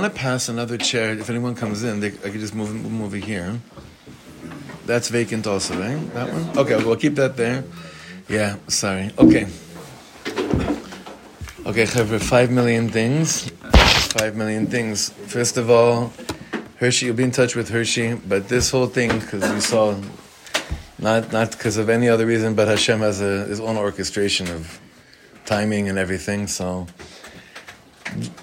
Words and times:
want 0.00 0.14
to 0.14 0.18
pass 0.18 0.48
another 0.48 0.78
chair? 0.78 1.12
If 1.12 1.28
anyone 1.28 1.54
comes 1.54 1.82
in, 1.82 2.00
they, 2.00 2.08
I 2.08 2.30
could 2.30 2.40
just 2.40 2.54
move, 2.54 2.74
move 2.74 3.02
over 3.02 3.16
here. 3.16 3.60
That's 4.86 5.08
vacant 5.08 5.46
also, 5.46 5.78
right? 5.78 6.14
That 6.14 6.32
one? 6.32 6.58
Okay, 6.58 6.76
we'll 6.76 6.96
keep 6.96 7.16
that 7.16 7.36
there. 7.36 7.64
Yeah, 8.28 8.56
sorry. 8.66 9.10
Okay. 9.18 9.46
Okay, 11.66 11.84
Chevra, 11.84 12.18
five 12.18 12.50
million 12.50 12.88
things. 12.88 13.50
Five 14.18 14.36
million 14.36 14.66
things. 14.66 15.10
First 15.26 15.58
of 15.58 15.70
all, 15.70 16.12
Hershey, 16.76 17.06
you'll 17.06 17.16
be 17.16 17.24
in 17.24 17.30
touch 17.30 17.54
with 17.54 17.68
Hershey, 17.68 18.14
but 18.14 18.48
this 18.48 18.70
whole 18.70 18.86
thing, 18.86 19.18
because 19.18 19.52
we 19.52 19.60
saw, 19.60 20.00
not 20.98 21.30
not 21.30 21.50
because 21.50 21.76
of 21.76 21.90
any 21.90 22.08
other 22.08 22.24
reason, 22.24 22.54
but 22.54 22.68
Hashem 22.68 23.00
has 23.00 23.20
a, 23.20 23.44
his 23.44 23.60
own 23.60 23.76
orchestration 23.76 24.48
of 24.48 24.80
timing 25.44 25.90
and 25.90 25.98
everything, 25.98 26.46
so 26.46 26.86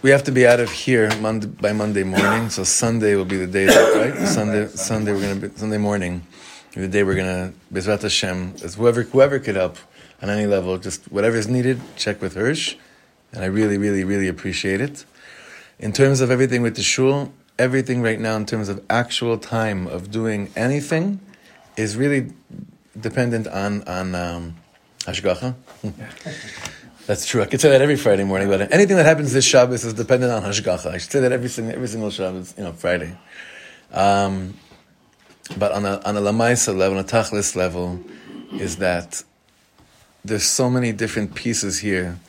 we 0.01 0.09
have 0.09 0.23
to 0.23 0.31
be 0.31 0.47
out 0.47 0.59
of 0.59 0.71
here 0.71 1.09
Monday, 1.19 1.47
by 1.47 1.73
Monday 1.73 2.03
morning. 2.03 2.49
So 2.49 2.63
Sunday 2.63 3.15
will 3.15 3.25
be 3.25 3.37
the 3.37 3.47
day, 3.47 3.65
that, 3.65 3.95
right? 3.95 4.27
Sunday, 4.37 4.67
Sunday 4.67 5.13
we're 5.13 5.21
gonna 5.21 5.47
be 5.47 5.57
Sunday 5.57 5.77
morning, 5.77 6.25
the 6.73 6.87
day 6.87 7.03
we're 7.03 7.15
gonna 7.15 7.53
Bezrat 7.73 8.01
Hashem. 8.01 8.55
As 8.63 8.75
whoever 8.75 9.03
whoever 9.03 9.39
could 9.39 9.55
help 9.55 9.77
on 10.21 10.29
any 10.29 10.45
level, 10.45 10.77
just 10.77 11.11
whatever 11.11 11.35
is 11.35 11.47
needed, 11.47 11.79
check 11.95 12.21
with 12.21 12.35
Hirsch, 12.35 12.75
and 13.33 13.43
I 13.43 13.47
really, 13.47 13.77
really, 13.77 14.03
really 14.03 14.27
appreciate 14.27 14.81
it. 14.81 15.05
In 15.79 15.91
terms 15.91 16.21
of 16.21 16.31
everything 16.31 16.61
with 16.61 16.75
the 16.75 16.83
shul, 16.83 17.31
everything 17.59 18.01
right 18.01 18.19
now 18.19 18.35
in 18.35 18.45
terms 18.45 18.69
of 18.69 18.83
actual 18.89 19.37
time 19.37 19.87
of 19.87 20.11
doing 20.11 20.49
anything 20.55 21.19
is 21.75 21.97
really 21.97 22.31
dependent 22.99 23.47
on 23.47 23.83
on 23.83 24.15
um, 24.15 24.55
hashgacha. 24.99 25.55
That's 27.07 27.25
true. 27.25 27.41
I 27.41 27.45
could 27.45 27.61
say 27.61 27.69
that 27.69 27.81
every 27.81 27.95
Friday 27.95 28.25
morning, 28.25 28.49
but 28.49 28.73
anything 28.73 28.97
that 28.97 29.05
happens 29.05 29.31
this 29.31 29.45
Shabbos 29.45 29.85
is 29.85 29.93
dependent 29.93 30.29
on 30.33 30.43
hashgacha. 30.43 30.87
I 30.87 30.97
should 30.97 31.09
say 31.09 31.21
that 31.21 31.31
every 31.31 31.47
single 31.47 31.73
every 31.73 31.87
single 31.87 32.11
Shabbos, 32.11 32.53
you 32.57 32.65
know, 32.65 32.73
Friday. 32.73 33.17
Um, 33.93 34.55
but 35.57 35.71
on 35.71 35.85
a 35.85 36.01
on 36.03 36.17
a 36.17 36.19
lamaisa 36.19 36.75
level, 36.75 36.97
on 36.97 37.05
a 37.05 37.07
tachlis 37.07 37.55
level, 37.55 38.01
is 38.51 38.75
that 38.77 39.23
there's 40.25 40.43
so 40.43 40.69
many 40.69 40.91
different 40.91 41.33
pieces 41.33 41.79
here 41.79 42.19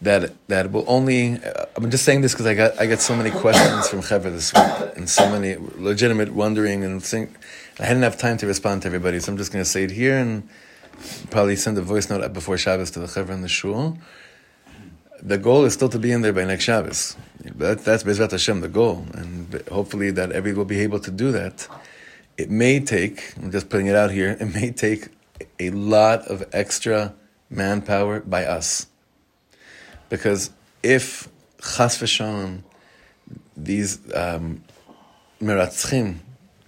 that 0.00 0.34
that 0.46 0.70
will 0.70 0.84
only. 0.86 1.42
Uh, 1.42 1.66
I'm 1.76 1.90
just 1.90 2.04
saying 2.04 2.20
this 2.20 2.32
because 2.32 2.46
I 2.46 2.54
got 2.54 2.80
I 2.80 2.86
get 2.86 3.00
so 3.00 3.16
many 3.16 3.32
questions 3.32 3.88
from 3.88 4.02
Chevra 4.02 4.30
this 4.30 4.54
week 4.54 4.96
and 4.96 5.10
so 5.10 5.28
many 5.28 5.56
legitimate 5.76 6.32
wondering 6.32 6.84
and 6.84 7.02
think. 7.02 7.36
I 7.80 7.86
hadn't 7.86 8.04
have 8.04 8.18
time 8.18 8.36
to 8.36 8.46
respond 8.46 8.82
to 8.82 8.86
everybody, 8.86 9.18
so 9.18 9.32
I'm 9.32 9.38
just 9.38 9.52
going 9.52 9.64
to 9.64 9.68
say 9.68 9.82
it 9.82 9.90
here 9.90 10.16
and 10.16 10.48
probably 11.30 11.56
send 11.56 11.78
a 11.78 11.82
voice 11.82 12.10
note 12.10 12.32
before 12.32 12.58
Shabbos 12.58 12.90
to 12.92 13.00
the 13.00 13.06
Chevra 13.06 13.30
and 13.30 13.44
the 13.44 13.48
Shul. 13.48 13.98
The 15.22 15.38
goal 15.38 15.64
is 15.64 15.74
still 15.74 15.88
to 15.90 15.98
be 15.98 16.12
in 16.12 16.22
there 16.22 16.32
by 16.32 16.44
next 16.44 16.64
Shabbos. 16.64 17.16
That, 17.56 17.84
that's 17.84 18.04
Bezrat 18.04 18.30
Hashem, 18.30 18.60
the 18.60 18.68
goal, 18.68 19.06
and 19.12 19.62
hopefully 19.70 20.10
that 20.12 20.32
everybody 20.32 20.58
will 20.58 20.64
be 20.64 20.80
able 20.80 21.00
to 21.00 21.10
do 21.10 21.30
that. 21.32 21.68
It 22.38 22.50
may 22.50 22.80
take. 22.80 23.34
I'm 23.36 23.50
just 23.50 23.68
putting 23.68 23.86
it 23.86 23.94
out 23.94 24.10
here. 24.10 24.36
It 24.40 24.54
may 24.54 24.70
take 24.70 25.08
a 25.58 25.70
lot 25.70 26.26
of 26.28 26.42
extra 26.52 27.14
manpower 27.50 28.20
by 28.20 28.44
us 28.44 28.86
because 30.08 30.50
if 30.82 31.28
chas 31.60 31.98
v'shalom, 31.98 32.62
these 33.56 33.98
um, 34.14 34.62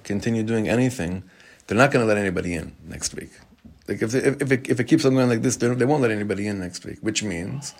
continue 0.04 0.42
doing 0.42 0.68
anything, 0.68 1.22
they're 1.66 1.76
not 1.76 1.90
going 1.90 2.02
to 2.02 2.06
let 2.06 2.18
anybody 2.18 2.54
in 2.54 2.74
next 2.86 3.14
week. 3.14 3.30
Like 3.88 4.02
if, 4.02 4.14
if, 4.14 4.42
if, 4.42 4.52
it, 4.52 4.68
if 4.68 4.80
it 4.80 4.84
keeps 4.84 5.04
on 5.04 5.14
going 5.14 5.28
like 5.28 5.42
this, 5.42 5.56
they 5.56 5.84
won't 5.84 6.02
let 6.02 6.10
anybody 6.10 6.46
in 6.46 6.60
next 6.60 6.84
week, 6.84 6.98
which 7.00 7.22
means, 7.22 7.74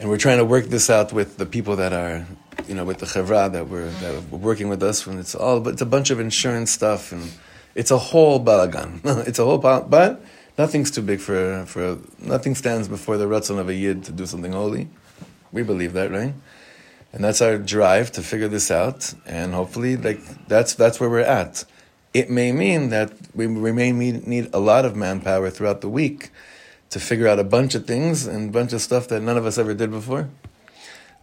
and 0.00 0.08
we're 0.08 0.18
trying 0.18 0.38
to 0.38 0.44
work 0.44 0.66
this 0.66 0.90
out 0.90 1.12
with 1.12 1.36
the 1.36 1.46
people 1.46 1.76
that 1.76 1.92
are, 1.92 2.26
you 2.66 2.74
know, 2.74 2.84
with 2.84 2.98
the 2.98 3.06
chevra 3.06 3.50
that 3.52 3.68
we're, 3.68 3.88
that 3.88 4.22
we're 4.30 4.38
working 4.38 4.68
with 4.68 4.82
us, 4.82 5.06
when 5.06 5.18
it's 5.18 5.34
all, 5.34 5.60
but 5.60 5.74
it's 5.74 5.82
a 5.82 5.86
bunch 5.86 6.10
of 6.10 6.18
insurance 6.18 6.70
stuff, 6.70 7.12
and 7.12 7.30
it's 7.74 7.90
a 7.90 7.98
whole 7.98 8.44
balagan. 8.44 9.00
it's 9.28 9.38
a 9.38 9.44
whole, 9.44 9.58
but 9.58 10.20
Nothing's 10.58 10.90
too 10.90 11.02
big 11.02 11.20
for, 11.20 11.64
for 11.66 11.98
nothing 12.18 12.54
stands 12.54 12.88
before 12.88 13.18
the 13.18 13.26
ratzon 13.26 13.58
of 13.58 13.68
a 13.68 13.74
yid 13.74 14.04
to 14.04 14.12
do 14.12 14.24
something 14.24 14.52
holy. 14.52 14.88
We 15.52 15.62
believe 15.62 15.92
that, 15.92 16.10
right? 16.10 16.32
And 17.12 17.22
that's 17.22 17.42
our 17.42 17.58
drive 17.58 18.10
to 18.12 18.22
figure 18.22 18.48
this 18.48 18.70
out, 18.70 19.14
and 19.26 19.52
hopefully, 19.52 19.96
like 19.96 20.20
that's 20.48 20.74
that's 20.74 20.98
where 20.98 21.08
we're 21.08 21.20
at. 21.20 21.64
It 22.16 22.30
may 22.30 22.50
mean 22.50 22.88
that 22.96 23.12
we, 23.34 23.46
we 23.46 23.72
may 23.72 23.92
need 23.92 24.48
a 24.54 24.58
lot 24.58 24.86
of 24.86 24.96
manpower 24.96 25.50
throughout 25.50 25.82
the 25.82 25.90
week 25.90 26.30
to 26.88 26.98
figure 26.98 27.28
out 27.28 27.38
a 27.38 27.44
bunch 27.44 27.74
of 27.74 27.86
things 27.86 28.26
and 28.26 28.48
a 28.48 28.52
bunch 28.52 28.72
of 28.72 28.80
stuff 28.80 29.08
that 29.08 29.20
none 29.20 29.36
of 29.36 29.44
us 29.44 29.58
ever 29.58 29.74
did 29.74 29.90
before. 29.90 30.30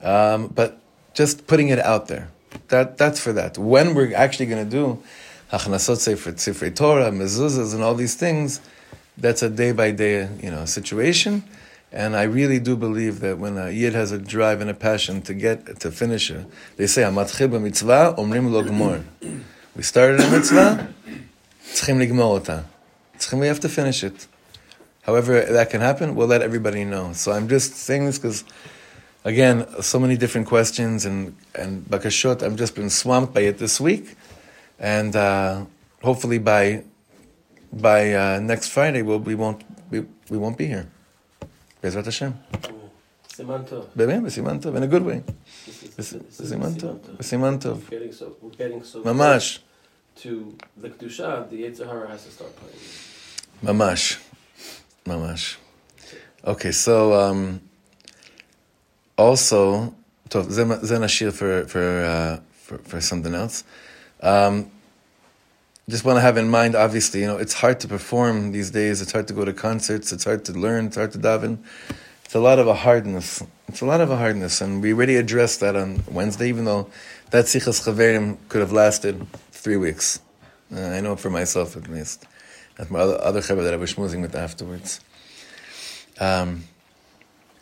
Um, 0.04 0.50
but 0.50 0.80
just 1.16 1.48
putting 1.48 1.70
it 1.70 1.80
out 1.80 2.10
there, 2.10 2.30
that 2.68 3.00
that's 3.00 3.20
for 3.20 3.34
that. 3.34 3.58
When 3.58 3.96
we're 3.96 4.14
actually 4.16 4.46
going 4.46 4.64
to 4.64 4.70
do 4.70 5.02
hachnasot 5.52 6.16
for 6.16 6.34
sifrei 6.34 6.76
Torah, 6.76 7.10
mezuzahs, 7.10 7.74
and 7.74 7.82
all 7.82 7.96
these 7.96 8.14
things 8.14 8.62
that's 9.18 9.42
a 9.42 9.50
day 9.50 9.72
by 9.72 9.90
day, 9.90 10.30
you 10.44 10.52
know, 10.52 10.66
situation. 10.66 11.44
And 11.92 12.16
I 12.16 12.24
really 12.24 12.60
do 12.60 12.76
believe 12.76 13.20
that 13.22 13.40
when 13.40 13.58
a 13.58 13.72
yid 13.72 13.94
has 13.94 14.12
a 14.12 14.20
drive 14.20 14.62
and 14.62 14.70
a 14.70 14.76
passion 14.76 15.24
to 15.24 15.34
get 15.34 15.80
to 15.80 15.90
finish 15.92 16.30
it, 16.30 16.46
they 16.78 16.86
say 16.86 17.02
"Amatchil 17.02 17.50
b'mitzvah 17.50 18.16
omrim 18.16 18.52
lo 18.52 18.62
gmor." 18.62 19.04
We 19.77 19.83
started 19.83 20.21
a 20.21 20.31
mitzvah, 20.31 20.89
tzchim 21.73 21.99
ligmor 21.99 22.23
ota. 22.37 22.65
Tzchim, 23.19 23.41
we 23.41 23.47
have 23.47 23.61
to 23.61 23.69
finish 23.69 24.03
it. 24.03 24.27
However 25.03 25.41
that 25.41 25.71
can 25.71 25.81
happen, 25.81 26.15
we'll 26.15 26.27
let 26.27 26.43
everybody 26.43 26.85
know. 26.85 27.13
So 27.13 27.33
I'm 27.33 27.49
just 27.49 27.75
saying 27.75 28.07
this 28.07 28.19
because, 28.19 28.45
again, 29.25 29.67
so 29.81 29.99
many 29.99 30.17
different 30.17 30.47
questions 30.49 31.07
and 31.07 31.35
and 31.55 31.85
bakashot. 31.87 32.43
I've 32.43 32.57
just 32.57 32.75
been 32.75 32.91
swamped 32.91 33.33
by 33.33 33.43
it 33.43 33.59
this 33.59 33.81
week, 33.81 34.17
and 34.79 35.17
uh, 35.17 35.65
hopefully 36.03 36.39
by 36.39 36.85
by 37.73 38.13
uh, 38.13 38.41
next 38.41 38.69
Friday, 38.69 39.03
we'll, 39.03 39.21
we 39.21 39.35
won't 39.35 39.65
we, 39.91 40.05
we 40.29 40.39
won't 40.39 40.59
be 40.59 40.67
here. 40.67 40.89
Bezrat 41.83 42.05
Hashem. 42.05 42.35
Siman 43.39 43.65
Tov. 43.65 43.87
באמת, 43.97 44.23
בסימן 44.23 44.59
טוב, 44.59 44.77
in 44.77 44.83
a 44.83 44.87
good 44.87 45.05
way. 45.05 45.23
בסימן 46.39 46.75
טוב, 46.75 46.99
בסימן 47.19 47.59
טוב. 47.59 47.89
We're 47.89 47.93
getting 47.93 48.13
so, 48.13 48.25
we're 48.45 48.57
getting 48.57 48.95
so 48.95 49.05
ממש, 49.05 49.61
to 50.17 50.29
the 50.81 50.89
Kedusha, 50.89 51.49
the 51.51 51.63
Yetzer 51.63 51.87
Hara 51.87 52.09
has 52.09 52.25
to 52.25 52.31
start 52.31 52.53
playing. 52.57 53.73
ממש, 53.73 54.19
ממש. 55.07 55.57
Okay, 56.45 56.73
so 56.73 57.13
um, 57.13 57.59
also, 59.17 59.93
טוב, 60.29 60.51
זה, 60.51 60.65
זה 60.83 60.99
נשאיר 60.99 61.31
for, 61.31 61.69
for, 61.69 62.05
uh, 62.05 62.41
for, 62.67 62.79
for 62.89 63.01
something 63.01 63.35
else. 63.35 63.65
Um, 64.21 64.71
just 65.89 66.05
want 66.05 66.17
to 66.17 66.21
have 66.21 66.37
in 66.37 66.49
mind, 66.51 66.75
obviously, 66.75 67.21
you 67.21 67.27
know, 67.27 67.39
it's 67.39 67.55
hard 67.55 67.81
to 67.81 67.89
perform 67.89 68.53
these 68.53 68.71
days. 68.71 69.01
It's 69.01 69.13
hard 69.13 69.27
to 69.29 69.35
go 69.35 69.45
to 69.45 69.55
concerts. 69.55 70.13
It's 70.13 70.25
hard 70.25 70.45
to 70.45 70.53
learn. 70.53 70.87
It's 70.87 70.97
hard 70.97 71.13
to 71.13 71.19
daven. 71.19 71.59
It's 72.26 72.36
a 72.36 72.40
lot 72.40 72.60
of 72.60 72.68
a 72.68 72.74
hardness. 72.74 73.44
It's 73.68 73.82
a 73.82 73.86
lot 73.86 74.02
of 74.02 74.10
a 74.12 74.18
hardness, 74.18 74.62
and 74.62 74.82
we 74.82 74.94
already 74.94 75.16
addressed 75.16 75.60
that 75.62 75.76
on 75.76 76.04
Wednesday. 76.10 76.50
Even 76.50 76.66
though 76.66 76.90
that 77.32 77.46
sichas 77.46 77.84
chaverim 77.84 78.38
could 78.50 78.62
have 78.62 78.72
lasted 78.72 79.26
three 79.52 79.78
weeks, 79.78 80.20
uh, 80.76 80.80
I 80.80 81.02
know 81.02 81.16
for 81.16 81.30
myself 81.30 81.78
at 81.78 81.88
least. 81.90 82.26
And 82.78 82.90
my 82.90 83.00
other 83.00 83.22
other 83.22 83.42
chaver 83.42 83.64
that 83.64 83.74
I 83.74 83.78
was 83.78 83.94
schmoozing 83.94 84.22
with 84.22 84.36
afterwards. 84.36 85.00
Um, 86.20 86.64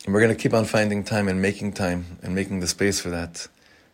and 0.06 0.13
we're 0.13 0.22
going 0.22 0.36
to 0.36 0.41
keep 0.41 0.53
on 0.53 0.65
finding 0.65 1.03
time 1.03 1.27
and 1.27 1.41
making 1.41 1.74
time 1.74 2.18
and 2.24 2.34
making 2.34 2.60
the 2.60 2.68
space 2.68 3.00
for 3.00 3.10
that. 3.12 3.48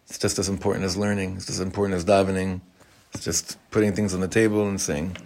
It's 0.08 0.18
just 0.18 0.40
as 0.40 0.48
important 0.48 0.86
as 0.86 0.96
learning. 0.96 1.36
It's 1.36 1.50
as 1.50 1.60
important 1.60 1.98
as 1.98 2.06
davening. 2.06 2.62
It's 3.14 3.26
just 3.26 3.58
putting 3.72 3.94
things 3.94 4.14
on 4.14 4.22
the 4.22 4.28
table 4.28 4.68
and 4.68 4.80
saying, 4.80 5.18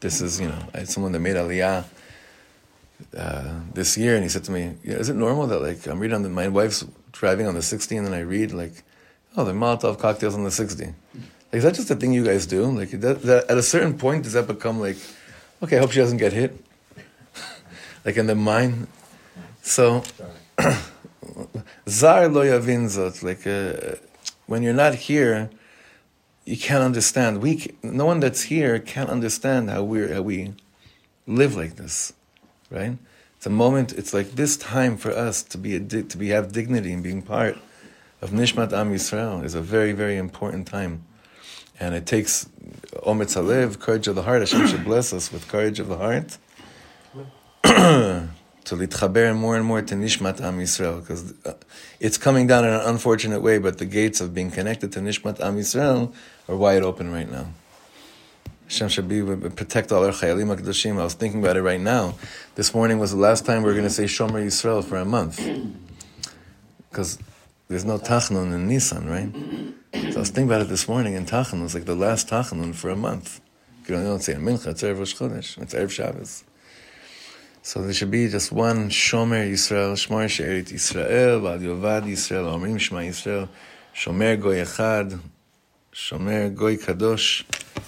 this 0.00 0.20
is, 0.20 0.40
you 0.40 0.48
know, 0.48 0.58
someone 0.84 1.12
that 1.12 1.20
made 1.20 1.36
aliyah 1.36 1.84
uh, 3.16 3.60
this 3.74 3.96
year, 3.96 4.14
and 4.14 4.22
he 4.22 4.28
said 4.28 4.44
to 4.44 4.52
me, 4.52 4.74
yeah, 4.84 4.94
is 4.94 5.08
it 5.08 5.16
normal 5.16 5.46
that, 5.46 5.60
like, 5.60 5.86
I'm 5.86 5.98
reading 5.98 6.16
on 6.16 6.22
the, 6.22 6.28
my 6.28 6.48
wife's 6.48 6.84
driving 7.12 7.46
on 7.46 7.54
the 7.54 7.62
60, 7.62 7.96
and 7.96 8.06
then 8.06 8.14
I 8.14 8.20
read, 8.20 8.52
like, 8.52 8.82
oh, 9.36 9.44
the 9.44 9.52
Molotov 9.52 9.98
cocktails 9.98 10.34
on 10.34 10.44
the 10.44 10.50
60. 10.50 10.84
Like, 10.84 10.94
is 11.52 11.62
that 11.62 11.74
just 11.74 11.90
a 11.90 11.96
thing 11.96 12.12
you 12.12 12.24
guys 12.24 12.46
do? 12.46 12.64
Like, 12.66 12.90
that, 12.90 13.22
that, 13.22 13.50
at 13.50 13.58
a 13.58 13.62
certain 13.62 13.98
point, 13.98 14.24
does 14.24 14.32
that 14.32 14.46
become, 14.46 14.80
like, 14.80 14.96
okay, 15.62 15.76
I 15.76 15.80
hope 15.80 15.92
she 15.92 16.00
doesn't 16.00 16.18
get 16.18 16.32
hit? 16.32 16.62
like, 18.04 18.16
in 18.16 18.26
the 18.26 18.34
mind? 18.34 18.88
So, 19.62 20.02
zar 21.88 22.28
lo 22.28 22.44
yavin 22.44 23.22
like, 23.22 23.46
uh, 23.46 23.96
when 24.46 24.62
you're 24.62 24.72
not 24.72 24.94
here, 24.94 25.50
you 26.44 26.56
can't 26.56 26.82
understand. 26.82 27.42
We, 27.42 27.74
no 27.82 28.06
one 28.06 28.20
that's 28.20 28.42
here 28.42 28.78
can't 28.78 29.10
understand 29.10 29.68
how 29.68 29.82
we 29.82 30.08
how 30.12 30.22
we 30.22 30.54
live 31.26 31.56
like 31.56 31.74
this, 31.76 32.12
right? 32.70 32.96
It's 33.36 33.46
a 33.46 33.50
moment. 33.50 33.92
It's 33.92 34.14
like 34.14 34.32
this 34.32 34.56
time 34.56 34.96
for 34.96 35.10
us 35.10 35.42
to 35.44 35.58
be 35.58 35.76
a, 35.76 35.80
to 35.80 36.16
be 36.16 36.28
have 36.28 36.52
dignity 36.52 36.92
and 36.92 37.02
being 37.02 37.22
part 37.22 37.58
of 38.22 38.30
Nishmat 38.30 38.72
Am 38.72 38.92
Yisrael 38.92 39.44
is 39.44 39.54
a 39.54 39.60
very 39.60 39.92
very 39.92 40.16
important 40.16 40.66
time, 40.66 41.04
and 41.78 41.94
it 41.94 42.06
takes 42.06 42.48
ometz 42.94 43.36
halev, 43.36 43.78
courage 43.78 44.08
of 44.08 44.14
the 44.14 44.22
heart. 44.22 44.40
Hashem 44.40 44.66
should 44.66 44.84
bless 44.84 45.12
us 45.12 45.30
with 45.32 45.48
courage 45.48 45.78
of 45.80 45.88
the 45.88 45.98
heart. 45.98 46.38
to 48.66 48.74
litchaber 48.74 49.36
more 49.36 49.56
and 49.56 49.64
more 49.64 49.80
to 49.80 49.94
Nishmat 49.94 50.40
Am 50.40 50.58
Yisrael, 50.58 51.00
because 51.00 51.34
uh, 51.44 51.54
it's 52.00 52.18
coming 52.18 52.46
down 52.48 52.64
in 52.64 52.72
an 52.72 52.80
unfortunate 52.80 53.40
way, 53.40 53.58
but 53.58 53.78
the 53.78 53.86
gates 53.86 54.20
of 54.20 54.34
being 54.34 54.50
connected 54.50 54.92
to 54.92 55.00
Nishmat 55.00 55.40
Am 55.40 55.56
Yisrael 55.56 56.12
are 56.48 56.56
wide 56.56 56.82
open 56.82 57.12
right 57.12 57.30
now. 57.30 57.46
Hashem 58.68 58.88
should 58.88 59.08
be 59.08 59.22
protect 59.50 59.92
all 59.92 60.04
our 60.04 60.10
chayalim 60.10 60.54
HaKadoshim. 60.54 60.98
I 60.98 61.04
was 61.04 61.14
thinking 61.14 61.40
about 61.40 61.56
it 61.56 61.62
right 61.62 61.80
now. 61.80 62.14
This 62.56 62.74
morning 62.74 62.98
was 62.98 63.12
the 63.12 63.16
last 63.16 63.46
time 63.46 63.62
we 63.62 63.70
are 63.70 63.74
going 63.74 63.84
to 63.84 63.90
say 63.90 64.04
Shomer 64.04 64.44
Yisrael 64.44 64.84
for 64.84 64.96
a 64.96 65.04
month. 65.04 65.40
Because 66.90 67.18
there's 67.68 67.84
no 67.84 67.98
Tachnun 67.98 68.52
in 68.52 68.68
Nissan, 68.68 69.08
right? 69.08 70.10
So 70.10 70.16
I 70.16 70.20
was 70.20 70.30
thinking 70.30 70.50
about 70.50 70.62
it 70.62 70.68
this 70.68 70.88
morning, 70.88 71.14
and 71.14 71.28
Tachnun 71.28 71.62
was 71.62 71.74
like 71.74 71.84
the 71.84 71.94
last 71.94 72.28
Tachnun 72.28 72.74
for 72.74 72.90
a 72.90 72.96
month. 72.96 73.40
You 73.86 73.94
don't 73.94 74.20
say 74.20 74.32
a 74.32 74.36
Mincha, 74.36 74.68
it's 74.68 74.82
Erev 74.82 74.98
Chodesh, 74.98 75.62
it's 75.62 75.72
Erev 75.72 75.90
Shabbos. 75.90 76.42
So 77.62 77.82
there 77.82 77.92
should 77.92 78.10
be 78.10 78.28
just 78.28 78.50
one 78.50 78.90
Shomer 78.90 79.48
Yisrael, 79.48 79.92
Shmor 79.94 80.28
She'erit 80.28 80.72
Yisrael, 80.72 81.40
Vad 81.40 81.60
Yovad 81.60 82.02
Yisrael, 82.02 82.52
Omrim 82.52 82.80
Shema 82.80 83.02
Yisrael, 83.02 83.48
Shomer 83.94 84.40
Goy 84.40 84.56
Echad, 84.56 85.20
Shomer 85.92 86.52
Goy 86.52 86.76
Kadosh, 86.76 87.44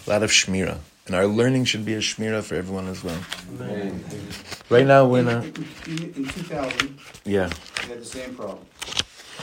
a 0.09 0.12
lot 0.12 0.23
of 0.23 0.31
Shmira. 0.31 0.79
And 1.07 1.15
our 1.15 1.27
learning 1.27 1.65
should 1.65 1.85
be 1.85 1.95
a 1.95 1.99
Shmira 1.99 2.43
for 2.43 2.55
everyone 2.55 2.88
as 2.88 3.05
well. 3.05 3.21
Amen. 3.61 4.05
Right 4.71 4.87
now 4.87 5.07
we're 5.07 5.21
in 5.21 5.29
a... 5.29 5.43
In 5.87 6.27
2000, 6.27 6.99
yeah. 7.25 7.50
we 7.83 7.88
had 7.88 8.00
the 8.00 8.05
same 8.05 8.35
problem. 8.35 8.65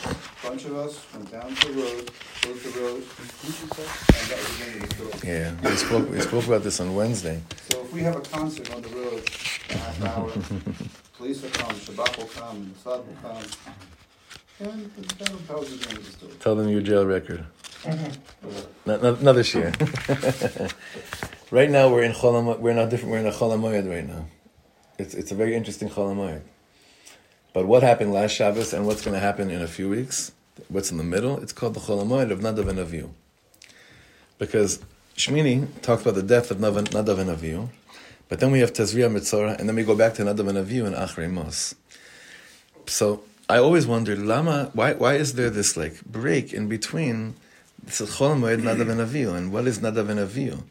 A 0.06 0.48
bunch 0.48 0.66
of 0.66 0.76
us 0.76 1.06
went 1.14 1.32
down 1.32 1.54
to 1.56 1.68
the 1.72 1.82
road, 1.82 2.12
closed 2.42 2.64
the 2.64 2.80
road, 2.80 3.04
and 3.04 3.62
that 4.30 4.38
was 4.38 4.58
the 4.58 4.66
end 4.66 4.84
of 4.84 4.90
the 4.90 4.96
story. 4.96 5.32
Yeah, 5.32 5.54
we 5.64 5.76
spoke, 5.76 6.10
we 6.10 6.20
spoke 6.22 6.46
about 6.48 6.64
this 6.64 6.80
on 6.80 6.96
Wednesday. 6.96 7.42
So 7.70 7.82
if 7.82 7.94
we 7.94 8.02
have 8.02 8.16
a 8.16 8.22
concert 8.22 8.74
on 8.74 8.82
the 8.82 8.90
road, 8.90 9.30
a 9.70 9.78
half 9.78 10.04
hour, 10.04 10.32
police 11.18 11.42
will 11.42 11.50
come, 11.52 11.76
Shabak 11.76 12.18
will 12.18 12.26
come, 12.26 12.74
the 12.84 12.90
Mossad 12.90 13.06
will 13.06 13.16
come, 13.22 13.38
and 13.38 13.46
that 13.46 13.66
will 13.66 13.95
tell 14.58 14.70
us 14.70 15.70
the 15.70 15.90
end 15.90 15.98
of 15.98 16.06
the 16.06 16.12
story. 16.12 16.32
Tell 16.40 16.56
them 16.56 16.70
your 16.70 16.82
jail 16.82 17.06
record. 17.06 17.46
Mm-hmm. 17.84 18.90
Another 18.90 19.44
share. 19.44 19.72
right 21.52 21.70
now 21.70 21.90
we're 21.90 22.04
in 22.04 22.14
Cholam, 22.14 22.60
we're 22.60 22.74
not 22.74 22.90
different. 22.90 23.12
We're 23.12 23.20
in 23.20 23.28
a 23.28 23.32
Chol 23.32 23.52
Hamoed 23.56 23.90
right 23.90 24.08
now. 24.08 24.26
It's 24.98 25.14
it's 25.14 25.32
a 25.32 25.36
very 25.36 25.56
interesting 25.56 25.90
Chol 25.90 26.16
Hamoed. 26.16 26.42
But 27.54 27.68
what 27.68 27.84
happened 27.84 28.14
last 28.14 28.32
Shabbos 28.32 28.74
and 28.74 28.86
what's 28.86 29.02
going 29.02 29.14
to 29.14 29.20
happen 29.20 29.50
in 29.50 29.62
a 29.62 29.68
few 29.68 29.90
weeks? 29.90 30.32
What's 30.68 30.92
in 30.92 30.98
the 30.98 31.04
middle? 31.04 31.38
It's 31.40 31.54
called 31.54 31.74
the 31.74 31.80
Chol 31.80 32.04
Hamoed 32.04 32.32
of 32.32 32.40
Nadav 32.40 32.68
and 32.70 32.80
Avihu. 32.80 33.10
Because 34.38 34.80
Shmini 35.16 35.68
talks 35.82 36.02
about 36.02 36.16
the 36.16 36.24
death 36.24 36.52
of 36.52 36.58
Nadav 36.58 37.20
and 37.20 37.30
Avihu, 37.30 37.70
but 38.28 38.40
then 38.40 38.52
we 38.52 38.60
have 38.60 38.74
Tazria 38.74 39.10
Mitzora, 39.10 39.58
and 39.58 39.70
then 39.70 39.76
we 39.76 39.84
go 39.84 39.96
back 39.96 40.14
to 40.16 40.24
Nadav 40.24 40.50
and 40.50 40.58
Avihu 40.58 40.86
and 40.86 40.96
Achrei 40.96 41.32
Mos. 41.32 41.76
So 42.88 43.24
I 43.48 43.58
always 43.58 43.86
wondered, 43.86 44.20
Lama, 44.20 44.72
why, 44.74 44.94
why 44.94 45.16
is 45.16 45.34
there 45.34 45.50
this 45.50 45.78
like 45.78 46.04
break 46.06 46.54
in 46.54 46.68
between 46.68 47.36
Chol 47.88 48.40
Moed 48.40 48.62
Nadav 48.62 48.90
and 48.90 49.02
Avihu. 49.02 49.36
And 49.36 49.52
what 49.52 49.68
is 49.68 49.80
Nadav 49.80 50.10
and? 50.10 50.64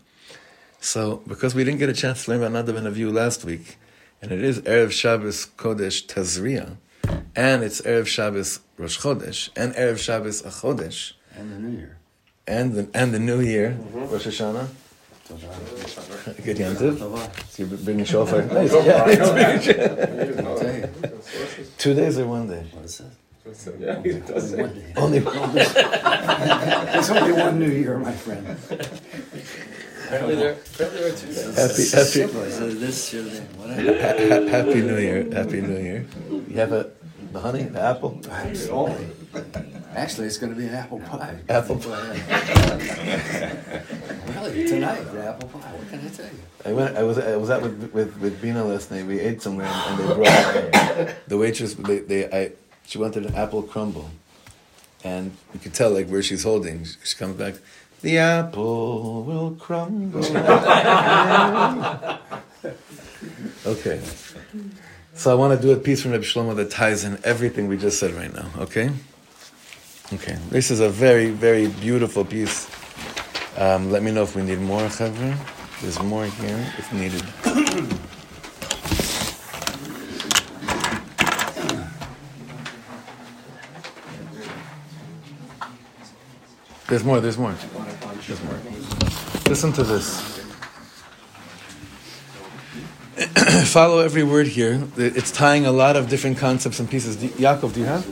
So, 0.81 1.23
because 1.27 1.55
we 1.55 1.65
didn't 1.65 1.79
get 1.79 1.89
a 1.89 1.95
chance 1.95 2.25
to 2.25 2.33
learn 2.33 2.43
about 2.43 2.67
Nadav 2.67 2.77
and 2.77 3.15
last 3.15 3.45
week, 3.45 3.77
and 4.21 4.33
it 4.33 4.43
is 4.43 4.61
Erev 4.63 4.91
Shabbos 4.91 5.47
Kodesh 5.57 6.07
Tazria, 6.07 6.77
and 7.37 7.63
it's 7.63 7.81
Erev 7.83 8.07
Shabbos 8.07 8.61
Rosh 8.77 8.99
Chodesh, 8.99 9.51
and 9.57 9.75
Erev 9.75 9.99
Shabbos 9.99 10.43
Hachodesh. 10.43 11.13
And 11.37 11.53
the 11.53 11.59
New 11.59 11.79
Year. 11.79 11.99
And 12.47 12.75
the, 12.75 12.89
and 12.93 13.15
the 13.15 13.19
New 13.19 13.41
Year, 13.41 13.79
mm-hmm. 13.79 14.13
Rosh 14.13 14.27
Hashanah. 14.27 14.69
Good 15.29 16.59
Yantiv. 16.59 16.99
So 17.49 17.63
you're 17.63 17.79
bringing 17.79 18.05
shofar. 18.05 18.43
Nice. 18.43 18.73
Yeah, 18.85 19.07
Two 21.79 21.95
days 21.95 22.19
or 22.19 22.27
one 22.27 22.49
day? 22.49 22.67
What 22.73 22.85
is 22.85 22.99
that? 22.99 23.11
Yeah, 23.81 24.03
he 24.03 24.21
does 24.21 24.55
Only 24.97 25.21
one. 25.21 25.55
There's 26.93 27.11
only 27.11 27.33
one 27.33 27.59
New 27.59 27.71
Year, 27.71 27.99
my 27.99 28.13
friend. 28.13 28.47
Apparently 30.07 30.35
there, 30.35 30.53
apparently 30.53 31.01
there 31.01 31.13
are 31.13 31.17
two. 31.17 31.33
Happy, 31.53 31.85
happy, 31.91 32.23
uh, 32.25 32.81
this 32.81 33.13
year, 33.13 33.25
whatever. 33.57 34.49
happy 34.49 34.81
New 34.83 34.99
Year. 34.99 35.29
Happy 35.33 35.61
New 35.61 35.79
Year. 35.79 36.07
You 36.31 36.57
have 36.57 36.73
a, 36.73 36.91
the 37.33 37.41
honey, 37.41 37.65
the 37.65 37.81
apple? 37.81 38.21
Only. 38.71 39.07
Actually, 39.95 40.27
it's 40.27 40.39
gonna 40.39 40.55
be 40.55 40.67
an 40.67 40.75
apple 40.75 41.01
pie. 41.01 41.39
Apple 41.49 41.77
pie. 41.77 42.21
Tonight, 44.53 45.07
apple 45.17 45.49
pie, 45.49 45.73
what 45.73 45.89
can 45.89 46.01
I 46.05 46.09
tell 46.11 46.27
you? 46.27 46.33
I 46.67 46.73
went. 46.73 46.97
I 46.97 47.03
was. 47.03 47.19
I 47.19 47.37
was 47.37 47.51
out 47.51 47.63
with 47.63 47.93
with 47.95 48.17
with 48.19 48.43
Bina 48.43 48.63
last 48.65 48.91
night. 48.91 49.07
We 49.07 49.19
ate 49.19 49.41
somewhere, 49.41 49.67
and, 49.67 50.01
and 50.01 50.11
they 50.11 50.15
brought 50.15 51.29
the 51.29 51.39
waitress. 51.39 51.75
They, 51.75 52.01
they. 52.01 52.31
I. 52.31 52.53
She 52.87 52.99
wanted 52.99 53.25
an 53.25 53.35
apple 53.35 53.63
crumble, 53.63 54.11
and 55.03 55.35
you 55.55 55.61
could 55.61 55.73
tell 55.73 55.91
like 55.91 56.09
where 56.09 56.23
she's 56.23 56.43
holding. 56.43 56.85
She 56.85 57.17
comes 57.17 57.37
back. 57.37 57.55
The 58.03 58.19
apple 58.19 59.25
will 59.25 59.53
crumble. 59.53 60.23
okay. 63.67 64.03
So 65.15 65.31
I 65.31 65.35
want 65.35 65.59
to 65.59 65.67
do 65.67 65.73
a 65.73 65.77
piece 65.77 66.03
from 66.03 66.11
Rabbi 66.11 66.25
Shlomo 66.25 66.55
that 66.57 66.71
ties 66.71 67.05
in 67.05 67.19
everything 67.25 67.67
we 67.67 67.79
just 67.79 67.99
said 67.99 68.13
right 68.13 68.35
now. 68.35 68.51
Okay. 68.59 68.91
Okay. 70.13 70.37
This 70.51 70.71
is 70.71 70.81
a 70.81 70.91
very 70.91 71.31
very 71.31 71.69
beautiful 71.69 72.27
piece. 72.27 72.69
Um, 73.57 73.91
let 73.93 74.03
me 74.03 74.11
know 74.11 74.23
if 74.23 74.35
we 74.35 74.43
need 74.43 74.59
more, 74.59 74.81
Chavra. 74.89 75.37
There's 75.81 76.03
more 76.03 76.27
here 76.27 76.73
if 76.79 76.93
needed. 76.93 77.23
There's 86.89 87.05
more, 87.05 87.21
there's 87.21 87.39
more. 87.39 87.55
There's 88.27 88.43
more. 88.45 88.59
Listen 89.49 89.73
to 89.73 89.85
this. 89.85 90.21
Follow 93.73 94.01
every 94.01 94.23
word 94.23 94.49
here. 94.49 94.87
It's 94.97 95.31
tying 95.31 95.65
a 95.67 95.73
lot 95.73 95.97
of 95.97 96.09
different 96.09 96.39
concepts 96.39 96.81
and 96.81 96.91
pieces. 96.91 97.17
Do, 97.17 97.29
Yaakov, 97.29 97.73
do 97.73 97.81
you 97.81 97.87
have? 97.87 98.07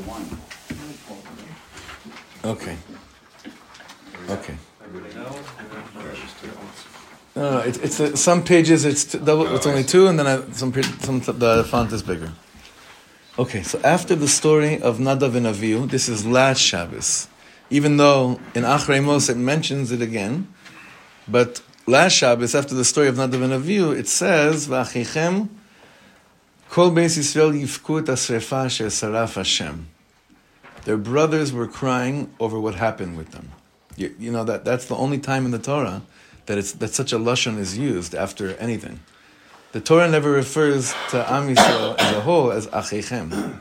Okay. 2.45 2.77
Okay. 4.29 4.57
No, 7.35 7.59
it's, 7.61 7.99
uh, 7.99 8.15
some 8.15 8.45
pages 8.45 8.85
it's 8.85 9.05
double, 9.05 9.55
it's 9.55 9.67
only 9.67 9.85
two, 9.85 10.07
and 10.07 10.19
then 10.19 10.27
I, 10.27 10.51
some 10.53 10.73
some 11.01 11.21
the 11.21 11.65
font 11.69 11.93
is 11.93 12.03
bigger. 12.03 12.33
Okay, 13.39 13.63
so 13.63 13.81
after 13.83 14.15
the 14.15 14.29
story 14.29 14.81
of 14.81 14.99
Nadav 14.99 15.35
and 15.35 15.47
Avihu, 15.47 15.89
this 15.89 16.09
is 16.09 16.27
last 16.27 16.61
Shabbos 16.61 17.29
even 17.73 17.97
though 17.97 18.39
in 18.55 18.65
Achrei 18.65 19.03
Mos 19.03 19.31
it 19.31 19.37
mentions 19.37 19.91
it 19.91 20.03
again. 20.03 20.47
But 21.27 21.63
last 21.87 22.13
Shabbos, 22.13 22.55
after 22.55 22.75
the 22.75 22.85
story 22.85 23.09
of 23.09 23.17
Nadav 23.17 23.43
and 23.43 23.65
Avihu, 23.65 23.97
it 23.97 24.07
says, 24.09 24.69
"V'achichem 24.69 25.49
kol 26.69 26.91
beis 26.91 27.19
Yisrael 27.19 27.59
yifku 27.59 28.03
asrefa 28.03 28.67
saraf 28.67 29.35
Hashem." 29.35 29.89
Their 30.85 30.99
brothers 30.99 31.53
were 31.53 31.67
crying 31.67 32.31
over 32.39 32.61
what 32.61 32.75
happened 32.75 33.17
with 33.17 33.31
them. 33.31 33.53
You, 33.97 34.15
you, 34.19 34.31
know 34.31 34.45
that 34.45 34.65
that's 34.65 34.87
the 34.87 34.97
only 34.97 35.19
time 35.19 35.47
in 35.47 35.51
the 35.51 35.59
Torah 35.59 36.03
that 36.47 36.59
it's 36.59 36.73
that 36.73 36.95
such 36.95 37.13
a 37.13 37.19
lashon 37.19 37.59
is 37.59 37.77
used 37.79 38.15
after 38.15 38.55
anything. 38.57 39.01
The 39.73 39.81
Torah 39.81 40.09
never 40.09 40.31
refers 40.31 40.93
to 41.11 41.33
Am 41.33 41.55
Yisrael 41.55 41.99
as 41.99 42.17
a 42.17 42.21
whole 42.21 42.53
as 42.53 42.67
achichem. 42.69 43.59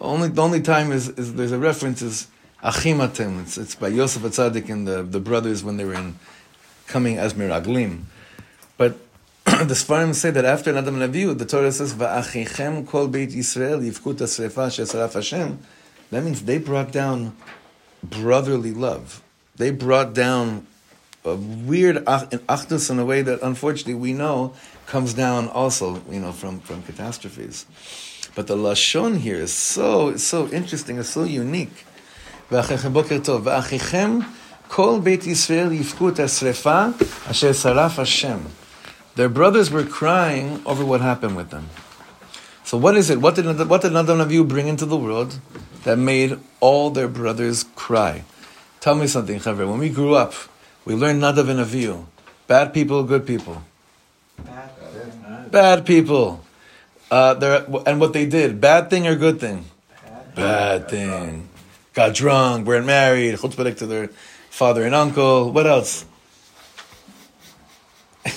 Only 0.00 0.28
the 0.28 0.42
only 0.42 0.60
time 0.60 0.92
is, 0.92 1.08
is 1.10 1.34
there's 1.34 1.52
a 1.52 1.58
reference 1.58 2.02
is 2.02 2.28
Achimatim. 2.62 3.42
It's, 3.42 3.56
it's 3.56 3.74
by 3.74 3.88
Yosef 3.88 4.22
Atzadik 4.22 4.68
and 4.68 4.86
the, 4.86 5.02
the 5.02 5.20
brothers 5.20 5.62
when 5.62 5.76
they 5.76 5.84
were 5.84 5.94
in 5.94 6.18
coming 6.86 7.16
as 7.16 7.34
miraglim. 7.34 8.02
But 8.76 8.98
the 9.44 9.74
Sfarim 9.74 10.14
say 10.14 10.30
that 10.30 10.44
after 10.44 10.72
Nadam 10.72 10.98
Naviu, 10.98 11.36
the 11.36 11.44
Torah 11.44 11.72
says, 11.72 11.94
"Va'achichem 11.94 12.86
kol 12.86 13.08
beit 13.08 13.30
Yisrael 13.30 13.80
yivkut 13.80 14.16
asrefa 14.16 15.12
Hashem." 15.12 15.58
That 16.10 16.24
means 16.24 16.42
they 16.42 16.58
brought 16.58 16.92
down 16.92 17.36
brotherly 18.02 18.72
love. 18.72 19.22
They 19.56 19.70
brought 19.70 20.14
down 20.14 20.66
a 21.28 21.36
weird 21.36 22.04
in 22.06 22.90
in 22.90 22.98
a 22.98 23.04
way 23.04 23.22
that 23.22 23.40
unfortunately 23.42 23.94
we 23.94 24.12
know 24.12 24.52
comes 24.86 25.14
down 25.14 25.48
also, 25.48 26.02
you 26.10 26.20
know, 26.20 26.32
from, 26.32 26.60
from 26.60 26.82
catastrophes. 26.82 27.66
But 28.34 28.46
the 28.46 28.56
lashon 28.56 29.18
here 29.18 29.36
is 29.36 29.52
so 29.52 30.16
so 30.16 30.48
interesting, 30.48 30.98
it's 30.98 31.10
so 31.10 31.24
unique. 31.24 31.84
Kol 32.50 32.62
Beit 35.00 35.22
Yisrael 35.22 35.76
yifkut 35.76 36.18
asher 36.18 37.50
saraf 37.50 37.96
Hashem. 37.96 38.46
Their 39.16 39.28
brothers 39.28 39.70
were 39.70 39.84
crying 39.84 40.62
over 40.64 40.84
what 40.84 41.00
happened 41.00 41.36
with 41.36 41.50
them. 41.50 41.68
So 42.64 42.76
what 42.76 42.96
is 42.96 43.10
it? 43.10 43.20
What 43.20 43.34
did 43.34 43.46
what 43.68 43.82
did 43.82 43.92
Nadav 43.92 44.30
you 44.30 44.44
bring 44.44 44.68
into 44.68 44.86
the 44.86 44.96
world 44.96 45.40
that 45.84 45.98
made 45.98 46.38
all 46.60 46.90
their 46.90 47.08
brothers 47.08 47.64
cry? 47.74 48.24
Tell 48.80 48.94
me 48.94 49.06
something, 49.06 49.40
Chaver. 49.40 49.68
When 49.68 49.78
we 49.78 49.88
grew 49.88 50.14
up, 50.14 50.34
we 50.88 50.94
learned 50.94 51.20
Nadav 51.20 51.50
and 51.50 51.60
Avihu. 51.60 52.06
Bad 52.46 52.72
people, 52.72 53.04
good 53.04 53.26
people. 53.26 53.62
Bad, 54.38 55.50
bad 55.50 55.84
people. 55.84 56.42
Uh, 57.10 57.82
and 57.84 58.00
what 58.00 58.14
they 58.14 58.24
did, 58.24 58.58
bad 58.58 58.88
thing 58.88 59.06
or 59.06 59.14
good 59.14 59.38
thing? 59.38 59.66
Bad 60.34 60.88
thing. 60.88 61.50
Got 61.92 62.14
drunk, 62.14 62.66
weren't 62.66 62.86
married, 62.86 63.34
chutzpah 63.34 63.76
to 63.76 63.86
their 63.86 64.08
father 64.48 64.84
and 64.84 64.94
uncle. 64.94 65.52
What 65.52 65.66
else? 65.66 66.06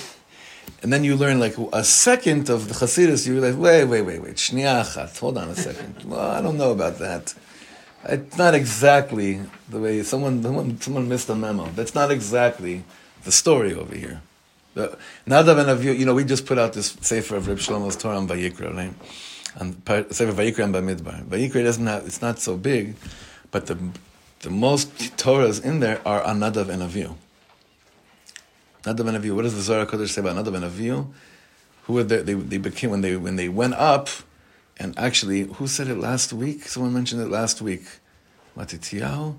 and 0.82 0.92
then 0.92 1.04
you 1.04 1.16
learn 1.16 1.40
like 1.40 1.56
a 1.72 1.82
second 1.82 2.50
of 2.50 2.68
the 2.68 2.74
Hasidus, 2.74 3.26
you 3.26 3.32
realize, 3.32 3.56
wait, 3.56 3.84
wait, 3.84 4.02
wait, 4.02 4.20
wait, 4.20 4.36
shniachat, 4.36 5.18
hold 5.18 5.38
on 5.38 5.48
a 5.48 5.54
second. 5.54 6.04
Well, 6.04 6.20
I 6.20 6.42
don't 6.42 6.58
know 6.58 6.72
about 6.72 6.98
that. 6.98 7.34
It's 8.04 8.36
not 8.36 8.54
exactly 8.54 9.40
the 9.68 9.78
way 9.78 10.02
someone, 10.02 10.42
someone, 10.42 10.80
someone 10.80 11.08
missed 11.08 11.28
a 11.28 11.34
memo. 11.34 11.66
That's 11.76 11.94
not 11.94 12.10
exactly 12.10 12.84
the 13.24 13.32
story 13.32 13.74
over 13.74 13.94
here. 13.94 14.22
The, 14.74 14.98
Nadav 15.26 15.58
and 15.58 15.80
Avihu, 15.80 15.96
you 15.96 16.06
know, 16.06 16.14
we 16.14 16.24
just 16.24 16.46
put 16.46 16.58
out 16.58 16.72
this 16.72 16.96
Sefer 17.00 17.36
of 17.36 17.46
Reb 17.46 17.58
Shlomo's 17.58 17.96
Torah 17.96 18.16
on 18.16 18.26
Vayikra, 18.26 18.74
right? 18.74 18.94
And 19.56 19.76
Sefer 20.14 20.32
Vayikra 20.32 20.64
and 20.64 20.74
Bamidbar. 20.74 21.24
Vayikra 21.24 21.62
doesn't 21.62 21.86
have, 21.86 22.06
it's 22.06 22.22
not 22.22 22.38
so 22.38 22.56
big, 22.56 22.96
but 23.50 23.66
the, 23.66 23.78
the 24.40 24.50
most 24.50 24.90
Torahs 25.16 25.62
in 25.62 25.80
there 25.80 26.00
are 26.06 26.22
on 26.22 26.40
Nadav 26.40 26.68
and 26.70 26.82
Avihu. 26.82 27.14
Nadav 28.82 29.08
and 29.08 29.22
Avihu. 29.22 29.36
What 29.36 29.42
does 29.42 29.54
the 29.54 29.62
Zohar 29.62 29.86
Kodesh 29.86 30.08
say 30.08 30.22
about 30.22 30.36
Nadav 30.36 30.56
and 30.56 30.64
Avihu? 30.64 31.06
Who 31.84 31.92
were 31.94 32.04
they, 32.04 32.22
they, 32.22 32.34
they 32.34 32.58
became 32.58 32.90
when 32.90 33.00
they 33.00 33.16
when 33.16 33.36
they 33.36 33.48
went 33.48 33.74
up, 33.74 34.08
and 34.78 34.98
actually, 34.98 35.42
who 35.42 35.66
said 35.66 35.88
it 35.88 35.98
last 35.98 36.32
week? 36.32 36.64
Someone 36.64 36.92
mentioned 36.92 37.20
it 37.20 37.28
last 37.28 37.62
week. 37.62 37.84
Matityahu. 38.56 39.36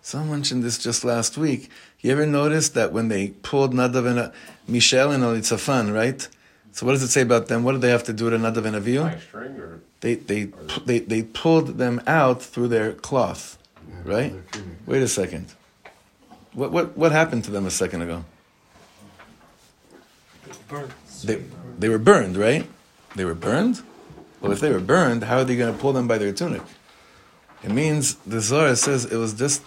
Someone 0.00 0.30
mentioned 0.30 0.62
this 0.64 0.78
just 0.78 1.04
last 1.04 1.36
week. 1.38 1.70
You 2.00 2.10
ever 2.10 2.26
noticed 2.26 2.74
that 2.74 2.92
when 2.92 3.08
they 3.08 3.28
pulled 3.28 3.72
Nadav 3.72 4.06
and 4.06 4.18
uh, 4.18 4.30
Mishael 4.66 5.12
and 5.12 5.22
Elitzafan, 5.22 5.94
right? 5.94 6.26
So 6.72 6.86
what 6.86 6.92
does 6.92 7.02
it 7.02 7.08
say 7.08 7.20
about 7.20 7.46
them? 7.46 7.62
What 7.62 7.72
did 7.72 7.82
they 7.82 7.90
have 7.90 8.02
to 8.04 8.12
do 8.12 8.30
to 8.30 8.36
Nadav 8.36 8.64
and 8.64 8.76
Avihu? 8.76 9.20
string 9.20 9.80
They, 10.00 10.16
they, 10.16 10.48
they, 10.84 10.98
they 10.98 11.22
pulled 11.22 11.78
them 11.78 12.00
out 12.06 12.42
through 12.42 12.68
their 12.68 12.92
cloth, 12.92 13.58
right? 14.04 14.34
Wait 14.86 15.02
a 15.02 15.08
second. 15.08 15.52
What, 16.54 16.72
what, 16.72 16.96
what 16.96 17.12
happened 17.12 17.44
to 17.44 17.50
them 17.50 17.66
a 17.66 17.70
second 17.70 18.02
ago? 18.02 18.24
They, 21.22 21.42
they 21.78 21.88
were 21.88 21.98
burned, 21.98 22.36
right? 22.36 22.66
They 23.14 23.24
were 23.24 23.34
burned? 23.34 23.82
Well, 24.42 24.50
if 24.50 24.58
they 24.58 24.72
were 24.72 24.80
burned, 24.80 25.24
how 25.24 25.38
are 25.38 25.44
they 25.44 25.56
going 25.56 25.72
to 25.72 25.80
pull 25.80 25.92
them 25.92 26.08
by 26.08 26.18
their 26.18 26.32
tunic? 26.32 26.62
It 27.62 27.70
means 27.70 28.16
the 28.26 28.40
Zohar 28.40 28.74
says 28.74 29.04
it 29.04 29.16
was 29.16 29.34
just 29.34 29.62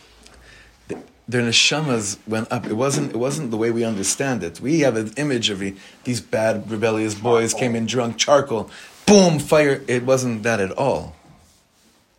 their 1.28 1.42
neshamas 1.42 2.18
went 2.28 2.52
up. 2.52 2.68
It 2.68 2.74
wasn't. 2.74 3.12
It 3.12 3.18
wasn't 3.18 3.52
the 3.52 3.58
way 3.58 3.72
we 3.72 3.86
understand 3.86 4.44
it. 4.44 4.60
We 4.60 4.82
have 4.82 4.98
an 4.98 5.14
image 5.16 5.50
of 5.50 5.64
these 6.04 6.20
bad 6.20 6.70
rebellious 6.70 7.16
boys 7.16 7.54
came 7.54 7.74
in 7.74 7.86
drunk, 7.86 8.18
charcoal, 8.18 8.70
boom, 9.08 9.40
fire. 9.40 9.82
It 9.88 10.04
wasn't 10.04 10.44
that 10.44 10.60
at 10.60 10.72
all. 10.78 11.16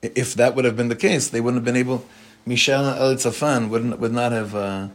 If 0.02 0.34
that 0.34 0.54
would 0.54 0.64
have 0.64 0.76
been 0.76 0.88
the 0.88 0.96
case, 0.96 1.28
they 1.28 1.40
wouldn't 1.40 1.58
have 1.58 1.64
been 1.64 1.76
able. 1.76 2.06
Mishael 2.46 2.86
and 2.86 2.98
Elitzafan 2.98 3.68
wouldn't 3.68 3.98
would 3.98 4.12
not 4.12 4.32
have 4.32 4.54
uh, 4.54 4.88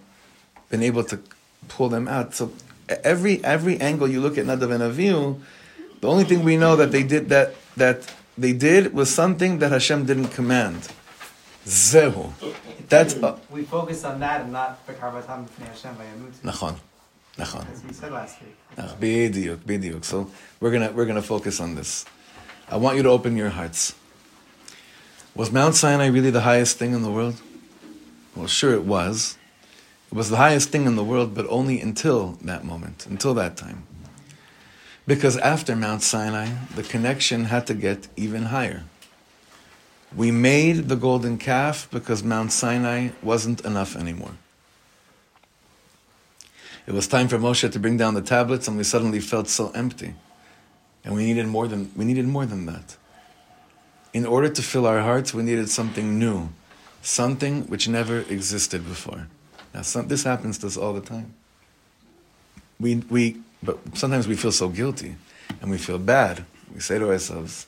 been 0.69 0.81
able 0.81 1.03
to 1.05 1.19
pull 1.67 1.89
them 1.89 2.07
out. 2.07 2.33
So 2.33 2.51
every 2.89 3.43
every 3.43 3.79
angle 3.79 4.07
you 4.09 4.19
look 4.19 4.37
at 4.37 4.45
Nadav 4.45 4.71
and 4.71 4.83
Avihu, 4.83 5.39
the 6.01 6.07
only 6.07 6.23
thing 6.23 6.43
we 6.43 6.57
know 6.57 6.75
that 6.75 6.91
they 6.91 7.03
did 7.03 7.29
that 7.29 7.53
that 7.77 8.13
they 8.37 8.53
did 8.53 8.93
was 8.93 9.13
something 9.13 9.59
that 9.59 9.71
Hashem 9.71 10.05
didn't 10.05 10.29
command. 10.29 10.89
Zehu. 11.65 12.33
That's 12.89 13.15
uh, 13.15 13.37
we 13.49 13.63
focus 13.63 14.03
on 14.03 14.19
that 14.19 14.41
and 14.41 14.51
not 14.51 14.85
Bekarvatam 14.87 15.47
Hashem 15.59 15.95
nachon, 16.43 16.75
nachon. 17.37 17.71
As 17.71 17.83
we 17.83 17.93
said 17.93 18.11
last 18.11 18.41
week. 18.41 18.55
Bediuk. 18.77 20.03
So 20.03 20.29
we're 20.59 20.71
gonna 20.71 20.91
we're 20.91 21.05
gonna 21.05 21.21
focus 21.21 21.59
on 21.59 21.75
this. 21.75 22.05
I 22.67 22.77
want 22.77 22.97
you 22.97 23.03
to 23.03 23.09
open 23.09 23.37
your 23.37 23.49
hearts. 23.49 23.95
Was 25.35 25.51
Mount 25.51 25.75
Sinai 25.75 26.07
really 26.07 26.31
the 26.31 26.41
highest 26.41 26.77
thing 26.77 26.93
in 26.93 27.03
the 27.03 27.11
world? 27.11 27.41
Well, 28.35 28.47
sure 28.47 28.73
it 28.73 28.83
was. 28.83 29.37
It 30.11 30.15
was 30.15 30.29
the 30.29 30.37
highest 30.37 30.69
thing 30.69 30.85
in 30.85 30.95
the 30.95 31.03
world, 31.03 31.33
but 31.33 31.45
only 31.47 31.79
until 31.79 32.37
that 32.41 32.65
moment, 32.65 33.05
until 33.05 33.33
that 33.35 33.55
time. 33.55 33.87
Because 35.11 35.35
after 35.35 35.75
Mount 35.75 36.03
Sinai, 36.03 36.51
the 36.73 36.83
connection 36.83 37.43
had 37.43 37.67
to 37.67 37.73
get 37.73 38.07
even 38.15 38.43
higher. 38.43 38.83
We 40.15 40.31
made 40.31 40.87
the 40.87 40.95
golden 40.95 41.37
calf 41.37 41.89
because 41.91 42.23
Mount 42.23 42.53
Sinai 42.53 43.09
wasn't 43.21 43.59
enough 43.65 43.97
anymore. 43.97 44.35
It 46.87 46.93
was 46.93 47.09
time 47.09 47.27
for 47.27 47.37
Moshe 47.37 47.69
to 47.69 47.77
bring 47.77 47.97
down 47.97 48.13
the 48.13 48.21
tablets, 48.21 48.69
and 48.69 48.77
we 48.77 48.85
suddenly 48.85 49.19
felt 49.19 49.49
so 49.49 49.71
empty. 49.71 50.13
And 51.03 51.13
we 51.13 51.25
needed 51.25 51.47
more 51.47 51.67
than 51.67 51.91
we 51.97 52.05
needed 52.05 52.25
more 52.25 52.45
than 52.45 52.65
that. 52.67 52.95
In 54.13 54.25
order 54.25 54.47
to 54.47 54.61
fill 54.61 54.85
our 54.85 55.01
hearts, 55.01 55.33
we 55.33 55.43
needed 55.43 55.69
something 55.69 56.19
new, 56.19 56.51
something 57.01 57.63
which 57.63 57.89
never 57.89 58.19
existed 58.29 58.87
before. 58.87 59.27
Now, 59.73 59.81
some, 59.81 60.07
this 60.07 60.23
happens 60.23 60.57
to 60.59 60.67
us 60.67 60.77
all 60.77 60.93
the 60.93 61.01
time. 61.01 61.33
We, 62.79 63.03
we, 63.09 63.41
but 63.63 63.77
sometimes 63.93 64.27
we 64.27 64.35
feel 64.35 64.51
so 64.51 64.69
guilty, 64.69 65.15
and 65.61 65.69
we 65.69 65.77
feel 65.77 65.99
bad. 65.99 66.45
We 66.73 66.79
say 66.79 66.99
to 66.99 67.09
ourselves, 67.09 67.67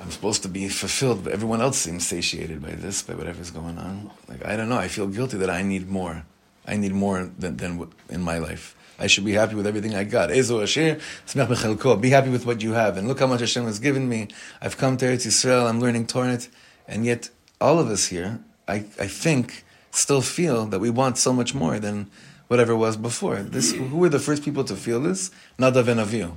"I'm 0.00 0.10
supposed 0.10 0.42
to 0.42 0.48
be 0.48 0.68
fulfilled, 0.68 1.24
but 1.24 1.32
everyone 1.32 1.60
else 1.60 1.78
seems 1.78 2.06
satiated 2.06 2.62
by 2.62 2.72
this, 2.72 3.02
by 3.02 3.14
whatever's 3.14 3.50
going 3.50 3.78
on. 3.78 4.10
Like 4.28 4.44
I 4.44 4.56
don't 4.56 4.68
know. 4.68 4.78
I 4.78 4.88
feel 4.88 5.06
guilty 5.06 5.36
that 5.38 5.50
I 5.50 5.62
need 5.62 5.88
more. 5.88 6.24
I 6.66 6.76
need 6.76 6.92
more 6.92 7.30
than, 7.38 7.56
than 7.56 7.88
in 8.08 8.22
my 8.22 8.38
life. 8.38 8.76
I 8.98 9.06
should 9.08 9.24
be 9.24 9.32
happy 9.32 9.54
with 9.54 9.66
everything 9.66 9.94
I 9.94 10.04
got. 10.04 10.30
Ezo 10.30 10.62
asher, 10.62 10.98
smech. 11.26 12.00
Be 12.00 12.10
happy 12.10 12.30
with 12.30 12.46
what 12.46 12.62
you 12.62 12.72
have. 12.72 12.96
And 12.96 13.06
look 13.06 13.20
how 13.20 13.26
much 13.26 13.40
Hashem 13.40 13.64
has 13.64 13.78
given 13.78 14.08
me. 14.08 14.28
I've 14.60 14.78
come 14.78 14.96
to 14.96 15.04
Eretz 15.06 15.26
Yisrael. 15.26 15.68
I'm 15.68 15.80
learning 15.80 16.06
Torah. 16.06 16.40
And 16.88 17.04
yet, 17.04 17.30
all 17.60 17.78
of 17.78 17.88
us 17.88 18.06
here, 18.06 18.40
I, 18.66 18.86
I 18.98 19.06
think, 19.06 19.64
still 19.90 20.22
feel 20.22 20.66
that 20.66 20.78
we 20.78 20.90
want 20.90 21.18
so 21.18 21.32
much 21.32 21.54
more 21.54 21.78
than 21.78 22.10
whatever 22.48 22.72
it 22.72 22.76
was 22.76 22.96
before. 22.96 23.36
This, 23.36 23.72
who 23.72 23.96
were 23.96 24.08
the 24.08 24.18
first 24.18 24.44
people 24.44 24.64
to 24.64 24.76
feel 24.76 25.00
this? 25.00 25.30
Nadav 25.58 25.88
and 25.88 26.00
Avihu. 26.00 26.32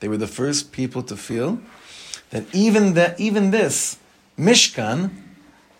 They 0.00 0.08
were 0.08 0.16
the 0.16 0.26
first 0.26 0.72
people 0.72 1.02
to 1.04 1.16
feel 1.16 1.60
that 2.30 2.44
even 2.52 2.94
that, 2.94 3.18
even 3.20 3.50
this 3.50 3.98
Mishkan, 4.38 5.10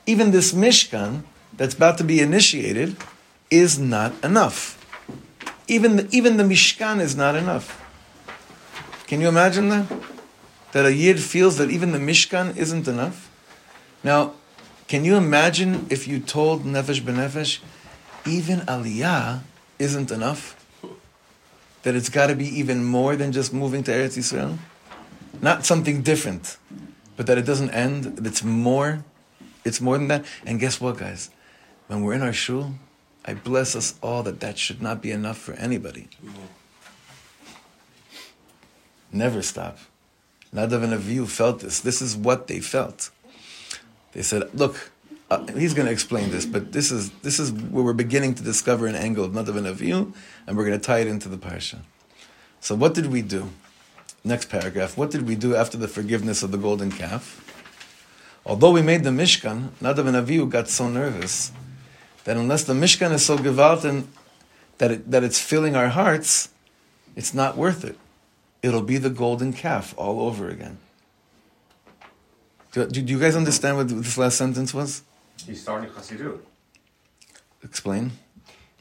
even 0.06 0.30
this 0.30 0.52
Mishkan 0.52 1.24
that's 1.56 1.74
about 1.74 1.98
to 1.98 2.04
be 2.04 2.20
initiated, 2.20 2.96
is 3.50 3.78
not 3.78 4.12
enough. 4.24 4.78
Even 5.66 5.96
the, 5.96 6.08
even 6.12 6.36
the 6.36 6.44
Mishkan 6.44 7.00
is 7.00 7.16
not 7.16 7.34
enough. 7.34 7.78
Can 9.06 9.20
you 9.20 9.28
imagine 9.28 9.68
that? 9.70 9.92
That 10.72 10.86
a 10.86 10.94
Yid 10.94 11.20
feels 11.20 11.58
that 11.58 11.70
even 11.70 11.92
the 11.92 11.98
Mishkan 11.98 12.56
isn't 12.56 12.88
enough? 12.88 13.30
Now, 14.02 14.34
can 14.88 15.04
you 15.04 15.16
imagine 15.16 15.86
if 15.90 16.08
you 16.08 16.18
told 16.18 16.64
Nefesh 16.64 17.00
B'Nefesh, 17.00 17.60
even 18.26 18.60
Aliyah 18.60 19.40
isn't 19.82 20.10
enough? 20.10 20.56
That 21.82 21.96
it's 21.96 22.08
got 22.08 22.28
to 22.28 22.36
be 22.36 22.46
even 22.46 22.84
more 22.84 23.16
than 23.16 23.32
just 23.32 23.52
moving 23.52 23.82
to 23.84 23.90
Eretz 23.90 24.16
Yisrael? 24.16 24.58
Not 25.40 25.66
something 25.66 26.02
different, 26.02 26.56
but 27.16 27.26
that 27.26 27.36
it 27.38 27.44
doesn't 27.44 27.70
end, 27.70 28.24
it's 28.24 28.44
more, 28.44 29.04
it's 29.64 29.80
more 29.80 29.98
than 29.98 30.06
that. 30.08 30.24
And 30.46 30.60
guess 30.60 30.80
what, 30.80 30.98
guys? 30.98 31.30
When 31.88 32.02
we're 32.02 32.14
in 32.14 32.22
our 32.22 32.32
shul, 32.32 32.74
I 33.24 33.34
bless 33.34 33.74
us 33.74 33.98
all 34.00 34.22
that 34.22 34.38
that 34.40 34.56
should 34.56 34.80
not 34.80 35.02
be 35.02 35.10
enough 35.10 35.38
for 35.38 35.54
anybody. 35.54 36.08
Never 39.10 39.42
stop. 39.42 39.78
Nadav 40.54 40.84
and 40.84 40.92
Avihu 40.92 41.26
felt 41.26 41.60
this. 41.60 41.80
This 41.80 42.00
is 42.00 42.16
what 42.16 42.46
they 42.46 42.60
felt. 42.60 43.10
They 44.12 44.22
said, 44.22 44.48
"Look, 44.54 44.91
uh, 45.32 45.46
he's 45.54 45.72
going 45.72 45.86
to 45.86 45.92
explain 45.92 46.30
this, 46.30 46.44
but 46.44 46.72
this 46.72 46.90
is 46.90 47.10
this 47.22 47.38
is 47.38 47.52
where 47.52 47.84
we're 47.84 47.92
beginning 47.92 48.34
to 48.34 48.42
discover 48.42 48.86
an 48.86 48.94
angle 48.94 49.24
of 49.24 49.32
Nadav 49.32 49.56
and 49.56 49.66
Avihu, 49.66 50.12
and 50.46 50.56
we're 50.56 50.66
going 50.66 50.78
to 50.78 50.84
tie 50.84 50.98
it 50.98 51.06
into 51.06 51.28
the 51.28 51.38
parsha." 51.38 51.78
So, 52.60 52.74
what 52.74 52.92
did 52.94 53.06
we 53.06 53.22
do? 53.22 53.50
Next 54.24 54.50
paragraph. 54.50 54.96
What 54.96 55.10
did 55.10 55.26
we 55.26 55.34
do 55.34 55.56
after 55.56 55.76
the 55.78 55.88
forgiveness 55.88 56.42
of 56.42 56.52
the 56.52 56.58
golden 56.58 56.92
calf? 56.92 57.40
Although 58.44 58.72
we 58.72 58.82
made 58.82 59.04
the 59.04 59.10
Mishkan, 59.10 59.70
Nadav 59.80 60.06
and 60.06 60.16
Avihu 60.16 60.48
got 60.48 60.68
so 60.68 60.88
nervous 60.88 61.52
that 62.24 62.36
unless 62.36 62.64
the 62.64 62.74
Mishkan 62.74 63.12
is 63.12 63.24
so 63.24 63.36
gewalten 63.36 64.06
that, 64.78 64.90
it, 64.90 65.10
that 65.10 65.24
it's 65.24 65.40
filling 65.40 65.76
our 65.76 65.88
hearts, 65.88 66.50
it's 67.16 67.32
not 67.32 67.56
worth 67.56 67.84
it. 67.84 67.98
It'll 68.62 68.82
be 68.82 68.98
the 68.98 69.10
golden 69.10 69.52
calf 69.52 69.94
all 69.96 70.20
over 70.20 70.48
again. 70.48 70.78
Do, 72.72 72.86
do 72.86 73.00
you 73.00 73.18
guys 73.18 73.36
understand 73.36 73.76
what 73.76 73.88
this 73.88 74.18
last 74.18 74.38
sentence 74.38 74.72
was? 74.74 75.02
He's 75.46 75.60
starting 75.60 75.88
Chassidut. 75.90 76.40
Explain. 77.62 78.12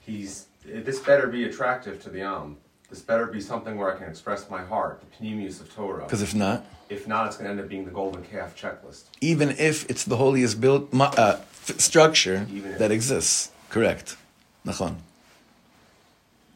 He's 0.02 0.48
this 0.66 1.00
better 1.00 1.28
be 1.28 1.44
attractive 1.46 2.02
to 2.04 2.10
the 2.10 2.22
Am. 2.22 2.58
This 2.90 3.02
better 3.02 3.26
be 3.26 3.40
something 3.40 3.78
where 3.78 3.94
I 3.94 3.98
can 3.98 4.10
express 4.10 4.50
my 4.50 4.62
heart, 4.64 5.02
the 5.02 5.26
pnimius 5.26 5.62
of 5.62 5.74
Torah. 5.74 6.04
Because 6.04 6.22
if 6.22 6.36
not, 6.36 6.66
If 6.90 7.08
not, 7.08 7.28
it's 7.28 7.38
going 7.38 7.46
to 7.46 7.52
end 7.52 7.60
up 7.62 7.70
being 7.70 7.86
the 7.86 7.92
golden 7.92 8.22
calf 8.24 8.56
checklist. 8.60 9.04
even 9.22 9.50
if 9.52 9.90
it's 9.90 10.04
the 10.04 10.18
holiest 10.18 10.60
built 10.60 10.90
uh, 10.94 11.38
structure 11.78 12.46
that 12.80 12.92
exists. 12.92 13.52
Correct. 13.70 14.18
Nachon. 14.66 14.96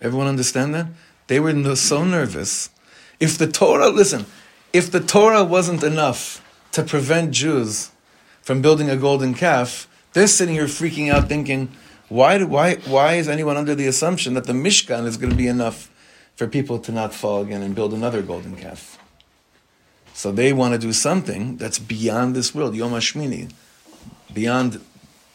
Everyone 0.01 0.27
understand 0.27 0.75
that? 0.75 0.87
They 1.27 1.39
were 1.39 1.53
no, 1.53 1.73
so 1.75 2.03
nervous. 2.03 2.69
If 3.19 3.37
the 3.37 3.47
Torah, 3.47 3.89
listen, 3.89 4.25
if 4.73 4.91
the 4.91 4.99
Torah 4.99 5.43
wasn't 5.43 5.83
enough 5.83 6.41
to 6.73 6.83
prevent 6.83 7.31
Jews 7.31 7.91
from 8.41 8.61
building 8.61 8.89
a 8.89 8.97
golden 8.97 9.33
calf, 9.33 9.87
they're 10.15 10.27
sitting 10.27 10.55
here 10.55 10.65
freaking 10.65 11.11
out 11.11 11.27
thinking, 11.27 11.69
why, 12.07 12.37
do, 12.37 12.47
why, 12.47 12.75
why 12.87 13.15
is 13.15 13.27
anyone 13.27 13.57
under 13.57 13.75
the 13.75 13.85
assumption 13.85 14.33
that 14.35 14.45
the 14.45 14.53
Mishkan 14.53 15.05
is 15.05 15.17
going 15.17 15.29
to 15.29 15.35
be 15.35 15.47
enough 15.47 15.91
for 16.37 16.47
people 16.47 16.79
to 16.79 16.93
not 16.93 17.13
fall 17.13 17.41
again 17.41 17.61
and 17.61 17.75
build 17.75 17.93
another 17.93 18.21
golden 18.21 18.55
calf? 18.55 18.97
So 20.13 20.31
they 20.31 20.53
want 20.53 20.73
to 20.73 20.79
do 20.79 20.93
something 20.93 21.57
that's 21.57 21.79
beyond 21.79 22.33
this 22.33 22.55
world, 22.55 22.75
Yom 22.75 22.91
HaShmini, 22.91 23.51
beyond 24.33 24.79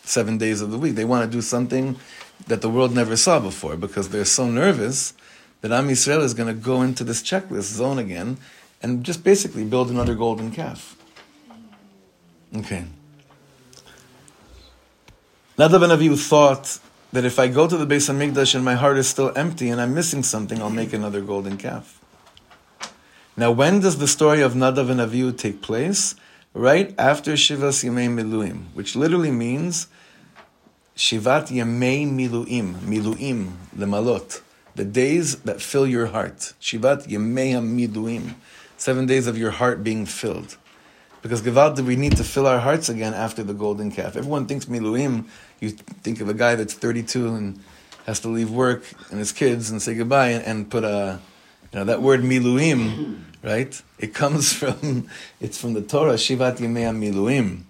seven 0.02 0.38
days 0.38 0.62
of 0.62 0.70
the 0.70 0.78
week. 0.78 0.94
They 0.94 1.04
want 1.04 1.30
to 1.30 1.36
do 1.36 1.42
something 1.42 1.96
that 2.46 2.62
the 2.62 2.70
world 2.70 2.94
never 2.94 3.18
saw 3.18 3.38
before 3.38 3.76
because 3.76 4.08
they're 4.08 4.24
so 4.24 4.48
nervous 4.48 5.12
that 5.60 5.72
Am 5.72 5.88
Yisrael 5.88 6.22
is 6.22 6.32
going 6.32 6.48
to 6.48 6.58
go 6.58 6.80
into 6.80 7.04
this 7.04 7.22
checklist 7.22 7.74
zone 7.74 7.98
again 7.98 8.38
and 8.82 9.04
just 9.04 9.22
basically 9.22 9.64
build 9.64 9.90
another 9.90 10.14
golden 10.14 10.50
calf. 10.50 10.96
Okay. 12.56 12.86
Nadav 15.60 15.82
and 15.82 15.92
Avihu 15.92 16.18
thought 16.18 16.78
that 17.12 17.26
if 17.26 17.38
I 17.38 17.48
go 17.48 17.68
to 17.68 17.76
the 17.76 17.84
base 17.84 18.08
Beis 18.08 18.32
Hamikdash 18.32 18.54
and 18.54 18.64
my 18.64 18.76
heart 18.76 18.96
is 18.96 19.06
still 19.06 19.30
empty 19.36 19.68
and 19.68 19.78
I'm 19.78 19.92
missing 19.92 20.22
something, 20.22 20.58
I'll 20.58 20.70
make 20.70 20.94
another 20.94 21.20
golden 21.20 21.58
calf. 21.58 22.00
Now, 23.36 23.50
when 23.50 23.80
does 23.80 23.98
the 23.98 24.08
story 24.08 24.40
of 24.40 24.54
Nadav 24.54 24.88
and 24.88 25.00
Avihu 25.00 25.36
take 25.36 25.60
place? 25.60 26.14
Right 26.54 26.94
after 26.98 27.32
Shivas 27.34 27.84
Yemei 27.84 28.08
Miluim, 28.08 28.72
which 28.72 28.96
literally 28.96 29.30
means 29.30 29.88
Shivat 30.96 31.48
Yemei 31.48 32.10
Miluim, 32.10 32.76
Miluim, 32.76 33.52
the 33.74 33.84
Malot, 33.84 34.40
the 34.76 34.86
days 34.86 35.40
that 35.42 35.60
fill 35.60 35.86
your 35.86 36.06
heart. 36.06 36.54
Shivat 36.58 37.06
Yemei 37.06 37.52
Miluim, 37.60 38.32
seven 38.78 39.04
days 39.04 39.26
of 39.26 39.36
your 39.36 39.50
heart 39.50 39.84
being 39.84 40.06
filled. 40.06 40.56
Because 41.22 41.42
Gevald, 41.42 41.78
we 41.84 41.96
need 41.96 42.16
to 42.16 42.24
fill 42.24 42.46
our 42.46 42.58
hearts 42.58 42.88
again 42.88 43.12
after 43.12 43.42
the 43.42 43.52
golden 43.52 43.90
calf. 43.90 44.16
Everyone 44.16 44.46
thinks 44.46 44.64
Miluim, 44.66 45.26
you 45.60 45.70
think 45.70 46.20
of 46.20 46.28
a 46.28 46.34
guy 46.34 46.54
that's 46.54 46.74
32 46.74 47.34
and 47.34 47.60
has 48.06 48.20
to 48.20 48.28
leave 48.28 48.50
work 48.50 48.82
and 49.10 49.18
his 49.18 49.32
kids 49.32 49.70
and 49.70 49.80
say 49.80 49.94
goodbye 49.94 50.28
and, 50.28 50.44
and 50.44 50.70
put 50.70 50.84
a, 50.84 51.20
you 51.72 51.78
know, 51.78 51.84
that 51.84 52.02
word 52.02 52.20
Miluim, 52.20 53.20
right? 53.42 53.80
It 53.98 54.14
comes 54.14 54.52
from, 54.60 55.08
it's 55.40 55.58
from 55.60 55.74
the 55.74 55.82
Torah, 55.82 56.14
Shivat 56.14 56.56
Yemei 56.58 56.90
Miluim. 56.96 57.62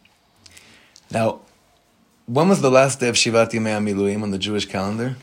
Now, 1.11 1.41
when 2.27 2.49
was 2.49 2.61
the 2.63 2.71
last 2.71 3.01
day 3.01 3.09
of 3.09 3.17
Shivat 3.17 3.51
Yemei 3.51 3.83
Miluim 3.83 4.23
on 4.23 4.31
the 4.31 4.39
Jewish 4.39 4.67
calendar? 4.67 5.17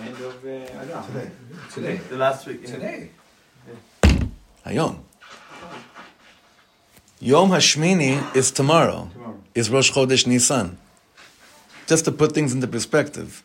The 0.00 0.02
end 0.06 0.16
of 0.16 0.44
uh, 0.44 0.82
Adar. 0.82 1.04
Today. 1.06 1.30
Today. 1.74 1.96
The 2.08 2.16
last 2.16 2.46
week. 2.46 2.60
yeah. 2.62 2.70
Today. 2.74 3.10
Hayom. 4.66 4.98
Yom 7.20 7.50
Hashmini 7.50 8.34
is 8.36 8.50
tomorrow, 8.52 9.10
Tomorrow. 9.12 9.38
is 9.54 9.68
Rosh 9.70 9.90
Chodesh 9.92 10.26
Nisan. 10.26 10.78
Just 11.88 12.04
to 12.04 12.12
put 12.12 12.32
things 12.32 12.52
into 12.52 12.68
perspective. 12.68 13.42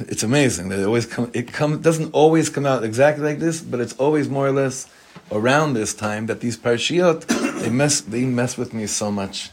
It's 0.00 0.22
amazing 0.22 0.68
that 0.68 0.78
it 0.78 0.84
always 0.84 1.06
come, 1.06 1.30
it 1.32 1.50
come, 1.50 1.80
doesn't 1.80 2.12
always 2.12 2.50
come 2.50 2.66
out 2.66 2.84
exactly 2.84 3.24
like 3.24 3.38
this, 3.38 3.62
but 3.62 3.80
it's 3.80 3.94
always 3.94 4.28
more 4.28 4.46
or 4.46 4.52
less 4.52 4.86
around 5.32 5.72
this 5.72 5.94
time 5.94 6.26
that 6.26 6.40
these 6.40 6.58
parshiot, 6.58 7.26
they 7.62 7.70
mess, 7.70 8.02
they 8.02 8.26
mess 8.26 8.58
with 8.58 8.74
me 8.74 8.86
so 8.86 9.10
much, 9.10 9.50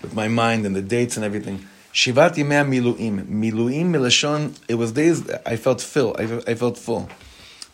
with 0.00 0.14
my 0.14 0.26
mind 0.26 0.64
and 0.64 0.74
the 0.74 0.80
dates 0.80 1.16
and 1.16 1.24
everything. 1.26 1.66
Shivat 1.92 2.36
Yimei 2.36 2.66
Miluim. 2.66 3.26
Miluim 3.26 3.90
Milashon, 3.90 4.58
it 4.66 4.76
was 4.76 4.92
days 4.92 5.30
I 5.44 5.56
felt 5.56 5.82
full, 5.82 6.16
I, 6.18 6.50
I 6.50 6.54
felt 6.54 6.78
full. 6.78 7.10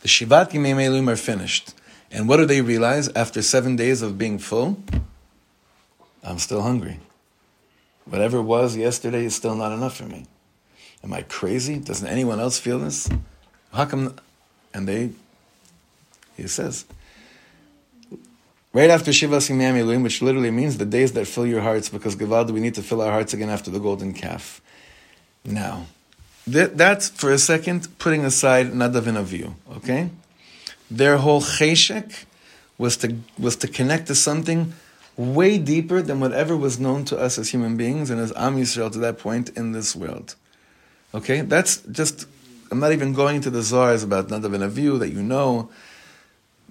The 0.01 0.09
Shivat 0.09 0.51
Yimei 0.51 0.75
Miluim 0.75 1.09
are 1.09 1.17
finished. 1.17 1.75
And 2.11 2.29
what 2.29 2.39
do 2.39 2.47
they 2.47 2.61
realize 2.61 3.09
after 3.11 3.41
seven 3.41 3.77
days 3.77 4.03
of 4.03 4.19
being 4.19 4.41
full? 4.41 4.83
I'm 6.25 6.41
still 6.41 6.63
hungry. 6.63 6.99
Whatever 8.05 8.43
was 8.43 8.77
yesterday 8.77 9.25
is 9.25 9.35
still 9.35 9.55
not 9.55 9.73
enough 9.73 9.97
for 9.97 10.05
me. 10.05 10.27
Am 11.05 11.13
I 11.13 11.23
crazy? 11.23 11.79
Doesn't 11.79 12.07
anyone 12.07 12.41
else 12.41 12.59
feel 12.59 12.79
this? 12.79 13.09
How 13.73 13.85
come? 13.85 14.15
And 14.75 14.89
they, 14.89 15.11
he 16.37 16.47
says, 16.47 16.85
right 18.73 18.91
after 18.91 19.11
Shivas 19.11 19.51
Miluim, 19.51 20.03
which 20.03 20.23
literally 20.23 20.51
means 20.51 20.79
the 20.79 20.87
days 20.87 21.13
that 21.13 21.27
fill 21.27 21.47
your 21.47 21.61
hearts, 21.61 21.89
because 21.89 22.17
Gavald, 22.17 22.51
we 22.51 22.61
need 22.61 22.75
to 22.75 22.83
fill 22.83 23.03
our 23.03 23.11
hearts 23.11 23.35
again 23.35 23.51
after 23.51 23.71
the 23.71 23.79
golden 23.79 24.15
calf. 24.15 24.61
Now, 25.45 25.87
that, 26.47 26.77
that's 26.77 27.09
for 27.09 27.31
a 27.31 27.39
second 27.39 27.99
putting 27.99 28.25
aside 28.25 28.73
Nadav 28.73 29.07
and 29.07 29.19
Avihu, 29.19 29.55
okay? 29.77 30.11
Their 30.91 31.19
whole 31.19 31.41
cheshek 31.41 32.25
was 32.79 32.97
to 32.99 33.17
was 33.39 33.57
to 33.57 33.69
connect 33.69 34.09
to 34.09 34.15
something 34.15 34.73
way 35.17 35.59
deeper 35.59 36.03
than 36.03 36.21
whatever 36.21 36.57
was 36.57 36.81
known 36.81 37.05
to 37.07 37.19
us 37.19 37.39
as 37.39 37.51
human 37.51 37.77
beings 37.77 38.11
and 38.11 38.21
as 38.21 38.33
Am 38.37 38.57
Yisrael 38.57 38.91
to 38.93 38.99
that 38.99 39.19
point 39.19 39.51
in 39.51 39.73
this 39.73 39.95
world. 39.95 40.37
Okay, 41.15 41.43
that's 41.43 41.79
just. 41.83 42.27
I'm 42.71 42.81
not 42.81 42.93
even 42.93 43.13
going 43.13 43.37
into 43.37 43.51
the 43.51 43.59
zars 43.59 44.03
about 44.03 44.29
Nadav 44.29 44.55
and 44.55 44.65
Avihu 44.65 44.99
that 45.01 45.11
you 45.11 45.23
know 45.23 45.69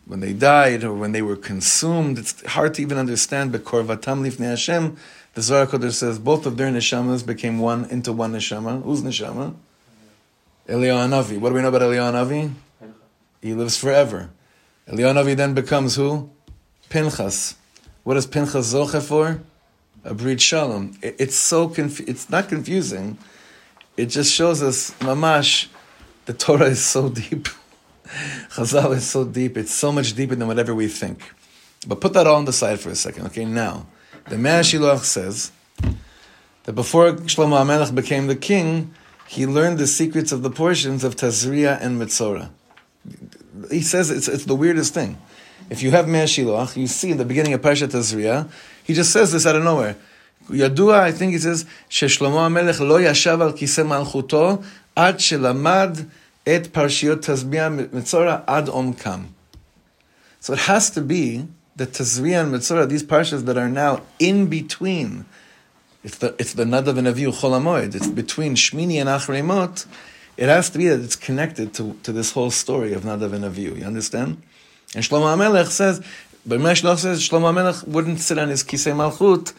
when 0.06 0.20
they 0.20 0.34
died 0.34 0.84
or 0.84 0.94
when 0.94 1.12
they 1.12 1.22
were 1.22 1.36
consumed. 1.36 2.18
It's 2.18 2.44
hard 2.48 2.74
to 2.76 2.82
even 2.82 2.98
understand. 2.98 3.52
But 3.52 3.64
Korvatam 3.64 4.28
Lifnei 4.28 4.50
Hashem, 4.50 4.98
the 5.36 5.42
Zohar 5.44 5.68
Kodesh 5.68 5.94
says 5.94 6.18
both 6.18 6.48
of 6.48 6.58
their 6.58 6.72
neshamas 6.72 7.24
became 7.24 7.60
one 7.60 7.86
into 7.86 8.12
one 8.12 8.34
neshama. 8.34 8.82
Who's 8.82 9.04
neshama? 9.04 9.54
Eliyahu. 10.68 11.38
What 11.38 11.50
do 11.50 11.56
we 11.56 11.62
know 11.62 11.68
about 11.68 11.84
Eliyahu? 11.84 12.52
He 13.44 13.54
lives 13.54 13.78
forever. 13.78 14.32
Eliyahu 14.88 15.36
then 15.36 15.54
becomes 15.54 15.96
who? 15.96 16.32
Pinchas. 16.90 17.56
What 18.04 18.18
is 18.18 18.26
Pinchas 18.26 18.74
Zoche 18.74 19.02
for? 19.02 19.42
A 20.04 20.14
Brit 20.14 20.42
Shalom. 20.42 20.98
It- 21.02 21.16
It's 21.20 21.36
so 21.36 21.68
confu- 21.68 22.06
It's 22.08 22.30
not 22.30 22.50
confusing. 22.50 23.18
It 23.98 24.08
just 24.08 24.34
shows 24.34 24.62
us, 24.64 24.92
mamash, 25.00 25.68
the 26.26 26.34
Torah 26.34 26.66
is 26.68 26.84
so 26.84 27.10
deep. 27.22 27.48
Chazal 28.56 28.96
is 28.96 29.08
so 29.08 29.24
deep. 29.26 29.58
It's 29.58 29.74
so 29.74 29.92
much 29.92 30.14
deeper 30.14 30.36
than 30.36 30.48
whatever 30.48 30.74
we 30.74 30.88
think. 30.88 31.20
But 31.88 32.02
put 32.02 32.14
that 32.14 32.28
all 32.28 32.36
on 32.38 32.46
the 32.46 32.54
side 32.54 32.80
for 32.80 32.90
a 32.90 32.96
second. 32.96 33.28
Okay, 33.28 33.46
now 33.46 33.88
the 34.30 34.38
Mei 34.38 34.52
HaShiloach 34.60 35.04
says 35.04 35.52
that 36.64 36.74
before 36.74 37.14
Shlomo 37.14 37.58
HaMelech 37.64 37.94
became 37.96 38.28
the 38.28 38.36
king, 38.36 38.94
he 39.28 39.46
learned 39.46 39.78
the 39.78 39.88
secrets 39.88 40.32
of 40.32 40.42
the 40.44 40.50
portions 40.52 41.04
of 41.04 41.16
Tazria 41.16 41.80
and 41.82 42.00
Mitzorah. 42.02 42.50
He 43.72 43.82
says 43.82 44.10
it's, 44.12 44.28
it's 44.28 44.46
the 44.46 44.56
weirdest 44.56 44.94
thing. 44.94 45.18
If 45.72 45.82
you 45.82 45.92
have 45.92 46.06
Mei 46.06 46.26
HaShiloach, 46.26 46.76
you 46.76 46.86
see 46.86 47.12
in 47.12 47.18
the 47.18 47.24
beginning 47.24 47.54
of 47.54 47.62
Parshat 47.62 47.88
Tazria, 47.88 48.52
he 48.84 48.94
just 48.94 49.10
says 49.10 49.32
this 49.32 49.46
out 49.46 49.56
of 49.56 49.64
nowhere. 49.64 49.96
Yadua, 50.50 51.00
I 51.00 51.14
think 51.14 51.32
he 51.32 51.38
says, 51.38 51.66
ששלמה 51.90 52.46
המלך 52.46 52.82
לא 52.82 53.02
ישב 53.02 53.42
על 53.42 53.54
כיסא 53.54 53.82
מלכותו 53.82 54.62
ad 54.98 55.20
shelamad 55.20 56.10
et 56.46 56.74
parshiot 56.74 57.22
Tazria 57.22 57.70
מצורע 57.94 58.44
ad 58.48 58.68
Omkam. 58.68 59.28
So 60.42 60.52
it 60.52 60.60
has 60.60 60.90
to 60.90 61.02
be 61.02 61.48
that 61.78 61.94
Tazria 61.94 62.44
and 62.44 62.54
Mitzorah, 62.54 62.90
these 62.90 63.04
parshas 63.04 63.46
that 63.46 63.58
are 63.58 63.70
now 63.70 64.02
in 64.20 64.48
between, 64.48 65.24
it's 66.04 66.18
the, 66.18 66.36
it's 66.38 66.54
the 66.54 66.66
Nadav 66.66 66.98
and 66.98 67.08
Avihu 67.08 67.32
Chol 67.32 67.58
Hamoed, 67.58 67.96
it's 67.96 68.08
between 68.08 68.56
Shmini 68.56 68.96
and 69.00 69.08
Achremot, 69.08 69.86
it 70.36 70.50
has 70.50 70.70
to 70.72 70.78
be 70.78 70.90
that 70.90 71.00
it's 71.00 71.16
connected 71.16 71.74
to, 71.76 71.98
to 72.04 72.12
this 72.12 72.34
whole 72.34 72.52
story 72.52 72.92
of 72.92 73.04
Nadav 73.04 73.32
and 73.32 73.46
Avihu. 73.46 73.78
You 73.78 73.86
understand? 73.86 74.42
And 74.94 75.04
Shlomo 75.04 75.36
HaMelech 75.36 75.68
says, 75.68 76.06
but 76.46 76.60
Shlomo 76.60 76.98
says 76.98 77.22
Shlomo 77.22 77.54
HaMelech 77.54 77.88
wouldn't 77.88 78.20
sit 78.20 78.38
on 78.38 78.50
his 78.50 78.64
Kisei 78.64 78.94
Malchut 78.94 79.54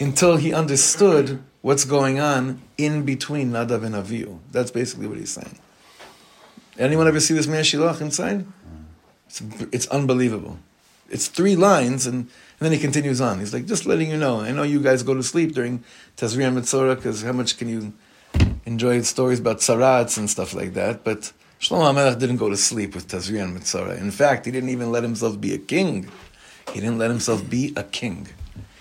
until 0.00 0.36
he 0.36 0.52
understood 0.52 1.42
what's 1.60 1.84
going 1.84 2.18
on 2.18 2.60
in 2.76 3.04
between 3.04 3.52
Nadav 3.52 3.84
and 3.84 3.94
Avihu. 3.94 4.38
That's 4.50 4.70
basically 4.70 5.06
what 5.06 5.18
he's 5.18 5.30
saying. 5.30 5.58
Anyone 6.78 7.06
ever 7.06 7.20
see 7.20 7.34
this 7.34 7.46
man 7.46 7.62
Shilach 7.62 8.00
inside? 8.00 8.46
It's, 9.26 9.42
it's 9.72 9.86
unbelievable. 9.88 10.58
It's 11.10 11.28
three 11.28 11.54
lines, 11.54 12.06
and, 12.06 12.16
and 12.16 12.30
then 12.58 12.72
he 12.72 12.78
continues 12.78 13.20
on. 13.20 13.38
He's 13.38 13.52
like, 13.52 13.66
just 13.66 13.86
letting 13.86 14.10
you 14.10 14.16
know. 14.16 14.40
I 14.40 14.50
know 14.50 14.62
you 14.62 14.80
guys 14.80 15.02
go 15.02 15.14
to 15.14 15.22
sleep 15.22 15.52
during 15.52 15.84
Tazria 16.16 16.52
Mitzorah, 16.52 16.96
because 16.96 17.22
how 17.22 17.32
much 17.32 17.58
can 17.58 17.68
you 17.68 17.92
enjoy 18.64 19.02
stories 19.02 19.38
about 19.38 19.58
tzaraas 19.58 20.16
and 20.16 20.28
stuff 20.28 20.54
like 20.54 20.72
that? 20.74 21.04
But 21.04 21.32
Shlomo 21.62 21.94
HaMelech 21.94 22.18
didn't 22.18 22.38
go 22.38 22.48
to 22.48 22.56
sleep 22.56 22.92
with 22.92 23.06
Tazria 23.06 23.44
and 23.44 23.56
Mitzorah. 23.56 23.96
In 24.00 24.10
fact, 24.10 24.46
he 24.46 24.50
didn't 24.50 24.70
even 24.70 24.90
let 24.90 25.04
himself 25.04 25.40
be 25.40 25.54
a 25.54 25.58
king. 25.58 26.10
He 26.72 26.80
didn't 26.80 26.98
let 26.98 27.08
himself 27.08 27.48
be 27.48 27.72
a 27.76 27.84
king. 27.84 28.26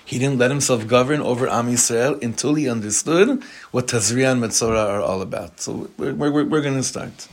He 0.04 0.17
didn't 0.17 0.39
let 0.39 0.50
himself 0.50 0.88
govern 0.88 1.22
over 1.22 1.48
Am 1.48 1.67
Yisrael 1.67 2.20
until 2.24 2.56
he 2.56 2.67
understood 2.67 3.44
what 3.70 3.86
Tazria 3.88 4.32
and 4.32 4.41
Mitzorah 4.41 4.89
are 4.89 5.00
all 5.00 5.22
about. 5.22 5.60
So 5.60 5.91
we're, 5.96 6.15
we're, 6.15 6.44
we're 6.44 6.62
going 6.62 6.76
to 6.76 6.82
start. 6.82 7.28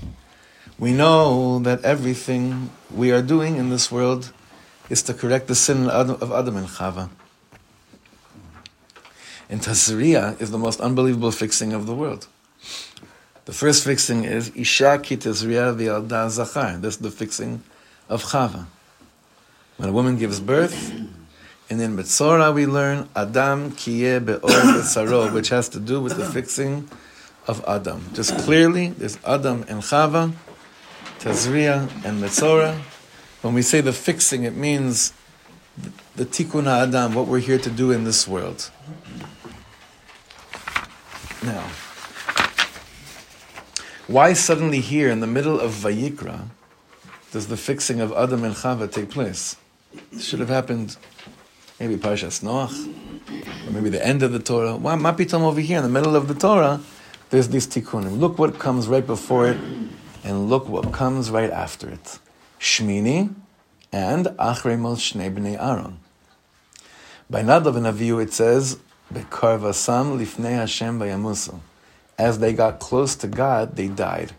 We 0.79 0.93
know 0.93 1.61
that 1.61 1.83
everything 1.83 2.69
we 2.91 3.11
are 3.11 3.23
doing 3.23 3.57
in 3.57 3.71
this 3.71 3.91
world 3.91 4.35
is 4.91 5.03
to 5.05 5.15
correct 5.15 5.47
the 5.47 5.55
sin 5.55 5.89
of 5.89 6.11
Adam- 6.11 6.21
of 6.21 6.31
Adam 6.31 6.59
and 6.59 6.69
Chava. 6.69 7.09
And 9.49 9.63
Tazria 9.63 10.39
is 10.43 10.51
the 10.51 10.59
most 10.59 10.79
unbelievable 10.79 11.33
fixing 11.33 11.73
of 11.73 11.87
the 11.87 11.95
world. 11.95 12.27
The 13.49 13.55
first 13.55 13.83
fixing 13.83 14.25
is 14.25 14.53
Isha 14.55 15.01
ki 15.03 15.17
Tazria 15.17 15.75
v'yalda 15.75 16.29
zachar. 16.29 16.77
That's 16.83 16.99
the 16.99 17.11
fixing 17.11 17.63
of 18.07 18.23
Chava. 18.23 18.67
when 19.79 19.89
a 19.89 19.93
woman 19.93 20.19
gives 20.19 20.39
birth. 20.39 20.93
And 21.71 21.81
in 21.81 21.97
Metzora 21.97 22.55
we 22.55 22.67
learn 22.67 23.09
Adam 23.17 23.71
kiye 23.73 24.23
be'or 24.23 24.51
b'saro, 24.51 25.33
which 25.33 25.49
has 25.49 25.71
to 25.71 25.81
do 25.81 25.99
with 25.99 26.19
the 26.19 26.27
fixing 26.27 26.91
of 27.47 27.65
Adam. 27.67 28.11
Just 28.13 28.37
clearly, 28.41 28.89
there's 28.89 29.17
Adam 29.25 29.65
and 29.67 29.81
Chava, 29.81 30.35
Tazria 31.19 31.89
and 32.05 32.23
Metzora. 32.23 32.79
When 33.41 33.55
we 33.55 33.63
say 33.63 33.81
the 33.81 33.95
fixing, 33.95 34.43
it 34.43 34.57
means 34.57 35.15
the 36.17 36.27
tikkun 36.27 36.67
Adam, 36.67 37.15
what 37.15 37.27
we're 37.27 37.39
here 37.39 37.59
to 37.59 37.71
do 37.71 37.93
in 37.93 38.05
this 38.05 38.29
world. 38.29 38.71
Now, 41.43 41.65
why 44.09 44.33
suddenly 44.33 44.81
here 44.81 45.11
in 45.11 45.21
the 45.21 45.27
middle 45.27 45.61
of 45.61 45.73
Vayikra 45.73 46.49
does 47.31 47.49
the 47.49 47.59
fixing 47.59 48.01
of 48.01 48.11
Adam 48.13 48.43
and 48.43 48.55
Chava 48.55 48.91
take 48.91 49.11
place? 49.11 49.57
It 50.13 50.23
should 50.23 50.41
have 50.41 50.49
happened 50.49 50.97
maybe 51.79 51.97
Parshas 51.97 52.43
Noach, 52.43 52.75
or 53.67 53.71
maybe 53.71 53.91
the 53.91 54.05
end 54.05 54.23
of 54.23 54.33
the 54.33 54.39
Torah. 54.39 54.77
Why 54.77 54.97
Mapitam 54.97 55.43
over 55.43 55.61
here 55.61 55.77
in 55.77 55.83
the 55.83 55.91
middle 55.91 56.17
of 56.17 56.27
the 56.27 56.35
Torah? 56.35 56.81
There's 57.31 57.49
these 57.51 57.67
tikkunim. 57.67 58.19
Look 58.19 58.39
what 58.39 58.59
comes 58.59 58.89
right 58.89 59.07
before 59.07 59.49
it, 59.49 59.59
and 60.25 60.49
look 60.49 60.69
what 60.69 60.91
comes 60.93 61.31
right 61.31 61.51
after 61.51 61.91
it. 61.91 62.19
Shmini 62.59 63.35
and 63.93 64.27
Achremel 64.27 64.97
Shnei 64.97 65.33
Bnei 65.35 65.63
Aaron. 65.63 66.01
By 67.29 67.43
Nadav 67.43 67.77
and 67.77 67.85
Avihu 67.85 68.23
it 68.23 68.33
says, 68.33 68.79
Bekarvasam 69.13 70.19
lifnei 70.19 70.53
Hashem 70.53 70.99
bayamusu. 70.99 71.61
As 72.19 72.41
they 72.41 72.53
got 72.53 72.81
close 72.81 73.15
to 73.17 73.29
God, 73.29 73.77
they 73.77 73.89
died. 73.89 74.33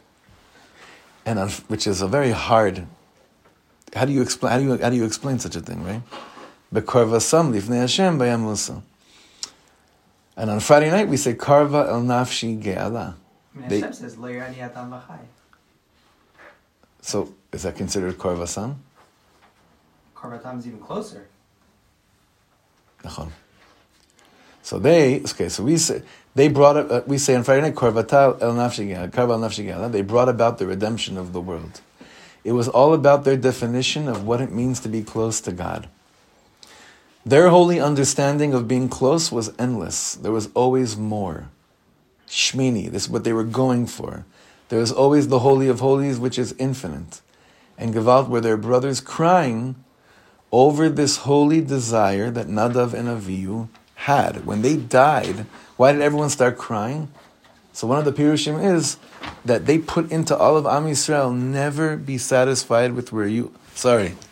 And 1.25 1.39
on, 1.39 1.49
which 1.67 1.87
is 1.87 2.01
a 2.01 2.07
very 2.07 2.31
hard. 2.31 2.85
How 3.95 4.05
do 4.05 4.11
you 4.11 4.21
explain? 4.21 4.51
How 4.51 4.59
do 4.59 4.63
you, 4.65 4.77
how 4.77 4.89
do 4.89 4.95
you 4.95 5.05
explain 5.05 5.39
such 5.39 5.55
a 5.55 5.61
thing, 5.61 5.83
right? 5.83 6.01
And 10.37 10.49
on 10.51 10.59
Friday 10.59 10.91
night 10.91 11.07
we 11.07 11.17
say 11.17 11.33
Karva 11.33 11.87
el 11.87 12.01
nafshi 12.01 12.61
ge'ala. 12.61 13.15
They- 13.67 13.81
says, 13.81 14.17
Lo 14.17 14.27
yarani 14.29 14.59
adam 14.59 14.91
v'chai. 14.91 15.19
So 17.01 17.33
is 17.51 17.63
that 17.63 17.75
considered 17.75 18.17
Karvasam? 18.17 18.75
Korbatam 20.15 20.59
is 20.59 20.67
even 20.67 20.79
closer. 20.79 21.27
So 24.61 24.77
they 24.77 25.21
okay. 25.21 25.49
So 25.49 25.63
we 25.63 25.77
say 25.77 26.03
they 26.39 26.47
brought. 26.47 26.77
Uh, 26.77 27.01
we 27.05 27.17
say 27.17 27.35
on 27.35 27.43
Friday 27.43 27.61
night 27.61 27.81
el 27.81 27.91
nafshi 27.93 28.87
ge'ala, 28.87 29.11
Karva 29.11 29.31
el 29.31 29.39
nafshi 29.39 29.65
ge'ala. 29.65 29.91
They 29.91 30.01
brought 30.01 30.29
about 30.29 30.57
the 30.57 30.65
redemption 30.65 31.17
of 31.17 31.33
the 31.33 31.41
world. 31.41 31.81
It 32.45 32.53
was 32.53 32.69
all 32.69 32.93
about 32.93 33.25
their 33.25 33.35
definition 33.35 34.07
of 34.07 34.25
what 34.25 34.39
it 34.39 34.51
means 34.51 34.79
to 34.81 34.89
be 34.89 35.03
close 35.03 35.41
to 35.41 35.51
God. 35.51 35.89
Their 37.25 37.49
holy 37.49 37.79
understanding 37.79 38.53
of 38.53 38.67
being 38.67 38.87
close 38.87 39.31
was 39.31 39.51
endless. 39.59 40.15
There 40.15 40.31
was 40.31 40.49
always 40.53 40.95
more. 40.95 41.49
Shmini, 42.27 42.89
this 42.89 43.03
is 43.03 43.09
what 43.09 43.25
they 43.25 43.33
were 43.33 43.43
going 43.43 43.85
for. 43.85 44.25
There 44.69 44.79
was 44.79 44.91
always 44.91 45.27
the 45.27 45.39
Holy 45.39 45.67
of 45.67 45.81
Holies, 45.81 46.19
which 46.19 46.39
is 46.39 46.55
infinite. 46.57 47.21
And 47.77 47.93
Gevalt 47.93 48.29
were 48.29 48.39
their 48.39 48.55
brothers 48.55 49.01
crying 49.01 49.75
over 50.51 50.87
this 50.87 51.17
holy 51.17 51.59
desire 51.59 52.31
that 52.31 52.47
Nadav 52.47 52.93
and 52.93 53.09
Avihu 53.09 53.67
had. 53.95 54.45
When 54.45 54.61
they 54.61 54.77
died, 54.77 55.45
why 55.79 55.93
did 55.93 56.01
everyone 56.01 56.29
start 56.29 56.57
crying? 56.57 57.07
So 57.71 57.87
one 57.87 57.99
of 57.99 58.03
the 58.03 58.11
Pirushim 58.11 58.61
is 58.61 58.97
that 59.45 59.65
they 59.65 59.77
put 59.77 60.11
into 60.11 60.35
all 60.35 60.57
of 60.57 60.65
Am 60.65 60.83
Yisrael, 60.87 61.33
never 61.33 61.95
be 61.95 62.17
satisfied 62.17 62.91
with 62.91 63.13
where 63.13 63.25
you... 63.25 63.53
Sorry. 63.75 64.15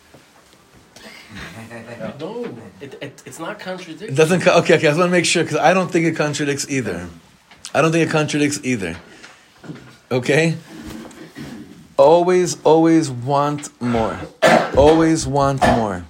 No, 2.20 2.44
it, 2.80 2.98
it, 3.00 3.22
it's 3.24 3.38
not 3.38 3.58
contradictory. 3.60 4.08
It 4.08 4.14
doesn't. 4.14 4.46
Okay, 4.46 4.74
okay. 4.74 4.74
I 4.74 4.78
just 4.78 4.98
want 4.98 5.08
to 5.08 5.12
make 5.12 5.24
sure 5.24 5.42
because 5.42 5.58
I 5.58 5.74
don't 5.74 5.90
think 5.90 6.06
it 6.06 6.16
contradicts 6.16 6.68
either. 6.68 7.08
I 7.74 7.82
don't 7.82 7.92
think 7.92 8.08
it 8.08 8.12
contradicts 8.12 8.60
either. 8.62 8.96
Okay. 10.10 10.56
Always, 11.96 12.62
always 12.62 13.10
want 13.10 13.68
more. 13.80 14.18
Always 14.76 15.26
want 15.26 15.60
more. 15.62 16.06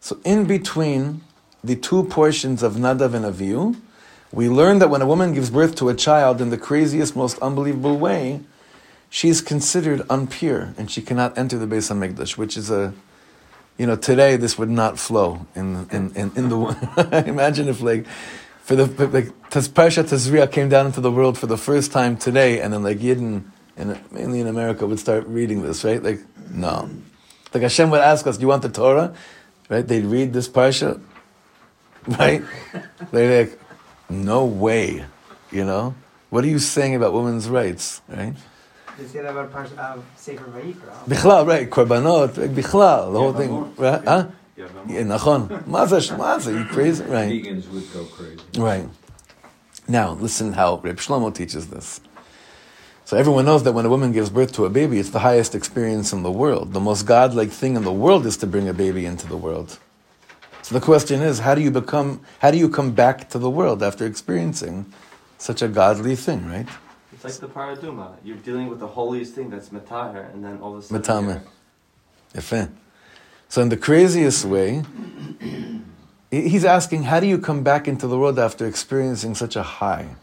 So 0.00 0.18
in 0.24 0.44
between 0.44 1.22
the 1.62 1.76
two 1.76 2.04
portions 2.04 2.62
of 2.62 2.74
Nadav 2.74 3.14
and 3.14 3.24
Avihu, 3.24 3.76
we 4.32 4.48
learn 4.48 4.78
that 4.78 4.90
when 4.90 5.02
a 5.02 5.06
woman 5.06 5.34
gives 5.34 5.50
birth 5.50 5.74
to 5.76 5.88
a 5.88 5.94
child 5.94 6.40
in 6.40 6.50
the 6.50 6.58
craziest, 6.58 7.16
most 7.16 7.38
unbelievable 7.40 7.98
way, 7.98 8.40
she 9.08 9.28
is 9.28 9.40
considered 9.40 10.00
unpure 10.08 10.76
and 10.78 10.90
she 10.90 11.02
cannot 11.02 11.36
enter 11.36 11.58
the 11.58 11.66
Beis 11.66 11.90
Hamikdash, 11.90 12.36
which 12.36 12.56
is 12.56 12.70
a 12.70 12.94
you 13.80 13.86
know, 13.86 13.96
today 13.96 14.36
this 14.36 14.58
would 14.58 14.68
not 14.68 14.98
flow 14.98 15.46
in 15.54 15.88
in 15.90 16.12
in, 16.14 16.32
in 16.36 16.48
the. 16.50 17.24
imagine 17.26 17.66
if 17.66 17.80
like, 17.80 18.06
for 18.60 18.76
the 18.76 18.84
like 19.06 19.28
Parsha 19.48 20.04
Tazria 20.04 20.52
came 20.52 20.68
down 20.68 20.84
into 20.84 21.00
the 21.00 21.10
world 21.10 21.38
for 21.38 21.46
the 21.46 21.56
first 21.56 21.90
time 21.90 22.18
today, 22.18 22.60
and 22.60 22.74
then 22.74 22.82
like 22.82 22.98
Yidden, 22.98 23.44
and 23.78 23.98
mainly 24.12 24.40
in 24.40 24.46
America, 24.46 24.86
would 24.86 24.98
start 24.98 25.26
reading 25.26 25.62
this, 25.62 25.82
right? 25.82 26.02
Like, 26.02 26.20
no, 26.50 26.90
like 27.54 27.62
Hashem 27.62 27.88
would 27.88 28.02
ask 28.02 28.26
us, 28.26 28.36
"Do 28.36 28.42
you 28.42 28.48
want 28.48 28.60
the 28.60 28.68
Torah?" 28.68 29.14
Right? 29.70 29.88
They'd 29.88 30.04
read 30.04 30.34
this 30.34 30.46
parsha, 30.46 31.00
right? 32.06 32.42
They're 33.12 33.46
like, 33.46 33.59
"No 34.09 34.45
way," 34.45 35.05
you 35.51 35.65
know. 35.65 35.95
What 36.29 36.43
are 36.43 36.47
you 36.47 36.59
saying 36.59 36.95
about 36.95 37.13
women's 37.13 37.47
rights, 37.47 38.01
right? 38.07 38.33
They 38.97 39.05
say 39.05 39.21
that 39.21 39.31
about 39.31 39.51
Parsh, 39.51 39.77
uh, 39.77 39.97
Sefer 40.15 40.45
Vayikra. 40.45 41.05
Bichlal, 41.07 41.47
right? 41.47 41.69
Korbanot, 41.69 42.29
bichlal, 42.49 43.11
the 43.11 43.19
whole 43.19 43.33
thing, 43.33 43.75
right? 43.75 44.03
Huh? 44.03 44.27
Yeah, 44.57 45.03
nachon. 45.03 45.49
מה 45.67 45.85
זה, 45.85 46.15
מה 46.17 46.39
זה, 46.39 46.51
you 46.51 46.65
crazy? 46.65 47.03
Right. 47.03 47.29
Vegans 47.29 47.69
would 47.71 47.91
go 47.93 48.05
crazy. 48.05 48.39
Right. 48.57 48.87
Now, 49.87 50.13
listen 50.13 50.53
how 50.53 50.79
Reb 50.83 50.97
Shlomo 50.97 51.33
teaches 51.33 51.67
this. 51.67 51.99
So 53.03 53.17
everyone 53.17 53.45
knows 53.45 53.63
that 53.63 53.73
when 53.73 53.85
a 53.85 53.89
woman 53.89 54.13
gives 54.13 54.29
birth 54.29 54.51
to 54.53 54.65
a 54.65 54.69
baby, 54.69 54.97
it's 54.97 55.11
the 55.11 55.19
highest 55.19 55.53
experience 55.53 56.11
in 56.11 56.23
the 56.23 56.31
world. 56.31 56.73
The 56.73 56.79
most 56.79 57.05
godlike 57.05 57.51
thing 57.51 57.75
in 57.75 57.83
the 57.83 57.91
world 57.91 58.25
is 58.25 58.37
to 58.37 58.47
bring 58.47 58.67
a 58.67 58.73
baby 58.73 59.05
into 59.05 59.27
the 59.27 59.37
world. 59.37 59.77
So 60.70 60.78
the 60.78 60.84
question 60.84 61.20
is, 61.20 61.40
how 61.40 61.56
do 61.56 61.62
you 61.62 61.72
become, 61.72 62.20
how 62.38 62.52
do 62.52 62.56
you 62.56 62.68
come 62.68 62.92
back 62.92 63.28
to 63.30 63.40
the 63.40 63.50
world 63.50 63.82
after 63.82 64.06
experiencing 64.06 64.86
such 65.36 65.62
a 65.62 65.66
godly 65.66 66.14
thing, 66.14 66.46
right? 66.46 66.68
It's 67.12 67.24
like 67.24 67.34
the 67.34 67.48
paraduma. 67.48 68.14
You're 68.22 68.36
dealing 68.36 68.68
with 68.68 68.78
the 68.78 68.86
holiest 68.86 69.34
thing 69.34 69.50
that's 69.50 69.70
matahir, 69.70 70.32
and 70.32 70.44
then 70.44 70.60
all 70.62 70.76
of 70.76 70.78
a 70.78 70.82
sudden. 70.82 71.02
Matame. 71.02 71.40
you're- 72.36 72.68
So 73.48 73.62
in 73.62 73.68
the 73.68 73.76
craziest 73.76 74.44
way, 74.44 74.84
he's 76.30 76.64
asking, 76.64 77.02
how 77.02 77.18
do 77.18 77.26
you 77.26 77.38
come 77.38 77.64
back 77.64 77.88
into 77.88 78.06
the 78.06 78.16
world 78.16 78.38
after 78.38 78.64
experiencing 78.64 79.34
such 79.34 79.56
a 79.56 79.64
high? 79.64 80.14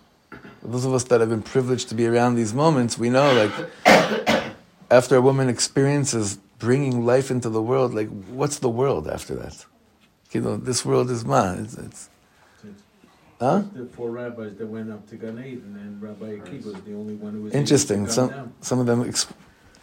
Those 0.64 0.86
of 0.86 0.94
us 0.94 1.04
that 1.10 1.20
have 1.20 1.30
been 1.30 1.42
privileged 1.44 1.90
to 1.90 1.94
be 1.96 2.08
around 2.08 2.36
these 2.36 2.54
moments, 2.54 2.98
we 2.98 3.10
know, 3.10 3.34
like, 3.34 3.52
after 4.90 5.18
a 5.18 5.22
woman 5.22 5.50
experiences 5.50 6.38
bringing 6.58 7.06
life 7.06 7.30
into 7.30 7.50
the 7.50 7.62
world, 7.62 7.94
like, 7.94 8.08
what's 8.30 8.60
the 8.60 8.70
world 8.70 9.10
after 9.10 9.36
that? 9.36 9.66
You 10.32 10.42
know, 10.42 10.58
this 10.58 10.86
world 10.86 11.10
is 11.10 11.24
mine. 11.24 11.60
It's, 11.64 11.78
it's 11.78 12.10
huh? 13.40 13.64
The 13.74 13.86
four 13.86 14.12
rabbis 14.12 14.56
that 14.58 14.68
went 14.68 14.92
up 14.92 15.08
to 15.10 15.16
Gan 15.16 15.40
Eden, 15.40 15.78
and 15.82 16.02
Rabbi 16.02 16.38
Akiva 16.38 16.66
was 16.66 16.82
the 16.82 16.94
only 16.94 17.16
one 17.16 17.34
who 17.34 17.44
was 17.44 17.54
Interesting. 17.54 18.08
Some 18.08 18.30
down. 18.30 18.54
some 18.62 18.80
of 18.80 18.86
them 18.86 19.08
ex- 19.08 19.28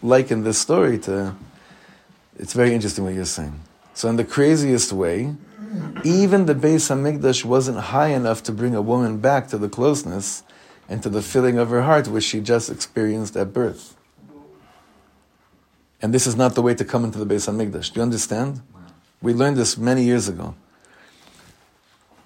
liken 0.03 0.45
this 0.45 0.59
story 0.59 0.99
to. 1.01 1.35
It's 2.39 2.53
very 2.53 2.75
interesting 2.75 3.05
what 3.05 3.15
you're 3.15 3.25
saying. 3.25 3.61
So 3.95 4.09
in 4.09 4.17
the 4.17 4.25
craziest 4.25 4.93
way, 4.93 5.35
even 6.05 6.47
the 6.47 6.55
Beis 6.55 6.91
Hamikdash 6.91 7.45
wasn't 7.45 7.79
high 7.79 8.09
enough 8.09 8.43
to 8.45 8.53
bring 8.53 8.75
a 8.75 8.83
woman 8.83 9.19
back 9.19 9.49
to 9.49 9.59
the 9.59 9.69
closeness 9.69 10.43
and 10.89 11.03
to 11.03 11.09
the 11.09 11.23
filling 11.23 11.59
of 11.59 11.71
her 11.71 11.83
heart 11.83 12.09
which 12.09 12.25
she 12.25 12.41
just 12.41 12.71
experienced 12.71 13.37
at 13.37 13.53
birth. 13.53 13.97
And 16.03 16.13
this 16.13 16.27
is 16.27 16.37
not 16.37 16.55
the 16.55 16.63
way 16.63 16.75
to 16.75 16.85
come 16.85 17.05
into 17.05 17.19
the 17.19 17.35
Beis 17.35 17.49
Hamikdash. 17.49 17.93
Do 17.93 18.01
you 18.01 18.03
understand? 18.03 18.63
We 19.23 19.33
learned 19.33 19.57
this 19.57 19.77
many 19.79 20.05
years 20.05 20.29
ago. 20.29 20.55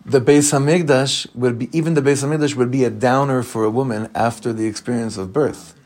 The 0.05 0.21
Beis 0.21 0.53
Hamikdash 0.53 1.35
would 1.35 1.59
be, 1.59 1.69
even 1.77 1.95
the 1.95 2.01
Beis 2.01 2.25
Hamikdash 2.25 2.55
would 2.55 2.71
be 2.71 2.85
a 2.85 2.91
downer 2.91 3.43
for 3.43 3.65
a 3.65 3.71
woman 3.71 4.11
after 4.15 4.53
the 4.53 4.67
experience 4.67 5.17
of 5.19 5.33
birth. 5.33 5.79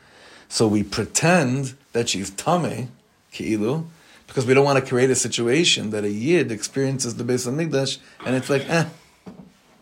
So 0.47 0.67
we 0.67 0.83
pretend 0.83 1.75
that 1.91 2.09
she's 2.09 2.29
tame, 2.29 2.91
ki'ilu, 3.33 3.85
because 4.27 4.45
we 4.45 4.53
don't 4.53 4.63
want 4.63 4.83
to 4.83 4.85
create 4.87 5.09
a 5.09 5.15
situation 5.15 5.89
that 5.89 6.03
a 6.03 6.09
yid 6.09 6.51
experiences 6.51 7.15
the 7.15 7.23
Beis 7.23 7.47
Hamikdash 7.47 7.99
and 8.25 8.35
it's 8.35 8.49
like, 8.49 8.67
eh, 8.69 8.85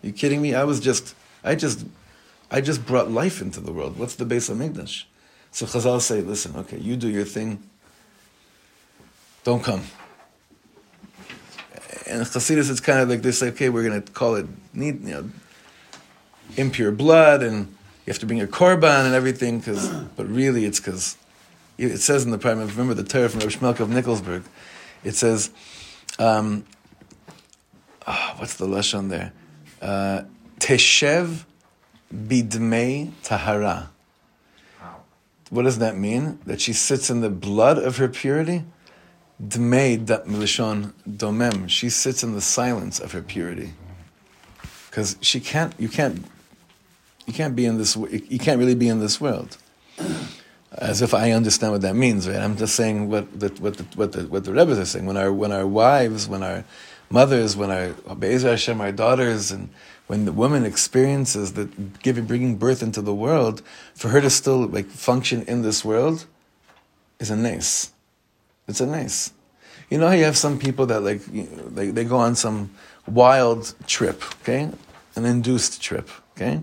you 0.01 0.11
kidding 0.11 0.41
me? 0.41 0.55
I 0.55 0.63
was 0.63 0.79
just, 0.79 1.15
I 1.43 1.55
just, 1.55 1.85
I 2.49 2.61
just 2.61 2.85
brought 2.85 3.11
life 3.11 3.41
into 3.41 3.59
the 3.59 3.71
world. 3.71 3.97
What's 3.97 4.15
the 4.15 4.25
Beis 4.25 4.49
Hamikdash? 4.49 5.03
So 5.51 5.65
Chazal 5.65 6.01
say, 6.01 6.21
listen, 6.21 6.55
okay, 6.55 6.77
you 6.77 6.95
do 6.95 7.09
your 7.09 7.25
thing. 7.25 7.61
Don't 9.43 9.63
come. 9.63 9.83
And 12.07 12.23
Chassidus, 12.23 12.69
it's 12.69 12.79
kind 12.79 12.99
of 12.99 13.09
like 13.09 13.21
they 13.21 13.31
say, 13.31 13.49
okay, 13.49 13.69
we're 13.69 13.87
going 13.87 14.01
to 14.01 14.11
call 14.11 14.35
it 14.35 14.45
need, 14.73 15.03
you 15.03 15.13
know, 15.13 15.29
impure 16.57 16.91
blood, 16.91 17.43
and 17.43 17.67
you 17.67 18.07
have 18.07 18.19
to 18.19 18.25
bring 18.25 18.39
your 18.39 18.47
korban 18.47 19.05
and 19.05 19.13
everything. 19.13 19.61
Cause, 19.61 19.89
but 20.15 20.27
really, 20.27 20.65
it's 20.65 20.79
because 20.79 21.17
it 21.77 21.97
says 21.97 22.23
in 22.25 22.31
the 22.31 22.37
prime. 22.37 22.59
Remember 22.59 22.93
the 22.93 23.03
Torah 23.03 23.29
from 23.29 23.39
Rabbi 23.39 23.51
Shmelk 23.51 23.79
of 23.79 23.89
Nikolsburg. 23.89 24.43
It 25.03 25.15
says, 25.15 25.49
um, 26.19 26.65
ah, 28.05 28.35
what's 28.37 28.55
the 28.55 28.67
lashon 28.67 29.09
there? 29.09 29.33
Uh, 29.81 30.23
Teshev 30.59 31.45
bidmei 32.13 33.11
tahara. 33.23 33.89
What 35.49 35.63
does 35.63 35.79
that 35.79 35.97
mean? 35.97 36.39
That 36.45 36.61
she 36.61 36.71
sits 36.71 37.09
in 37.09 37.19
the 37.19 37.29
blood 37.29 37.77
of 37.77 37.97
her 37.97 38.07
purity? 38.07 38.63
Dmei 39.47 39.97
milishon 40.05 40.93
domem. 41.09 41.67
She 41.67 41.89
sits 41.89 42.23
in 42.23 42.33
the 42.33 42.41
silence 42.41 42.99
of 42.99 43.11
her 43.13 43.21
purity. 43.21 43.73
Because 44.89 45.17
she 45.21 45.39
can't, 45.39 45.73
you 45.79 45.89
can't, 45.89 46.25
you 47.25 47.33
can't 47.33 47.55
be 47.55 47.65
in 47.65 47.77
this, 47.77 47.95
you 47.95 48.37
can't 48.39 48.59
really 48.59 48.75
be 48.75 48.87
in 48.87 48.99
this 48.99 49.21
world. 49.21 49.57
As 50.73 51.01
if 51.01 51.13
I 51.13 51.31
understand 51.31 51.73
what 51.73 51.81
that 51.81 51.95
means, 51.95 52.27
right? 52.27 52.39
I'm 52.39 52.55
just 52.55 52.75
saying 52.75 53.09
what 53.09 53.39
the, 53.39 53.49
what 53.59 53.77
the, 53.77 53.83
what 53.95 54.11
the, 54.11 54.23
what 54.23 54.43
the 54.43 54.53
Rebbe's 54.53 54.79
are 54.79 54.85
saying. 54.85 55.05
When 55.05 55.17
our, 55.17 55.31
when 55.31 55.51
our 55.51 55.65
wives, 55.65 56.27
when 56.27 56.43
our 56.43 56.63
mothers, 57.09 57.55
when 57.55 57.71
our 57.71 58.15
Be'ezer 58.15 58.51
Hashem, 58.51 58.79
our 58.79 58.91
daughters, 58.91 59.51
and 59.51 59.69
when 60.07 60.25
the 60.25 60.31
woman 60.31 60.65
experiences 60.65 61.53
that 61.53 62.01
giving, 62.03 62.25
bringing 62.25 62.57
birth 62.57 62.83
into 62.83 63.01
the 63.01 63.13
world, 63.13 63.61
for 63.95 64.09
her 64.09 64.21
to 64.21 64.29
still 64.29 64.65
like 64.67 64.87
function 64.87 65.43
in 65.43 65.61
this 65.61 65.83
world, 65.83 66.25
is 67.19 67.29
a 67.29 67.35
nice. 67.35 67.91
It's 68.67 68.81
a 68.81 68.85
nice. 68.85 69.33
You 69.89 69.97
know 69.97 70.07
how 70.07 70.13
you 70.13 70.23
have 70.23 70.37
some 70.37 70.57
people 70.57 70.85
that 70.87 71.01
like 71.01 71.21
you 71.31 71.43
know, 71.43 71.63
they, 71.63 71.89
they 71.91 72.03
go 72.03 72.17
on 72.17 72.35
some 72.35 72.71
wild 73.07 73.75
trip, 73.87 74.23
okay, 74.41 74.69
an 75.15 75.25
induced 75.25 75.81
trip, 75.81 76.09
okay, 76.31 76.61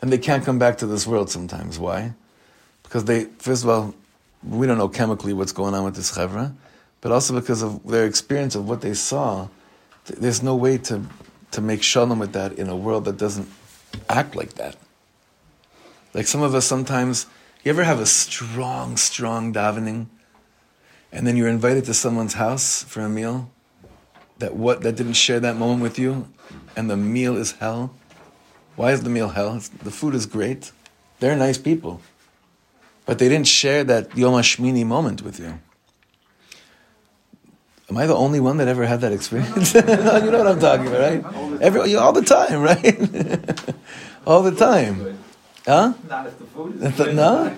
and 0.00 0.12
they 0.12 0.18
can't 0.18 0.44
come 0.44 0.58
back 0.58 0.78
to 0.78 0.86
this 0.86 1.06
world 1.06 1.30
sometimes. 1.30 1.78
Why? 1.78 2.14
Because 2.84 3.04
they 3.06 3.24
first 3.38 3.64
of 3.64 3.70
all, 3.70 3.94
we 4.46 4.66
don't 4.66 4.78
know 4.78 4.88
chemically 4.88 5.32
what's 5.32 5.52
going 5.52 5.74
on 5.74 5.84
with 5.84 5.96
this 5.96 6.16
chevra, 6.16 6.54
but 7.00 7.10
also 7.10 7.34
because 7.34 7.62
of 7.62 7.84
their 7.86 8.06
experience 8.06 8.54
of 8.54 8.68
what 8.68 8.80
they 8.80 8.94
saw. 8.94 9.48
There's 10.06 10.42
no 10.42 10.54
way 10.54 10.78
to 10.78 11.02
to 11.50 11.60
make 11.60 11.82
shalom 11.82 12.18
with 12.18 12.32
that 12.32 12.52
in 12.52 12.68
a 12.68 12.76
world 12.76 13.04
that 13.06 13.16
doesn't 13.16 13.48
act 14.08 14.36
like 14.36 14.54
that. 14.54 14.76
Like 16.14 16.26
some 16.26 16.42
of 16.42 16.54
us 16.54 16.66
sometimes, 16.66 17.26
you 17.64 17.70
ever 17.70 17.84
have 17.84 18.00
a 18.00 18.06
strong, 18.06 18.96
strong 18.96 19.52
davening, 19.52 20.06
and 21.12 21.26
then 21.26 21.36
you're 21.36 21.48
invited 21.48 21.84
to 21.86 21.94
someone's 21.94 22.34
house 22.34 22.82
for 22.84 23.00
a 23.00 23.08
meal 23.08 23.50
that 24.38 24.54
what 24.54 24.82
that 24.82 24.96
didn't 24.96 25.14
share 25.14 25.40
that 25.40 25.56
moment 25.56 25.82
with 25.82 25.98
you, 25.98 26.28
and 26.76 26.88
the 26.90 26.96
meal 26.96 27.36
is 27.36 27.52
hell. 27.52 27.92
Why 28.76 28.92
is 28.92 29.02
the 29.02 29.10
meal 29.10 29.28
hell? 29.28 29.56
It's, 29.56 29.68
the 29.68 29.90
food 29.90 30.14
is 30.14 30.26
great. 30.26 30.72
They're 31.18 31.36
nice 31.36 31.58
people, 31.58 32.00
but 33.04 33.18
they 33.18 33.28
didn't 33.28 33.48
share 33.48 33.84
that 33.84 34.16
Yom 34.16 34.34
Hashmini 34.34 34.84
moment 34.86 35.22
with 35.22 35.38
you. 35.38 35.58
Am 37.90 37.96
I 37.96 38.06
the 38.06 38.14
only 38.14 38.38
one 38.38 38.56
that 38.58 38.68
ever 38.68 38.86
had 38.86 39.00
that 39.00 39.12
experience? 39.12 39.74
you 39.74 39.82
know 39.82 40.38
what 40.38 40.46
I'm 40.46 40.60
talking 40.60 40.86
about, 40.86 41.00
right? 41.00 41.60
Every, 41.60 41.96
all 41.96 42.12
the 42.12 42.22
time, 42.22 42.62
right? 42.70 43.74
all 44.26 44.42
the 44.42 44.54
time. 44.54 45.18
Huh? 45.66 45.92
Not 46.08 46.26
if 46.28 46.38
the 46.38 46.44
food 46.46 46.78
That's 46.78 47.00
a- 47.00 47.12
No? 47.12 47.52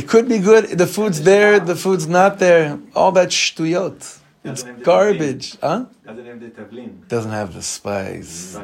It 0.00 0.08
could 0.08 0.30
be 0.30 0.38
good. 0.38 0.78
The 0.78 0.86
food's 0.86 1.20
there, 1.20 1.60
the 1.60 1.76
food's 1.76 2.06
not 2.06 2.38
there. 2.38 2.78
All 2.94 3.12
that 3.12 3.28
shtuyot. 3.28 4.18
It's 4.42 4.62
garbage. 4.62 5.58
Huh? 5.60 5.84
Doesn't 6.06 6.24
have 6.24 6.40
the 6.40 6.48
tavlin. 6.48 7.08
Doesn't 7.08 7.30
have 7.32 7.52
the 7.52 7.60
spice, 7.60 8.58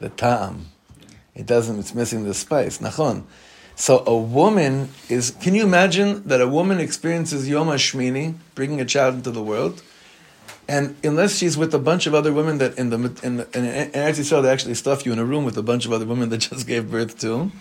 the 0.00 0.08
ta'am. 0.08 0.66
It 1.36 1.46
doesn't, 1.46 1.78
it's 1.78 1.94
missing 1.94 2.24
the 2.24 2.34
spice. 2.34 2.78
Nachon. 2.78 3.22
So 3.76 4.02
a 4.08 4.16
woman 4.16 4.88
is, 5.08 5.30
can 5.40 5.54
you 5.54 5.62
imagine 5.62 6.26
that 6.26 6.40
a 6.40 6.48
woman 6.48 6.80
experiences 6.80 7.48
Yom 7.48 7.68
HaShmini, 7.68 8.34
bringing 8.56 8.80
a 8.80 8.84
child 8.84 9.14
into 9.14 9.30
the 9.30 9.44
world, 9.44 9.84
and 10.68 10.96
unless 11.04 11.36
she's 11.38 11.56
with 11.56 11.72
a 11.74 11.78
bunch 11.78 12.08
of 12.08 12.14
other 12.14 12.32
women 12.32 12.58
that 12.58 12.76
in 12.76 12.90
the 12.90 12.96
in, 13.22 13.36
the, 13.36 13.48
in, 13.54 13.64
in 13.66 13.90
Eretz 13.92 14.18
Yisrael 14.18 14.42
they 14.42 14.50
actually 14.50 14.74
stuff 14.74 15.06
you 15.06 15.12
in 15.12 15.20
a 15.20 15.24
room 15.24 15.44
with 15.44 15.56
a 15.56 15.62
bunch 15.62 15.86
of 15.86 15.92
other 15.92 16.06
women 16.06 16.28
that 16.30 16.38
just 16.50 16.66
gave 16.66 16.90
birth 16.90 17.20
to, 17.20 17.52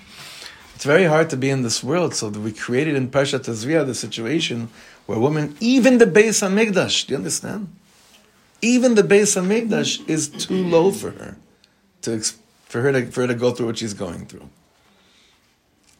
it's 0.76 0.84
very 0.84 1.06
hard 1.06 1.30
to 1.30 1.38
be 1.38 1.50
in 1.50 1.62
this 1.62 1.82
world. 1.82 2.14
So 2.14 2.28
we 2.28 2.52
created 2.52 2.96
in 2.96 3.10
Parshat 3.10 3.46
Tazria 3.46 3.86
the 3.86 3.96
situation 3.96 4.70
where 5.06 5.18
women, 5.18 5.56
even 5.62 6.00
the 6.00 6.06
Beis 6.06 6.44
Hamikdash, 6.46 7.08
do 7.08 7.14
you 7.14 7.18
understand? 7.18 7.74
Even 8.62 8.96
the 8.96 9.02
Beis 9.02 9.42
Hamikdash 9.42 10.08
is 10.10 10.28
too 10.28 10.68
low 10.68 10.92
for 10.92 11.12
her 11.12 11.38
to 12.02 12.22
for 12.66 12.82
her 12.82 12.92
to 12.92 13.06
for 13.08 13.22
her 13.22 13.28
to 13.28 13.36
go 13.36 13.52
through 13.52 13.68
what 13.68 13.78
she's 13.78 13.94
going 13.94 14.26
through. 14.26 14.50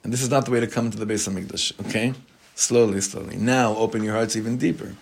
And 0.04 0.12
this 0.12 0.22
is 0.22 0.30
not 0.30 0.46
the 0.46 0.52
way 0.52 0.60
to 0.60 0.68
come 0.68 0.92
to 0.92 0.98
the 0.98 1.06
Beis 1.06 1.28
Hamikdash. 1.28 1.80
Okay, 1.88 2.14
slowly, 2.56 3.00
slowly. 3.00 3.38
Now, 3.38 3.76
open 3.78 4.04
your 4.04 4.14
hearts 4.14 4.36
even 4.36 4.58
deeper. 4.58 4.96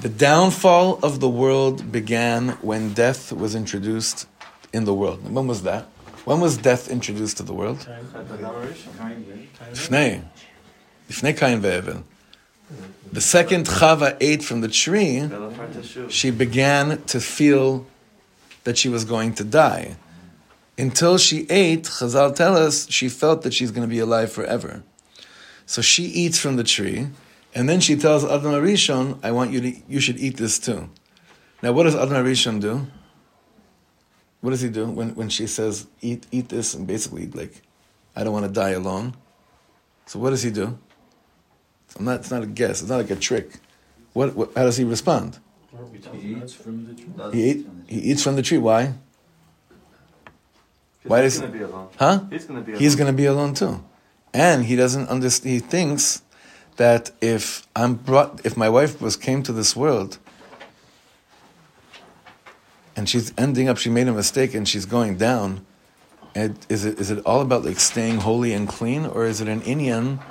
The 0.00 0.08
downfall 0.08 0.98
of 1.02 1.20
the 1.20 1.28
world 1.28 1.92
began 1.92 2.50
when 2.62 2.92
death 2.94 3.32
was 3.32 3.54
introduced 3.54 4.26
in 4.72 4.84
the 4.84 4.94
world. 4.94 5.30
When 5.30 5.46
was 5.46 5.62
that? 5.62 5.88
When 6.24 6.40
was 6.40 6.56
death 6.56 6.88
introduced 6.90 7.38
to 7.38 7.42
the 7.42 7.54
world? 7.54 7.88
The 13.12 13.20
second 13.20 13.66
Chava 13.66 14.16
ate 14.20 14.44
from 14.44 14.60
the 14.60 14.68
tree, 14.68 15.28
she 16.08 16.30
began 16.30 17.02
to 17.04 17.20
feel 17.20 17.86
that 18.64 18.78
she 18.78 18.88
was 18.88 19.04
going 19.04 19.34
to 19.34 19.44
die. 19.44 19.96
Until 20.78 21.18
she 21.18 21.46
ate, 21.50 21.84
Chazal 21.84 22.34
tell 22.34 22.56
us, 22.56 22.88
she 22.90 23.08
felt 23.08 23.42
that 23.42 23.52
she's 23.52 23.70
going 23.70 23.86
to 23.86 23.90
be 23.90 23.98
alive 23.98 24.32
forever. 24.32 24.82
So 25.66 25.82
she 25.82 26.04
eats 26.04 26.38
from 26.38 26.56
the 26.56 26.64
tree, 26.64 27.08
and 27.54 27.68
then 27.68 27.80
she 27.80 27.96
tells 27.96 28.24
Adam 28.24 28.52
HaRishon, 28.52 29.18
I 29.22 29.32
want 29.32 29.52
you 29.52 29.60
to, 29.60 29.76
you 29.88 30.00
should 30.00 30.18
eat 30.18 30.36
this 30.36 30.58
too. 30.58 30.88
Now, 31.62 31.72
what 31.72 31.82
does 31.84 31.94
Adam 31.94 32.24
HaRishon 32.24 32.60
do? 32.60 32.86
What 34.40 34.50
does 34.50 34.60
he 34.62 34.70
do 34.70 34.86
when, 34.86 35.14
when 35.14 35.28
she 35.28 35.46
says, 35.46 35.86
eat, 36.00 36.26
eat 36.30 36.48
this, 36.48 36.74
and 36.74 36.86
basically, 36.86 37.26
like, 37.28 37.62
I 38.16 38.24
don't 38.24 38.32
want 38.32 38.46
to 38.46 38.52
die 38.52 38.70
alone? 38.70 39.14
So 40.06 40.18
what 40.18 40.30
does 40.30 40.42
he 40.42 40.50
do? 40.50 40.78
I'm 41.98 42.04
not, 42.04 42.20
it's 42.20 42.30
not 42.30 42.42
a 42.42 42.46
guess, 42.46 42.80
it's 42.80 42.90
not 42.90 42.96
like 42.96 43.10
a 43.10 43.16
trick. 43.16 43.52
What, 44.12 44.34
what, 44.34 44.52
how 44.56 44.64
does 44.64 44.76
he 44.76 44.84
respond? 44.84 45.38
He 46.12 46.34
eats 46.34 46.54
from 46.54 46.86
the 46.86 46.94
tree. 46.94 47.12
He, 47.32 47.50
eat, 47.50 47.66
he 47.86 47.98
eats 47.98 48.22
from 48.22 48.36
the 48.36 48.42
tree. 48.42 48.58
Why? 48.58 48.94
Why 51.04 51.22
he's 51.22 51.34
does- 51.34 51.40
gonna 51.40 51.52
be 51.52 51.62
alone? 51.62 51.88
Huh? 51.96 52.20
He's 52.30 52.44
gonna 52.44 52.60
be. 52.60 52.76
He's 52.76 52.94
alone. 52.94 53.04
going 53.04 53.16
to 53.16 53.22
be 53.22 53.26
alone 53.26 53.54
too. 53.54 53.84
And 54.34 54.64
he 54.66 54.76
doesn't 54.76 55.08
understand, 55.08 55.52
he 55.54 55.60
thinks 55.60 56.22
that 56.76 57.10
if 57.20 57.66
I'm 57.74 57.94
brought, 57.94 58.44
if 58.44 58.56
my 58.56 58.68
wife 58.68 59.00
was 59.00 59.16
came 59.16 59.42
to 59.44 59.52
this 59.52 59.74
world 59.74 60.18
and 63.00 63.08
she's 63.08 63.32
ending 63.38 63.66
up, 63.66 63.78
she 63.78 63.88
made 63.88 64.08
a 64.08 64.12
mistake 64.12 64.52
and 64.52 64.68
she's 64.68 64.84
going 64.84 65.16
down, 65.16 65.64
and 66.34 66.58
is 66.68 66.84
it, 66.84 67.00
is 67.00 67.10
it 67.10 67.24
all 67.24 67.40
about 67.40 67.64
like 67.64 67.80
staying 67.80 68.16
holy 68.18 68.52
and 68.52 68.68
clean 68.68 69.06
or 69.06 69.24
is 69.24 69.40
it 69.40 69.48
an 69.48 69.62
inyan, 69.62 70.22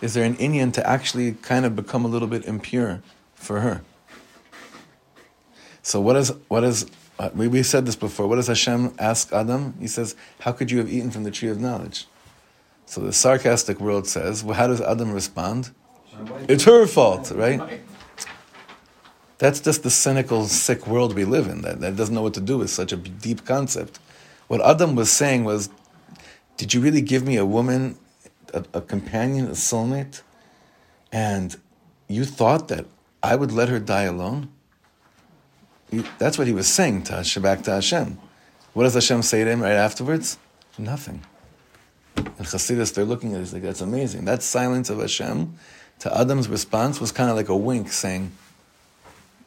is 0.00 0.14
there 0.14 0.22
an 0.22 0.36
inyan 0.36 0.72
to 0.74 0.88
actually 0.88 1.32
kind 1.32 1.66
of 1.66 1.74
become 1.74 2.04
a 2.04 2.08
little 2.08 2.28
bit 2.28 2.44
impure 2.44 3.02
for 3.34 3.58
her? 3.62 3.82
So 5.82 6.00
what 6.00 6.14
is, 6.14 6.32
what 6.46 6.62
is, 6.62 6.86
uh, 7.18 7.30
we, 7.34 7.48
we 7.48 7.64
said 7.64 7.84
this 7.84 7.96
before, 7.96 8.28
what 8.28 8.36
does 8.36 8.46
Hashem 8.46 8.94
ask 9.00 9.32
Adam? 9.32 9.74
He 9.80 9.88
says, 9.88 10.14
how 10.38 10.52
could 10.52 10.70
you 10.70 10.78
have 10.78 10.88
eaten 10.88 11.10
from 11.10 11.24
the 11.24 11.32
tree 11.32 11.48
of 11.48 11.60
knowledge? 11.60 12.06
So 12.86 13.00
the 13.00 13.12
sarcastic 13.12 13.80
world 13.80 14.06
says, 14.06 14.44
well, 14.44 14.54
how 14.54 14.68
does 14.68 14.80
Adam 14.80 15.10
respond? 15.10 15.72
It's 16.48 16.62
her 16.62 16.86
fault, 16.86 17.32
right? 17.34 17.80
That's 19.38 19.60
just 19.60 19.84
the 19.84 19.90
cynical, 19.90 20.46
sick 20.46 20.86
world 20.86 21.14
we 21.14 21.24
live 21.24 21.46
in 21.46 21.62
that, 21.62 21.80
that 21.80 21.96
doesn't 21.96 22.14
know 22.14 22.22
what 22.22 22.34
to 22.34 22.40
do 22.40 22.58
with 22.58 22.70
such 22.70 22.92
a 22.92 22.96
deep 22.96 23.44
concept. 23.44 24.00
What 24.48 24.60
Adam 24.60 24.96
was 24.96 25.10
saying 25.10 25.44
was, 25.44 25.70
did 26.56 26.74
you 26.74 26.80
really 26.80 27.00
give 27.00 27.24
me 27.24 27.36
a 27.36 27.46
woman, 27.46 27.96
a, 28.52 28.64
a 28.74 28.80
companion, 28.80 29.46
a 29.46 29.52
soulmate? 29.52 30.22
And 31.12 31.56
you 32.08 32.24
thought 32.24 32.68
that 32.68 32.86
I 33.22 33.36
would 33.36 33.52
let 33.52 33.68
her 33.68 33.78
die 33.78 34.04
alone? 34.04 34.50
That's 36.18 36.36
what 36.36 36.46
he 36.46 36.52
was 36.52 36.66
saying 36.66 37.04
to 37.04 37.14
Hashem, 37.14 37.42
back 37.42 37.62
to 37.62 37.70
Hashem. 37.70 38.18
What 38.74 38.82
does 38.82 38.94
Hashem 38.94 39.22
say 39.22 39.44
to 39.44 39.50
him 39.50 39.62
right 39.62 39.72
afterwards? 39.72 40.36
Nothing. 40.76 41.22
And 42.16 42.46
Chassidus, 42.46 42.92
they're 42.92 43.04
looking 43.04 43.34
at 43.34 43.40
it, 43.42 43.52
like, 43.52 43.62
that's 43.62 43.80
amazing. 43.80 44.24
That 44.24 44.42
silence 44.42 44.90
of 44.90 44.98
Hashem 44.98 45.54
to 46.00 46.18
Adam's 46.18 46.48
response 46.48 47.00
was 47.00 47.12
kind 47.12 47.30
of 47.30 47.36
like 47.36 47.48
a 47.48 47.56
wink 47.56 47.92
saying, 47.92 48.32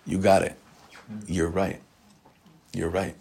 You 0.05 0.17
got 0.17 0.41
it. 0.41 0.57
You're 1.27 1.49
right. 1.49 1.81
You're 2.73 2.89
right. 2.89 3.15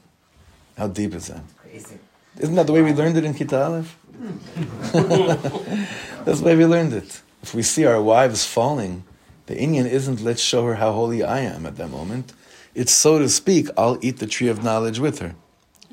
How 0.76 0.88
deep 0.88 1.14
is 1.14 1.28
that? 1.28 1.42
Crazy. 1.58 1.98
Isn't 2.38 2.54
that 2.54 2.66
the 2.66 2.72
way 2.72 2.82
we 2.82 2.92
learned 2.92 3.16
it 3.16 3.24
in 3.24 3.34
Kita 3.34 3.66
Aleph? 3.66 3.96
That's 6.24 6.40
the 6.40 6.46
way 6.46 6.56
we 6.56 6.66
learned 6.66 6.92
it. 6.92 7.22
If 7.42 7.54
we 7.54 7.62
see 7.62 7.84
our 7.84 8.00
wives 8.00 8.46
falling, 8.46 9.04
the 9.46 9.56
inyan 9.56 9.86
isn't 9.86 10.20
let's 10.20 10.40
show 10.40 10.64
her 10.66 10.76
how 10.76 10.92
holy 10.92 11.22
I 11.22 11.40
am 11.40 11.66
at 11.66 11.76
that 11.76 11.88
moment. 11.88 12.32
It's 12.74 12.92
so 12.92 13.18
to 13.18 13.28
speak, 13.28 13.68
I'll 13.76 13.98
eat 14.00 14.18
the 14.18 14.26
tree 14.26 14.48
of 14.48 14.62
knowledge 14.62 15.00
with 15.00 15.18
her. 15.18 15.34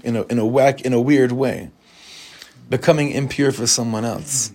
In 0.03 0.15
a 0.15 0.23
in 0.23 0.37
a 0.37 0.45
whack 0.45 0.81
in 0.81 0.93
a 0.93 1.01
weird 1.01 1.31
way. 1.31 1.71
Becoming 2.69 3.11
impure 3.11 3.51
for 3.51 3.65
someone 3.65 4.05
else. 4.05 4.51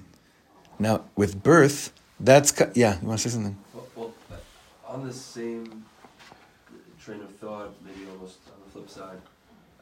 Now 0.78 1.04
with 1.16 1.42
birth, 1.42 1.92
that's 2.20 2.52
yeah, 2.74 3.00
you 3.00 3.08
want 3.08 3.20
to 3.20 3.28
say 3.28 3.34
something? 3.34 3.56
Well, 3.74 3.86
well, 3.96 4.14
on 4.86 5.06
the 5.06 5.12
same 5.12 5.84
train 7.04 7.20
of 7.20 7.30
thought, 7.36 7.74
maybe 7.84 8.08
almost 8.12 8.38
on 8.46 8.60
the 8.64 8.70
flip 8.70 8.88
side, 8.88 9.20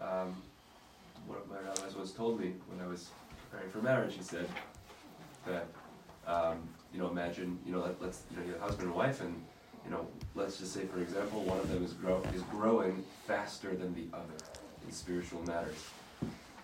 um, 0.01 0.35
what 1.27 1.47
my 1.49 1.57
rabbis 1.59 1.95
once 1.95 2.13
told 2.13 2.41
me 2.41 2.55
when 2.69 2.85
I 2.85 2.89
was 2.89 3.11
preparing 3.51 3.71
for 3.71 3.79
marriage, 3.79 4.15
he 4.15 4.23
said 4.23 4.49
that, 5.47 5.67
um, 6.27 6.69
you 6.93 6.99
know, 6.99 7.09
imagine, 7.09 7.59
you 7.67 7.73
know, 7.73 7.81
let, 7.81 8.01
let's, 8.01 8.23
you 8.31 8.39
know, 8.39 8.47
you 8.47 8.53
have 8.53 8.63
husband 8.63 8.89
and 8.89 8.97
wife, 8.97 9.21
and, 9.21 9.43
you 9.85 9.91
know, 9.91 10.07
let's 10.35 10.59
just 10.59 10.73
say, 10.73 10.87
for 10.87 11.01
example, 11.01 11.43
one 11.43 11.59
of 11.59 11.71
them 11.71 11.85
is, 11.85 11.93
grow, 11.93 12.23
is 12.35 12.43
growing 12.43 13.05
faster 13.27 13.75
than 13.75 13.95
the 13.95 14.17
other 14.17 14.35
in 14.87 14.93
spiritual 14.93 15.43
matters. 15.43 15.89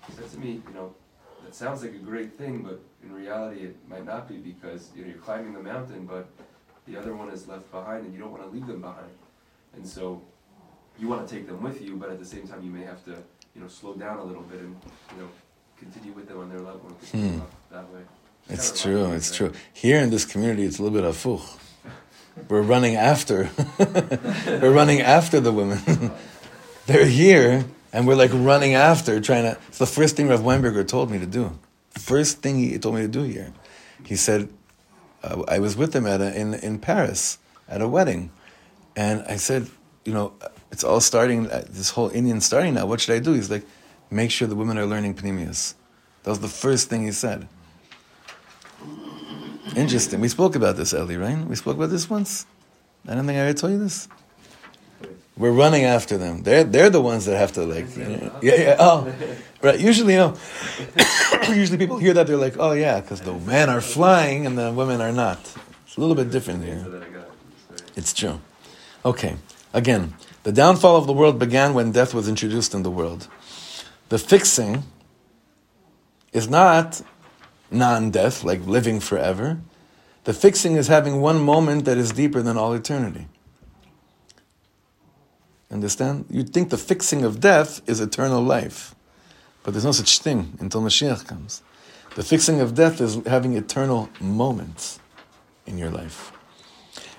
He 0.06 0.12
said 0.14 0.30
to 0.30 0.38
me, 0.38 0.62
you 0.66 0.74
know, 0.74 0.94
that 1.44 1.54
sounds 1.54 1.82
like 1.82 1.94
a 1.94 1.98
great 1.98 2.32
thing, 2.32 2.62
but 2.62 2.80
in 3.02 3.12
reality, 3.12 3.60
it 3.60 3.76
might 3.88 4.06
not 4.06 4.26
be 4.26 4.36
because, 4.36 4.88
you 4.96 5.02
know, 5.02 5.08
you're 5.08 5.18
climbing 5.18 5.52
the 5.52 5.62
mountain, 5.62 6.06
but 6.06 6.28
the 6.86 6.96
other 6.96 7.14
one 7.14 7.28
is 7.28 7.46
left 7.46 7.70
behind, 7.70 8.06
and 8.06 8.14
you 8.14 8.20
don't 8.20 8.30
want 8.30 8.42
to 8.42 8.48
leave 8.48 8.66
them 8.66 8.80
behind. 8.80 9.10
And 9.74 9.86
so, 9.86 10.22
you 10.98 11.08
want 11.08 11.26
to 11.26 11.34
take 11.34 11.46
them 11.46 11.62
with 11.62 11.80
you, 11.82 11.96
but 11.96 12.10
at 12.10 12.18
the 12.18 12.24
same 12.24 12.46
time, 12.46 12.62
you 12.62 12.70
may 12.70 12.84
have 12.84 13.04
to, 13.04 13.12
you 13.54 13.60
know, 13.60 13.68
slow 13.68 13.94
down 13.94 14.18
a 14.18 14.24
little 14.24 14.42
bit 14.42 14.60
and, 14.60 14.76
you 15.14 15.22
know, 15.22 15.28
continue 15.78 16.12
with 16.12 16.28
them 16.28 16.38
on 16.38 16.48
their 16.48 16.60
level 16.60 16.80
Hmm. 17.12 17.40
that 17.70 17.90
way. 17.92 18.00
It's 18.48 18.80
true. 18.80 19.12
It's 19.12 19.34
true. 19.34 19.52
Here 19.72 19.98
in 20.00 20.10
this 20.10 20.24
community, 20.24 20.64
it's 20.64 20.78
a 20.78 20.82
little 20.82 20.96
bit 20.98 21.08
afuch. 21.08 21.58
We're 22.48 22.62
running 22.62 22.96
after. 22.96 23.50
we're 24.46 24.72
running 24.72 25.00
after 25.00 25.40
the 25.40 25.52
women. 25.52 25.80
They're 26.86 27.06
here, 27.06 27.64
and 27.92 28.06
we're 28.06 28.14
like 28.14 28.30
running 28.32 28.74
after, 28.74 29.20
trying 29.20 29.44
to. 29.44 29.58
It's 29.68 29.78
the 29.78 29.86
first 29.86 30.16
thing 30.16 30.28
Rav 30.28 30.40
Weinberger 30.40 30.86
told 30.86 31.10
me 31.10 31.18
to 31.18 31.26
do. 31.26 31.58
First 31.98 32.42
thing 32.42 32.58
he 32.58 32.78
told 32.78 32.94
me 32.94 33.02
to 33.02 33.08
do 33.08 33.22
here. 33.22 33.52
He 34.04 34.14
said, 34.16 34.50
uh, 35.24 35.42
I 35.48 35.58
was 35.58 35.76
with 35.76 35.96
him 35.96 36.06
at 36.06 36.20
a, 36.20 36.38
in 36.38 36.54
in 36.54 36.78
Paris 36.78 37.38
at 37.68 37.80
a 37.80 37.88
wedding, 37.88 38.30
and 38.94 39.24
I 39.26 39.36
said, 39.36 39.68
you 40.04 40.12
know, 40.12 40.34
it's 40.70 40.84
all 40.84 41.00
starting. 41.00 41.50
uh, 41.50 41.64
This 41.68 41.90
whole 41.90 42.10
inyan 42.10 42.42
starting 42.42 42.74
now. 42.74 42.86
What 42.86 43.00
should 43.00 43.14
I 43.14 43.18
do? 43.20 43.32
He's 43.34 43.50
like, 43.50 43.64
make 44.10 44.30
sure 44.30 44.46
the 44.48 44.56
women 44.56 44.78
are 44.78 44.86
learning 44.86 45.14
pnimius. 45.14 45.74
That 46.22 46.30
was 46.30 46.40
the 46.40 46.48
first 46.48 46.88
thing 46.88 47.04
he 47.04 47.12
said. 47.12 47.48
Interesting. 49.74 50.20
We 50.20 50.28
spoke 50.28 50.54
about 50.56 50.76
this, 50.76 50.94
Ellie, 50.94 51.16
right? 51.16 51.38
We 51.46 51.56
spoke 51.56 51.76
about 51.76 51.90
this 51.90 52.08
once. 52.08 52.46
I 53.08 53.14
don't 53.14 53.26
think 53.26 53.36
I 53.36 53.40
ever 53.42 53.52
told 53.52 53.72
you 53.72 53.78
this. 53.78 54.08
We're 55.36 55.50
running 55.52 55.84
after 55.84 56.16
them. 56.16 56.42
They're 56.44 56.64
they're 56.64 56.88
the 56.88 57.00
ones 57.02 57.26
that 57.26 57.36
have 57.36 57.52
to 57.52 57.64
like, 57.64 57.94
you 57.96 58.04
know, 58.04 58.32
yeah, 58.42 58.54
yeah. 58.54 58.76
Oh, 58.78 59.12
right. 59.62 59.78
Usually, 59.78 60.14
you 60.14 60.18
know, 60.20 60.36
usually 61.48 61.76
people 61.76 61.98
hear 61.98 62.14
that 62.14 62.26
they're 62.26 62.38
like, 62.38 62.56
oh 62.58 62.72
yeah, 62.72 63.00
because 63.00 63.20
the 63.20 63.34
men 63.34 63.68
are 63.68 63.82
flying 63.82 64.46
and 64.46 64.56
the 64.56 64.72
women 64.72 65.00
are 65.02 65.12
not. 65.12 65.38
It's 65.86 65.96
a 65.96 66.00
little 66.00 66.14
bit 66.16 66.30
different 66.30 66.64
here. 66.64 66.76
answer 66.76 66.90
that 66.90 67.02
I 67.02 67.08
got. 67.10 67.28
It's 67.28 67.82
very- 67.82 67.90
It's 67.96 68.12
true. 68.14 68.40
Okay. 69.04 69.36
Again, 69.74 70.14
the 70.46 70.52
downfall 70.52 70.94
of 70.94 71.08
the 71.08 71.12
world 71.12 71.40
began 71.40 71.74
when 71.74 71.90
death 71.90 72.14
was 72.14 72.28
introduced 72.28 72.72
in 72.72 72.84
the 72.84 72.90
world. 72.90 73.26
The 74.10 74.16
fixing 74.16 74.84
is 76.32 76.48
not 76.48 77.02
non 77.68 78.12
death, 78.12 78.44
like 78.44 78.64
living 78.64 79.00
forever. 79.00 79.58
The 80.22 80.32
fixing 80.32 80.76
is 80.76 80.86
having 80.86 81.20
one 81.20 81.40
moment 81.40 81.84
that 81.86 81.98
is 81.98 82.12
deeper 82.12 82.42
than 82.42 82.56
all 82.56 82.72
eternity. 82.74 83.26
Understand? 85.68 86.26
You'd 86.30 86.50
think 86.50 86.70
the 86.70 86.78
fixing 86.78 87.24
of 87.24 87.40
death 87.40 87.80
is 87.88 88.00
eternal 88.00 88.40
life. 88.40 88.94
But 89.64 89.72
there's 89.72 89.84
no 89.84 89.90
such 89.90 90.20
thing 90.20 90.56
until 90.60 90.80
Mashiach 90.80 91.26
comes. 91.26 91.60
The 92.14 92.22
fixing 92.22 92.60
of 92.60 92.76
death 92.76 93.00
is 93.00 93.16
having 93.26 93.54
eternal 93.54 94.10
moments 94.20 95.00
in 95.66 95.76
your 95.76 95.90
life. 95.90 96.30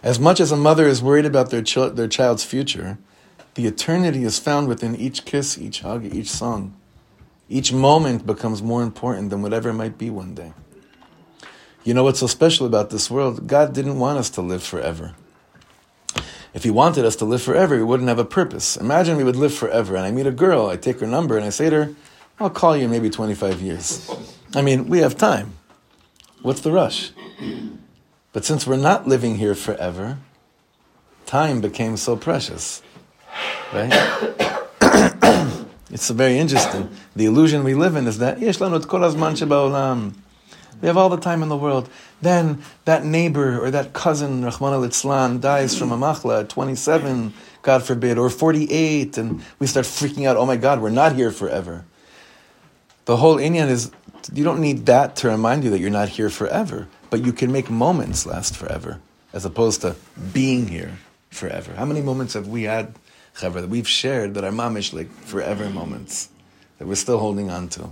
As 0.01 0.17
much 0.17 0.39
as 0.39 0.53
a 0.53 0.55
mother 0.55 0.87
is 0.87 1.03
worried 1.03 1.25
about 1.25 1.49
their, 1.49 1.61
chil- 1.61 1.89
their 1.89 2.07
child's 2.07 2.45
future, 2.45 2.97
the 3.57 3.65
eternity 3.65 4.23
is 4.23 4.37
found 4.37 4.67
within 4.67 4.95
each 4.95 5.25
kiss, 5.25 5.57
each 5.57 5.81
hug, 5.81 6.05
each 6.05 6.29
song. 6.29 6.77
Each 7.49 7.73
moment 7.73 8.23
becomes 8.23 8.61
more 8.61 8.83
important 8.83 9.31
than 9.31 9.41
whatever 9.41 9.69
it 9.69 9.73
might 9.73 9.97
be 9.97 10.11
one 10.11 10.35
day. 10.35 10.53
You 11.83 11.95
know 11.95 12.03
what's 12.03 12.19
so 12.19 12.27
special 12.27 12.67
about 12.67 12.91
this 12.91 13.09
world? 13.09 13.47
God 13.47 13.73
didn't 13.73 13.97
want 13.97 14.19
us 14.19 14.29
to 14.31 14.43
live 14.43 14.61
forever. 14.61 15.15
If 16.53 16.65
He 16.65 16.69
wanted 16.69 17.03
us 17.03 17.15
to 17.15 17.25
live 17.25 17.41
forever, 17.41 17.75
He 17.75 17.81
wouldn't 17.81 18.09
have 18.09 18.19
a 18.19 18.25
purpose. 18.25 18.77
Imagine 18.77 19.17
we 19.17 19.23
would 19.23 19.35
live 19.35 19.55
forever, 19.55 19.95
and 19.95 20.05
I 20.05 20.11
meet 20.11 20.27
a 20.27 20.31
girl, 20.31 20.67
I 20.67 20.77
take 20.77 20.99
her 20.99 21.07
number, 21.07 21.35
and 21.35 21.43
I 21.43 21.49
say 21.49 21.71
to 21.71 21.85
her, 21.85 21.95
I'll 22.39 22.51
call 22.51 22.77
you 22.77 22.85
in 22.85 22.91
maybe 22.91 23.09
25 23.09 23.59
years. 23.59 24.07
I 24.53 24.61
mean, 24.61 24.87
we 24.87 24.99
have 24.99 25.17
time. 25.17 25.53
What's 26.43 26.61
the 26.61 26.71
rush? 26.71 27.11
But 28.33 28.45
since 28.45 28.67
we're 28.67 28.77
not 28.77 29.07
living 29.07 29.37
here 29.37 29.55
forever, 29.55 30.19
time 31.25 31.59
became 31.59 31.97
so 31.97 32.15
precious. 32.15 32.83
Right? 33.73 33.91
it's 35.91 36.09
very 36.09 36.37
interesting. 36.37 36.89
The 37.15 37.25
illusion 37.25 37.63
we 37.63 37.73
live 37.73 37.95
in 37.95 38.07
is 38.07 38.19
that 38.19 38.39
"Yesh 38.39 38.57
kol 38.57 38.69
hazman 38.69 39.35
shebaolam." 39.35 40.13
we 40.81 40.87
have 40.87 40.97
all 40.97 41.09
the 41.09 41.17
time 41.17 41.41
in 41.41 41.49
the 41.49 41.57
world. 41.57 41.89
Then 42.21 42.61
that 42.85 43.03
neighbor 43.03 43.63
or 43.63 43.71
that 43.71 43.93
cousin, 43.93 44.43
Rachmana 44.43 44.85
litzlan, 44.85 45.41
dies 45.41 45.77
from 45.77 45.91
a 45.91 45.97
machla 45.97 46.41
at 46.41 46.49
27, 46.49 47.33
God 47.61 47.83
forbid, 47.83 48.17
or 48.17 48.29
48, 48.29 49.17
and 49.17 49.43
we 49.59 49.67
start 49.67 49.85
freaking 49.85 50.27
out, 50.27 50.37
oh 50.37 50.45
my 50.45 50.57
God, 50.57 50.81
we're 50.81 50.89
not 50.89 51.15
here 51.15 51.31
forever. 51.31 51.85
The 53.05 53.17
whole 53.17 53.37
Inyan 53.37 53.69
is, 53.69 53.91
you 54.33 54.43
don't 54.43 54.59
need 54.59 54.85
that 54.87 55.15
to 55.17 55.29
remind 55.29 55.63
you 55.63 55.69
that 55.71 55.79
you're 55.79 55.89
not 55.89 56.09
here 56.09 56.29
forever, 56.29 56.87
but 57.09 57.25
you 57.25 57.33
can 57.33 57.51
make 57.51 57.69
moments 57.69 58.25
last 58.25 58.55
forever, 58.55 58.99
as 59.33 59.45
opposed 59.45 59.81
to 59.81 59.95
being 60.33 60.67
here 60.67 60.97
forever. 61.29 61.73
How 61.73 61.85
many 61.85 62.01
moments 62.01 62.33
have 62.33 62.47
we 62.47 62.63
had, 62.63 62.93
That 63.41 63.69
we've 63.69 63.87
shared 63.87 64.33
that 64.33 64.43
are 64.43 64.51
mamish 64.51 64.93
like 64.93 65.11
forever 65.11 65.69
moments 65.69 66.29
that 66.77 66.87
we're 66.87 66.95
still 66.95 67.19
holding 67.19 67.51
on 67.51 67.69
to? 67.69 67.91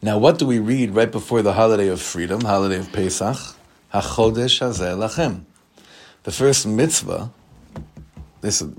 Now, 0.00 0.18
what 0.18 0.38
do 0.38 0.46
we 0.46 0.58
read 0.58 0.90
right 0.90 1.10
before 1.10 1.42
the 1.42 1.54
holiday 1.54 1.88
of 1.88 2.00
freedom, 2.00 2.42
holiday 2.42 2.78
of 2.78 2.92
Pesach? 2.92 3.36
HaChodesh 3.92 4.60
Hazeh 4.60 4.96
Lachem. 4.96 5.44
The 6.24 6.30
first 6.30 6.66
mitzvah, 6.66 7.30
this 8.42 8.60
is 8.60 8.72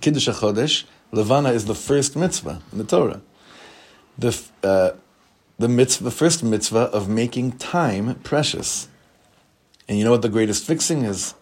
Kiddush 0.00 0.28
HaChodesh, 0.28 0.84
Levana 1.12 1.50
is 1.50 1.64
the 1.64 1.74
first 1.74 2.16
mitzvah 2.16 2.60
in 2.72 2.78
the 2.78 2.84
Torah. 2.84 3.22
The, 4.18 4.44
uh, 4.62 4.90
the, 5.58 5.68
mitzvah, 5.68 6.04
the 6.04 6.10
first 6.10 6.42
mitzvah 6.42 6.90
of 6.92 7.08
making 7.08 7.52
time 7.52 8.16
precious. 8.16 8.88
And 9.88 9.98
you 9.98 10.04
know 10.04 10.10
what 10.10 10.22
the 10.22 10.28
greatest 10.28 10.66
fixing 10.66 11.02
is? 11.02 11.34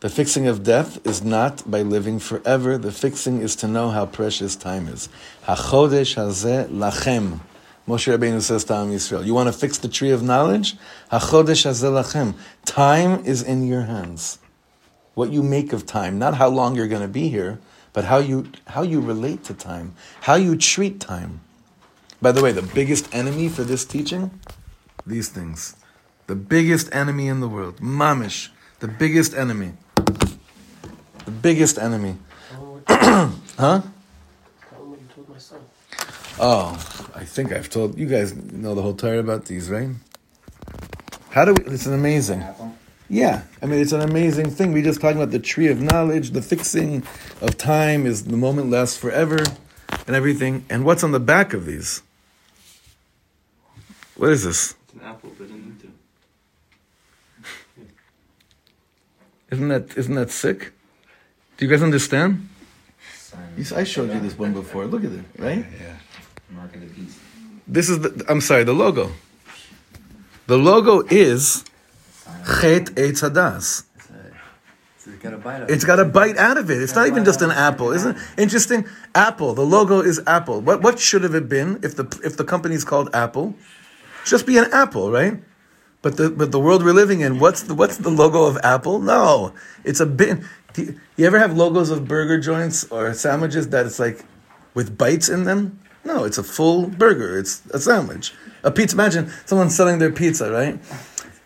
The 0.00 0.08
fixing 0.08 0.46
of 0.46 0.62
death 0.62 1.04
is 1.04 1.24
not 1.24 1.68
by 1.68 1.82
living 1.82 2.20
forever. 2.20 2.78
The 2.78 2.92
fixing 2.92 3.40
is 3.40 3.56
to 3.56 3.66
know 3.66 3.90
how 3.90 4.06
precious 4.06 4.54
time 4.54 4.86
is. 4.86 5.08
HaChodesh 5.44 6.14
Hazeh 6.14 6.68
Lachem. 6.68 7.40
Moshe 7.88 8.16
Rabbeinu 8.16 8.40
says 8.40 8.62
to 8.64 8.74
Am 8.74 8.90
Yisrael, 8.90 9.26
you 9.26 9.34
want 9.34 9.52
to 9.52 9.52
fix 9.52 9.76
the 9.78 9.88
tree 9.88 10.12
of 10.12 10.22
knowledge? 10.22 10.76
HaChodesh 11.10 11.66
Hazeh 11.66 11.90
Lachem. 11.90 12.34
Time 12.64 13.24
is 13.24 13.42
in 13.42 13.66
your 13.66 13.82
hands. 13.82 14.38
What 15.14 15.32
you 15.32 15.42
make 15.42 15.72
of 15.72 15.84
time, 15.84 16.16
not 16.16 16.34
how 16.34 16.48
long 16.48 16.76
you're 16.76 16.86
going 16.86 17.02
to 17.02 17.08
be 17.08 17.28
here, 17.28 17.58
but 17.92 18.04
how 18.04 18.18
you, 18.18 18.52
how 18.68 18.82
you 18.82 19.00
relate 19.00 19.42
to 19.44 19.54
time, 19.54 19.96
how 20.20 20.36
you 20.36 20.56
treat 20.56 21.00
time. 21.00 21.40
By 22.22 22.30
the 22.30 22.40
way, 22.40 22.52
the 22.52 22.62
biggest 22.62 23.12
enemy 23.12 23.48
for 23.48 23.64
this 23.64 23.84
teaching? 23.84 24.38
These 25.04 25.30
things. 25.30 25.74
The 26.28 26.36
biggest 26.36 26.88
enemy 26.94 27.26
in 27.26 27.40
the 27.40 27.48
world. 27.48 27.78
Mamish. 27.78 28.50
The 28.78 28.86
biggest 28.86 29.34
enemy. 29.34 29.72
The 30.04 31.30
biggest 31.42 31.78
enemy. 31.78 32.16
huh? 32.88 33.30
Tell 33.56 33.80
him 33.80 34.90
what 34.90 35.00
you 35.00 35.06
told 35.14 35.28
my 35.28 35.38
son. 35.38 35.60
Oh, 36.40 36.72
I 37.14 37.24
think 37.24 37.52
I've 37.52 37.68
told 37.68 37.98
you 37.98 38.06
guys 38.06 38.34
know 38.34 38.74
the 38.74 38.82
whole 38.82 38.94
Torah 38.94 39.18
about 39.18 39.46
these, 39.46 39.70
right? 39.70 39.90
How 41.30 41.44
do 41.44 41.54
we? 41.54 41.64
It's 41.72 41.86
an 41.86 41.94
amazing. 41.94 42.44
Yeah, 43.10 43.42
I 43.62 43.66
mean 43.66 43.80
it's 43.80 43.92
an 43.92 44.02
amazing 44.02 44.50
thing. 44.50 44.72
We 44.72 44.82
just 44.82 45.00
talking 45.00 45.16
about 45.16 45.30
the 45.30 45.38
tree 45.38 45.68
of 45.68 45.80
knowledge, 45.80 46.30
the 46.30 46.42
fixing 46.42 47.02
of 47.40 47.56
time 47.56 48.06
is 48.06 48.24
the 48.24 48.36
moment 48.36 48.70
lasts 48.70 48.96
forever, 48.96 49.38
and 50.06 50.14
everything. 50.14 50.64
And 50.68 50.84
what's 50.84 51.02
on 51.02 51.12
the 51.12 51.20
back 51.20 51.54
of 51.54 51.64
these? 51.66 52.02
What 54.16 54.30
is 54.30 54.44
this? 54.44 54.74
It's 54.84 54.94
an 54.94 55.00
apple 55.02 55.30
bitten 55.30 55.56
into. 55.56 55.92
Isn't 59.50 59.68
that 59.68 59.96
isn't 59.96 60.14
that 60.14 60.30
sick? 60.30 60.72
Do 61.56 61.64
you 61.64 61.70
guys 61.70 61.82
understand? 61.82 62.48
You 63.56 63.62
s- 63.62 63.72
I 63.72 63.84
showed 63.84 64.12
you 64.12 64.20
this 64.20 64.38
one 64.38 64.52
before. 64.52 64.86
Look 64.86 65.04
at 65.04 65.12
it, 65.12 65.24
right? 65.38 65.64
Yeah. 65.80 65.96
Mark 66.50 66.74
of 66.74 66.80
the 66.80 66.86
beast. 66.86 67.18
This 67.66 67.88
is 67.88 68.00
the. 68.00 68.24
I'm 68.28 68.40
sorry, 68.40 68.64
the 68.64 68.72
logo. 68.72 69.10
The 70.46 70.56
logo 70.56 71.00
is 71.10 71.64
Chet 72.60 72.86
Eitz 72.96 73.20
Hadas. 73.22 73.84
So 74.98 75.10
you 75.10 75.16
got 75.18 75.34
a 75.34 75.38
bite 75.38 75.54
out 75.56 75.62
of 75.62 75.70
it. 75.70 75.86
got 75.86 76.00
a 76.00 76.04
bite 76.04 76.36
out 76.36 76.56
of 76.58 76.70
it. 76.70 76.82
It's 76.82 76.94
not 76.94 77.06
even 77.06 77.24
just 77.24 77.40
an 77.42 77.50
apple, 77.50 77.92
isn't 77.92 78.16
it? 78.16 78.22
Interesting. 78.38 78.86
Apple. 79.14 79.54
The 79.54 79.64
logo 79.64 80.00
is 80.00 80.20
Apple. 80.26 80.60
What 80.60 80.82
what 80.82 80.98
should 80.98 81.22
have 81.22 81.34
it 81.34 81.48
been 81.48 81.80
if 81.82 81.96
the 81.96 82.04
if 82.24 82.36
the 82.36 82.44
company's 82.44 82.84
called 82.84 83.08
Apple? 83.14 83.54
Just 84.24 84.46
be 84.46 84.58
an 84.58 84.66
apple, 84.72 85.10
right? 85.10 85.40
But 86.00 86.16
the 86.16 86.30
but 86.30 86.52
the 86.52 86.60
world 86.60 86.84
we're 86.84 86.92
living 86.92 87.20
in, 87.20 87.40
what's 87.40 87.62
the 87.62 87.74
what's 87.74 87.96
the 87.96 88.10
logo 88.10 88.44
of 88.44 88.56
Apple? 88.62 89.00
No, 89.00 89.52
it's 89.84 90.00
a 90.00 90.06
bin. 90.06 90.46
Do 90.72 90.82
you, 90.82 91.00
you 91.16 91.26
ever 91.26 91.38
have 91.38 91.56
logos 91.56 91.90
of 91.90 92.06
burger 92.06 92.38
joints 92.38 92.84
or 92.90 93.12
sandwiches 93.14 93.68
that 93.70 93.86
it's 93.86 93.98
like 93.98 94.24
with 94.74 94.96
bites 94.96 95.28
in 95.28 95.44
them? 95.44 95.80
No, 96.04 96.24
it's 96.24 96.38
a 96.38 96.44
full 96.44 96.86
burger. 96.86 97.38
It's 97.38 97.66
a 97.66 97.80
sandwich. 97.80 98.32
A 98.62 98.70
pizza. 98.70 98.94
Imagine 98.94 99.30
someone 99.44 99.70
selling 99.70 99.98
their 99.98 100.12
pizza, 100.12 100.50
right? 100.52 100.78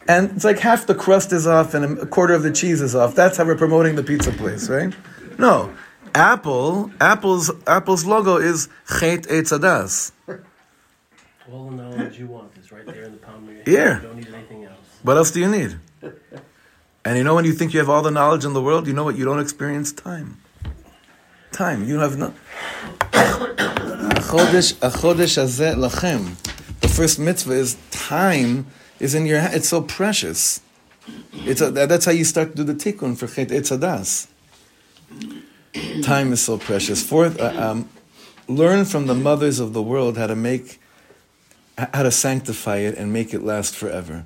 And 0.07 0.33
it's 0.33 0.45
like 0.45 0.59
half 0.59 0.87
the 0.87 0.95
crust 0.95 1.33
is 1.33 1.47
off 1.47 1.75
and 1.75 1.99
a 1.99 2.07
quarter 2.07 2.35
of 2.35 2.43
the 2.43 2.51
cheese 2.51 2.83
is 2.83 2.95
off. 2.95 3.15
That's 3.15 3.37
how 3.39 3.45
we're 3.45 3.57
promoting 3.57 3.95
the 3.95 4.03
pizza 4.03 4.33
place, 4.33 4.69
right? 4.69 4.93
No, 5.39 5.75
Apple. 6.15 6.91
Apple's 7.01 7.51
Apple's 7.67 8.05
logo 8.05 8.37
is 8.37 8.69
Chet 8.87 9.23
Eitz 9.23 9.57
Hadas. 9.57 10.13
All 11.51 11.71
the 11.71 11.77
knowledge 11.77 12.19
you 12.19 12.27
want 12.27 12.57
is 12.57 12.73
right 12.73 12.87
there 12.87 13.03
in 13.03 13.13
the 13.13 13.19
palm 13.19 13.45
of 13.45 13.49
your 13.49 13.57
hand. 13.57 13.69
Yeah. 13.69 13.97
You 13.97 14.09
don't 14.09 14.17
need 14.17 14.35
anything 14.35 14.65
else. 14.65 14.92
What 15.03 15.17
else 15.17 15.31
do 15.31 15.41
you 15.41 15.51
need? 15.51 15.79
And 17.05 17.19
you 17.19 17.25
know 17.25 17.35
when 17.35 17.45
you 17.45 17.53
think 17.53 17.73
you 17.73 17.81
have 17.81 17.89
all 17.89 18.03
the 18.03 18.11
knowledge 18.11 18.45
in 18.45 18.53
the 18.53 18.63
world, 18.63 18.87
you 18.87 18.93
know 18.93 19.05
what? 19.05 19.17
You 19.17 19.25
don't 19.25 19.41
experience 19.41 19.93
time. 19.93 20.41
Time. 21.51 21.85
You 21.85 21.99
have 21.99 22.17
no. 22.17 22.33
The 26.81 26.89
first 26.89 27.19
mitzvah 27.19 27.53
is 27.53 27.77
time 27.91 28.67
is 29.01 29.15
in 29.15 29.27
your 29.27 29.41
hand. 29.41 29.55
It's 29.55 29.69
so 29.69 29.83
precious. 29.83 30.61
It's 31.33 31.61
a, 31.61 31.71
that's 31.71 32.05
how 32.05 32.13
you 32.13 32.25
start 32.25 32.51
to 32.51 32.65
do 32.65 32.65
the 32.65 32.75
tikkun 32.75 33.17
for 33.17 33.27
chet 33.27 33.49
eitz 33.49 33.77
hadas. 33.77 34.29
Time 36.05 36.33
is 36.33 36.41
so 36.41 36.59
precious. 36.59 37.05
Fourth, 37.05 37.41
uh, 37.41 37.53
um, 37.57 37.89
learn 38.47 38.85
from 38.85 39.07
the 39.07 39.15
mothers 39.15 39.59
of 39.59 39.73
the 39.73 39.83
world 39.83 40.17
how 40.17 40.29
to 40.29 40.37
make, 40.37 40.81
how 41.77 42.05
to 42.05 42.11
sanctify 42.11 42.79
it 42.79 42.97
and 42.97 43.13
make 43.13 43.35
it 43.35 43.43
last 43.43 43.75
forever. 43.75 44.25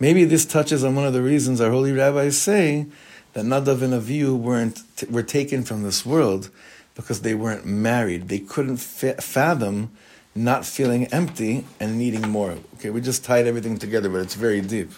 Maybe 0.00 0.24
this 0.24 0.44
touches 0.44 0.84
on 0.84 0.94
one 0.94 1.06
of 1.06 1.12
the 1.12 1.22
reasons 1.22 1.60
our 1.60 1.70
holy 1.70 1.92
rabbis 1.92 2.38
say 2.38 2.86
that 3.32 3.44
Nadav 3.44 3.82
and 3.82 3.92
Avihu 3.92 4.36
weren't 4.36 4.82
were 5.10 5.22
taken 5.22 5.64
from 5.64 5.82
this 5.82 6.06
world 6.06 6.50
because 6.94 7.22
they 7.22 7.34
weren't 7.34 7.66
married. 7.66 8.28
They 8.28 8.38
couldn't 8.38 8.78
fa- 8.78 9.20
fathom 9.20 9.90
not 10.34 10.64
feeling 10.64 11.06
empty 11.06 11.64
and 11.80 11.98
needing 11.98 12.28
more. 12.28 12.58
Okay, 12.74 12.90
we 12.90 13.00
just 13.00 13.24
tied 13.24 13.46
everything 13.46 13.78
together, 13.78 14.08
but 14.08 14.20
it's 14.20 14.34
very 14.34 14.60
deep. 14.60 14.90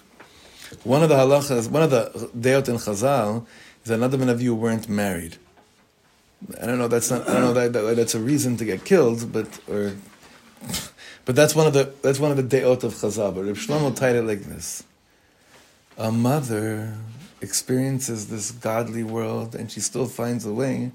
One 0.85 1.03
of 1.03 1.09
the 1.09 1.17
halachas, 1.17 1.71
one 1.71 1.83
of 1.83 1.91
the 1.91 2.31
deot 2.37 2.69
in 2.69 2.77
Chazal 2.77 3.47
is 3.83 3.89
that 3.89 3.99
Nadav 4.01 4.21
and 4.21 4.31
Avihu 4.31 4.55
weren't 4.55 4.89
married. 4.89 5.37
I 6.61 6.67
don't 6.67 6.79
know. 6.79 6.89
That's 6.89 7.11
not. 7.11 7.29
I 7.29 7.35
don't 7.35 7.43
know 7.43 7.53
that, 7.55 7.73
that 7.73 7.97
that's 7.97 8.15
a 8.15 8.21
reason 8.21 8.57
to 8.59 8.65
get 8.65 8.85
killed, 8.85 9.33
but 9.33 9.47
or, 9.69 9.97
but 11.25 11.37
that's 11.37 11.55
one 11.55 11.67
of 11.67 11.73
the 11.73 11.93
that's 12.03 12.19
one 12.19 12.31
of 12.31 12.37
the 12.37 12.43
deot 12.43 12.85
of 12.85 12.95
Chazal. 12.95 13.35
But 13.35 13.45
Reb 13.45 13.57
Shlomo 13.57 13.95
tied 13.95 14.17
it 14.17 14.23
like 14.23 14.41
this: 14.41 14.85
A 15.99 16.11
mother 16.11 16.95
experiences 17.41 18.28
this 18.28 18.51
godly 18.51 19.03
world, 19.03 19.55
and 19.55 19.70
she 19.70 19.80
still 19.80 20.07
finds 20.07 20.47
a 20.47 20.53
way 20.53 20.93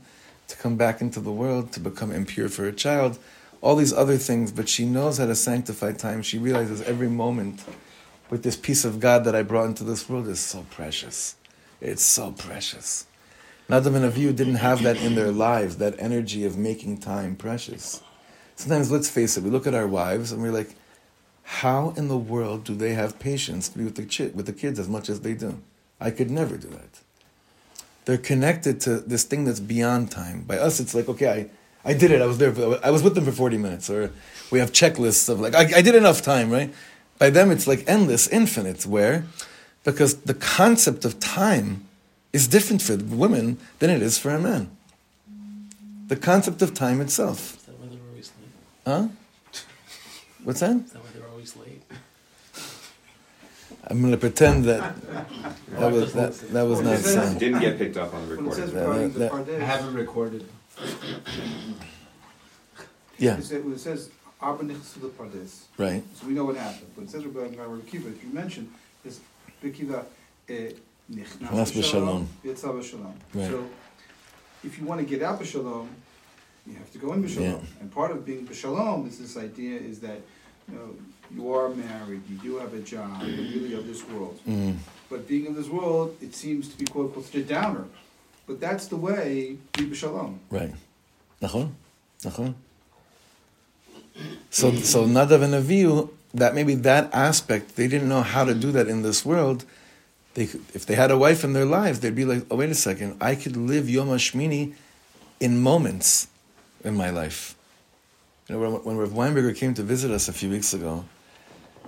to 0.47 0.55
come 0.57 0.75
back 0.75 1.01
into 1.01 1.19
the 1.19 1.31
world 1.31 1.71
to 1.73 1.79
become 1.79 2.11
impure 2.11 2.49
for 2.49 2.63
her 2.63 2.71
child. 2.71 3.19
All 3.61 3.75
these 3.75 3.93
other 3.93 4.17
things, 4.17 4.51
but 4.51 4.69
she 4.69 4.85
knows 4.85 5.17
how 5.17 5.25
to 5.25 5.35
sanctify 5.35 5.93
time. 5.93 6.21
She 6.21 6.37
realizes 6.37 6.81
every 6.81 7.09
moment 7.09 7.63
with 8.29 8.43
this 8.43 8.55
piece 8.55 8.85
of 8.85 8.99
God 8.99 9.23
that 9.25 9.35
I 9.35 9.43
brought 9.43 9.65
into 9.65 9.83
this 9.83 10.07
world 10.09 10.27
is 10.27 10.39
so 10.39 10.65
precious. 10.69 11.35
It's 11.81 12.03
so 12.03 12.31
precious. 12.31 13.05
Nadav 13.69 13.95
and 13.95 14.11
Avihu 14.11 14.35
didn't 14.35 14.55
have 14.55 14.83
that 14.83 14.97
in 14.97 15.15
their 15.15 15.31
lives, 15.31 15.77
that 15.77 15.95
energy 15.97 16.45
of 16.45 16.57
making 16.57 16.99
time 16.99 17.35
precious. 17.35 18.01
Sometimes, 18.55 18.91
let's 18.91 19.09
face 19.09 19.37
it, 19.37 19.43
we 19.43 19.49
look 19.49 19.67
at 19.67 19.73
our 19.73 19.87
wives 19.87 20.31
and 20.31 20.41
we're 20.41 20.51
like, 20.51 20.75
how 21.45 21.93
in 21.95 22.07
the 22.07 22.17
world 22.17 22.63
do 22.63 22.75
they 22.75 22.93
have 22.93 23.19
patience 23.19 23.69
to 23.69 23.77
be 23.77 23.83
with 23.83 23.95
the, 23.95 24.05
chi- 24.05 24.35
with 24.35 24.45
the 24.45 24.53
kids 24.53 24.79
as 24.79 24.89
much 24.89 25.09
as 25.09 25.21
they 25.21 25.33
do? 25.33 25.61
I 25.99 26.11
could 26.11 26.29
never 26.29 26.57
do 26.57 26.67
that. 26.69 26.99
They're 28.05 28.17
connected 28.17 28.81
to 28.81 28.99
this 28.99 29.23
thing 29.23 29.45
that's 29.45 29.59
beyond 29.59 30.11
time. 30.11 30.41
By 30.41 30.57
us, 30.57 30.79
it's 30.79 30.93
like, 30.93 31.09
okay, 31.09 31.49
I, 31.85 31.89
I 31.89 31.93
did 31.93 32.11
it. 32.11 32.21
I 32.21 32.25
was 32.25 32.37
there. 32.37 32.53
For, 32.53 32.79
I 32.83 32.91
was 32.91 33.01
with 33.03 33.15
them 33.15 33.25
for 33.25 33.31
40 33.31 33.57
minutes. 33.57 33.89
Or 33.89 34.11
we 34.51 34.59
have 34.59 34.71
checklists 34.71 35.29
of 35.29 35.39
like, 35.39 35.55
I, 35.55 35.77
I 35.77 35.81
did 35.81 35.95
enough 35.95 36.21
time, 36.21 36.51
right? 36.51 36.73
By 37.17 37.29
them, 37.29 37.49
it's 37.49 37.65
like 37.67 37.83
endless, 37.87 38.27
infinite. 38.27 38.85
Where? 38.85 39.25
Because 39.83 40.17
the 40.21 40.33
concept 40.33 41.05
of 41.05 41.19
time 41.19 41.85
is 42.33 42.47
different 42.47 42.81
for 42.81 42.97
women 42.97 43.57
than 43.79 43.89
it 43.89 44.01
is 44.01 44.17
for 44.17 44.31
a 44.31 44.39
man. 44.39 44.69
The 46.07 46.15
concept 46.15 46.61
of 46.61 46.73
time 46.73 47.01
itself. 47.01 47.55
Is 47.55 47.63
that 47.63 47.79
why 47.79 47.87
they're 47.87 47.99
always? 48.09 48.31
Huh? 48.85 49.07
What's 50.43 50.59
that? 50.59 50.75
Is 50.75 50.91
that 50.91 51.03
why 51.03 51.09
they're 51.15 51.29
always 51.29 51.55
late? 51.55 51.81
I'm 53.88 53.99
going 54.01 54.11
to 54.11 54.17
pretend 54.17 54.65
that 54.65 54.95
that 55.71 55.91
was 55.91 56.13
that, 56.13 56.33
that 56.53 56.63
was 56.63 56.81
not 56.81 56.97
said. 56.99 57.38
Didn't 57.39 57.59
get 57.59 57.77
picked 57.77 57.97
up 57.97 58.13
on 58.13 58.27
the 58.27 58.36
When 58.36 58.47
it 58.47 58.53
says 58.53 58.71
recording. 58.73 59.13
regarding 59.13 59.13
the 59.13 59.19
that- 59.19 59.31
Pardes, 59.31 59.61
I 59.61 59.65
have 59.65 59.86
it 59.86 59.97
recorded. 59.99 60.45
Yeah, 63.17 63.38
it 63.38 63.43
says- 63.43 63.63
when 63.63 63.73
it 63.73 63.79
says 63.79 64.09
the 64.41 65.07
Pardes, 65.17 65.63
right. 65.77 66.03
so 66.15 66.27
we 66.27 66.33
know 66.33 66.45
what 66.45 66.57
happened. 66.57 66.88
But 66.95 67.05
it 67.05 67.09
says 67.09 67.25
regarding 67.25 67.57
Rabbi 67.57 67.73
Akiva, 67.81 68.07
if 68.13 68.23
you 68.23 68.29
mention 68.33 68.69
this 69.03 69.19
Bikiva 69.63 70.03
eh, 70.49 70.71
Nichnas 71.11 71.51
Nas 71.51 71.71
b'shalom. 71.71 72.25
Yetza 72.43 72.73
b'shalom. 72.73 73.13
Right. 73.33 73.49
So 73.49 73.67
if 74.63 74.77
you 74.77 74.86
want 74.86 74.99
to 75.01 75.05
get 75.05 75.21
out 75.23 75.39
b'shalom, 75.39 75.88
you 76.67 76.73
have 76.75 76.91
to 76.91 76.97
go 76.97 77.13
in 77.13 77.23
b'shalom. 77.23 77.61
Yeah. 77.61 77.79
And 77.79 77.91
part 77.91 78.11
of 78.11 78.25
being 78.25 78.45
b'shalom 78.45 79.07
is 79.07 79.19
this 79.19 79.38
idea 79.38 79.79
is 79.79 79.99
that 80.01 80.19
you 80.67 80.75
know 80.75 80.95
you 81.36 81.53
are 81.53 81.69
married, 81.69 82.21
you 82.29 82.38
do 82.38 82.57
have 82.57 82.73
a 82.73 82.79
job, 82.79 83.21
you're 83.23 83.38
really 83.38 83.73
of 83.73 83.86
this 83.88 84.07
world. 84.07 84.39
Mm. 84.47 84.77
But 85.09 85.27
being 85.27 85.47
of 85.47 85.55
this 85.55 85.67
world, 85.67 86.15
it 86.21 86.33
seems 86.33 86.69
to 86.69 86.77
be 86.77 86.86
quote 86.86 87.07
unquote 87.07 87.36
a 87.36 87.43
downer. 87.43 87.86
But 88.47 88.59
that's 88.59 88.88
the 88.88 88.95
way 88.95 89.57
be 89.73 89.86
b'shalom. 89.86 90.38
Right. 90.49 90.73
Nachon? 91.41 91.71
Nachon? 92.21 92.53
So, 94.49 94.73
so 94.75 95.05
Nadav 95.05 95.41
and 95.43 95.53
Avihu, 95.53 96.09
that 96.33 96.55
maybe 96.55 96.75
that 96.75 97.13
aspect, 97.13 97.75
they 97.75 97.88
didn't 97.88 98.07
know 98.07 98.21
how 98.21 98.45
to 98.45 98.53
do 98.53 98.71
that 98.71 98.88
in 98.88 99.01
this 99.01 99.25
world. 99.25 99.65
They, 100.36 100.47
could- 100.47 100.63
if 100.73 100.86
they 100.86 100.95
had 100.95 101.11
a 101.11 101.17
wife 101.17 101.43
in 101.43 101.53
their 101.53 101.65
lives, 101.65 101.99
they'd 101.99 102.15
be 102.15 102.25
like, 102.25 102.45
oh, 102.49 102.55
wait 102.57 102.69
a 102.69 102.75
second, 102.75 103.17
I 103.21 103.36
could 103.36 103.57
live 103.57 103.89
Yom 103.89 104.07
HaShmini 104.07 104.73
in 105.39 105.61
moments 105.61 106.27
in 106.83 106.95
my 106.95 107.09
life. 107.09 107.55
You 108.47 108.55
know, 108.55 108.61
when, 108.61 108.83
when 108.83 108.97
Rav 108.97 109.09
Weinberger 109.09 109.55
came 109.55 109.73
to 109.73 109.83
visit 109.83 110.11
us 110.11 110.27
a 110.27 110.33
few 110.33 110.49
weeks 110.49 110.73
ago, 110.73 111.03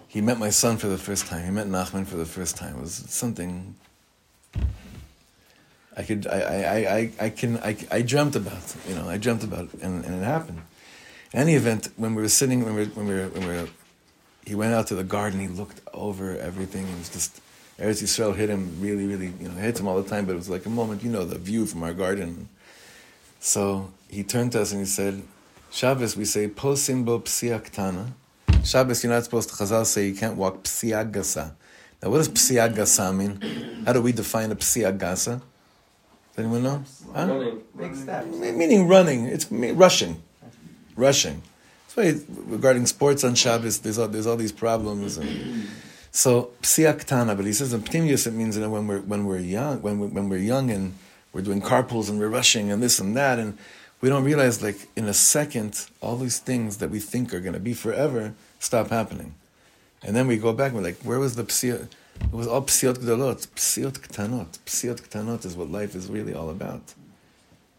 he 0.07 0.21
met 0.21 0.37
my 0.39 0.49
son 0.49 0.77
for 0.77 0.87
the 0.87 0.97
first 0.97 1.27
time. 1.27 1.43
He 1.45 1.51
met 1.51 1.67
Nachman 1.67 2.05
for 2.05 2.15
the 2.17 2.25
first 2.25 2.57
time. 2.57 2.77
It 2.77 2.81
was 2.81 2.93
something 3.09 3.75
I 5.95 6.03
could, 6.03 6.27
I, 6.27 6.39
I, 6.39 6.95
I, 6.97 7.11
I- 7.25 7.29
can, 7.29 7.57
I, 7.57 7.75
I 7.91 8.01
dreamt 8.03 8.35
about, 8.35 8.75
you 8.87 8.95
know, 8.95 9.09
I 9.09 9.17
dreamt 9.17 9.43
about, 9.43 9.65
it, 9.73 9.81
and, 9.81 10.05
and 10.05 10.21
it 10.21 10.23
happened. 10.25 10.61
In 11.33 11.39
any 11.39 11.55
event, 11.55 11.89
when 11.97 12.15
we 12.15 12.21
were 12.21 12.29
sitting, 12.29 12.63
when 12.63 12.75
we 12.75 12.85
were, 12.85 12.89
when 12.91 13.07
we 13.07 13.13
were, 13.15 13.27
when 13.29 13.47
we 13.47 13.53
were, 13.55 13.67
he 14.45 14.55
went 14.55 14.73
out 14.73 14.87
to 14.87 14.95
the 14.95 15.03
garden. 15.03 15.39
He 15.41 15.47
looked 15.49 15.81
over 15.93 16.37
everything. 16.37 16.87
It 16.87 16.97
was 16.97 17.09
just 17.09 17.41
Eretz 17.77 18.01
Yisrael 18.01 18.33
hit 18.33 18.49
him 18.49 18.77
really, 18.79 19.05
really, 19.05 19.33
you 19.41 19.49
know, 19.49 19.57
it 19.57 19.61
hits 19.61 19.79
him 19.81 19.87
all 19.89 20.01
the 20.01 20.07
time. 20.09 20.25
But 20.25 20.33
it 20.33 20.37
was 20.37 20.49
like 20.49 20.65
a 20.65 20.69
moment, 20.69 21.03
you 21.03 21.09
know, 21.09 21.25
the 21.25 21.37
view 21.37 21.65
from 21.65 21.83
our 21.83 21.93
garden. 21.93 22.47
So 23.41 23.91
he 24.09 24.23
turned 24.23 24.53
to 24.53 24.61
us 24.61 24.71
and 24.71 24.79
he 24.79 24.85
said, 24.85 25.21
"Shabbos, 25.69 26.15
we 26.15 26.23
say 26.23 26.47
posim 26.47 27.03
bo 27.03 27.19
psia 27.19 27.59
ktana. 27.59 28.11
Shabbos, 28.68 29.01
you're 29.01 29.13
not 29.13 29.24
supposed 29.24 29.49
to. 29.49 29.55
Chazal 29.55 29.86
say 29.86 30.07
you 30.07 30.13
can't 30.13 30.36
walk 30.36 30.63
psia 30.65 31.09
gasa. 31.09 31.53
Now, 32.03 32.09
what 32.09 32.18
does 32.18 32.28
psia 32.28 32.68
gasa 32.74 33.15
mean? 33.15 33.39
How 33.86 33.93
do 33.93 34.01
we 34.01 34.11
define 34.11 34.51
a 34.51 34.57
psia 34.57 34.95
gasa? 34.97 35.39
Does 36.36 36.38
anyone 36.38 36.63
know? 36.63 36.84
Huh? 37.15 37.28
Running. 37.28 37.61
Big 37.78 37.95
steps. 37.95 38.28
meaning 38.28 38.89
running. 38.89 39.26
It's 39.26 39.49
me- 39.49 39.72
rushing, 39.72 40.22
rushing. 40.97 41.41
That's 41.95 41.95
why 41.95 42.36
regarding 42.45 42.86
sports 42.88 43.24
on 43.24 43.36
Shabbos, 43.36 43.80
there's 43.80 43.97
all, 43.97 44.09
there's 44.09 44.28
all 44.28 44.36
these 44.36 44.51
problems. 44.51 45.15
And 45.15 45.70
so 46.11 46.51
psiaktana, 46.61 47.38
but 47.38 47.45
he 47.45 47.53
says 47.53 47.72
in 47.74 47.82
pnimius 47.84 48.28
it 48.28 48.34
means 48.34 48.57
that 48.57 48.70
when 48.70 48.86
we're 48.86 48.99
when 48.99 49.26
we're 49.26 49.39
young, 49.39 49.82
when 49.82 49.97
we, 49.97 50.07
when 50.07 50.28
we're 50.28 50.39
young 50.39 50.70
and 50.72 50.93
we're 51.32 51.41
doing 51.41 51.61
carpools 51.61 52.09
and 52.09 52.20
we're 52.20 52.28
rushing 52.28 52.70
and 52.70 52.84
this 52.84 52.99
and 52.99 53.15
that, 53.15 53.39
and 53.39 53.57
we 54.01 54.09
don't 54.09 54.26
realize 54.26 54.61
like 54.61 54.89
in 54.97 55.05
a 55.05 55.13
second 55.13 55.88
all 56.01 56.18
these 56.18 56.39
things 56.39 56.78
that 56.78 56.89
we 56.89 56.99
think 56.99 57.34
are 57.34 57.39
going 57.39 57.53
to 57.53 57.61
be 57.61 57.74
forever 57.74 58.34
stop 58.59 58.89
happening, 58.89 59.35
and 60.03 60.15
then 60.15 60.27
we 60.27 60.37
go 60.37 60.53
back 60.53 60.73
we're 60.73 60.81
like, 60.81 61.01
where 61.01 61.19
was 61.19 61.35
the 61.35 61.43
psia? 61.43 61.87
It 62.19 62.33
was 62.33 62.47
all 62.47 62.63
psiot 62.63 62.97
gdolot, 62.97 63.47
psiot 63.49 63.99
ktanot. 63.99 64.57
Psiot 64.65 65.01
ktanot 65.07 65.45
is 65.45 65.55
what 65.55 65.69
life 65.69 65.95
is 65.95 66.09
really 66.09 66.33
all 66.33 66.49
about 66.49 66.93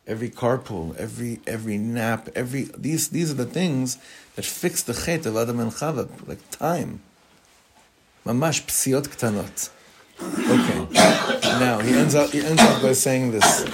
every 0.08 0.30
carpool, 0.30 0.96
every 0.96 1.40
every 1.46 1.76
nap, 1.76 2.28
every 2.34 2.68
these 2.76 3.10
these 3.10 3.30
are 3.30 3.34
the 3.34 3.44
things 3.44 3.98
that 4.34 4.44
fix 4.44 4.82
the 4.82 4.94
chet 4.94 5.26
of 5.26 5.36
Adam 5.36 5.60
and 5.60 5.70
Chava, 5.70 6.08
like 6.26 6.40
time. 6.50 7.00
Mamash 8.24 8.64
psiot 8.66 9.06
ktanot. 9.08 9.70
Okay. 10.20 10.80
Now 11.60 11.78
he 11.80 11.92
ends 11.92 12.14
up 12.14 12.30
he 12.30 12.40
ends 12.40 12.62
up 12.62 12.82
by 12.82 12.92
saying 12.92 13.30
this. 13.32 13.66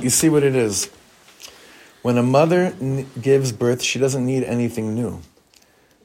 You 0.00 0.10
see 0.10 0.28
what 0.28 0.42
it 0.42 0.54
is. 0.54 0.90
When 2.02 2.16
a 2.16 2.22
mother 2.22 2.72
gives 3.20 3.50
birth, 3.50 3.82
she 3.82 3.98
doesn't 3.98 4.24
need 4.24 4.44
anything 4.44 4.94
new. 4.94 5.20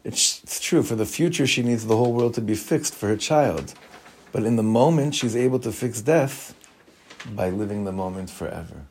It's, 0.03 0.59
true, 0.59 0.83
for 0.83 0.95
the 0.95 1.05
future, 1.05 1.47
she 1.47 1.63
needs 1.63 1.85
the 1.85 1.95
whole 1.95 2.11
world 2.13 2.33
to 2.33 2.41
be 2.41 2.55
fixed 2.55 2.93
for 2.93 3.07
her 3.07 3.15
child. 3.15 3.73
But 4.31 4.43
in 4.43 4.57
the 4.57 4.63
moment, 4.63 5.15
she's 5.15 5.35
able 5.35 5.59
to 5.59 5.71
fix 5.71 6.01
death 6.01 6.55
by 7.33 7.49
living 7.49 7.85
the 7.85 7.91
moment 7.91 8.29
forever. 8.29 8.81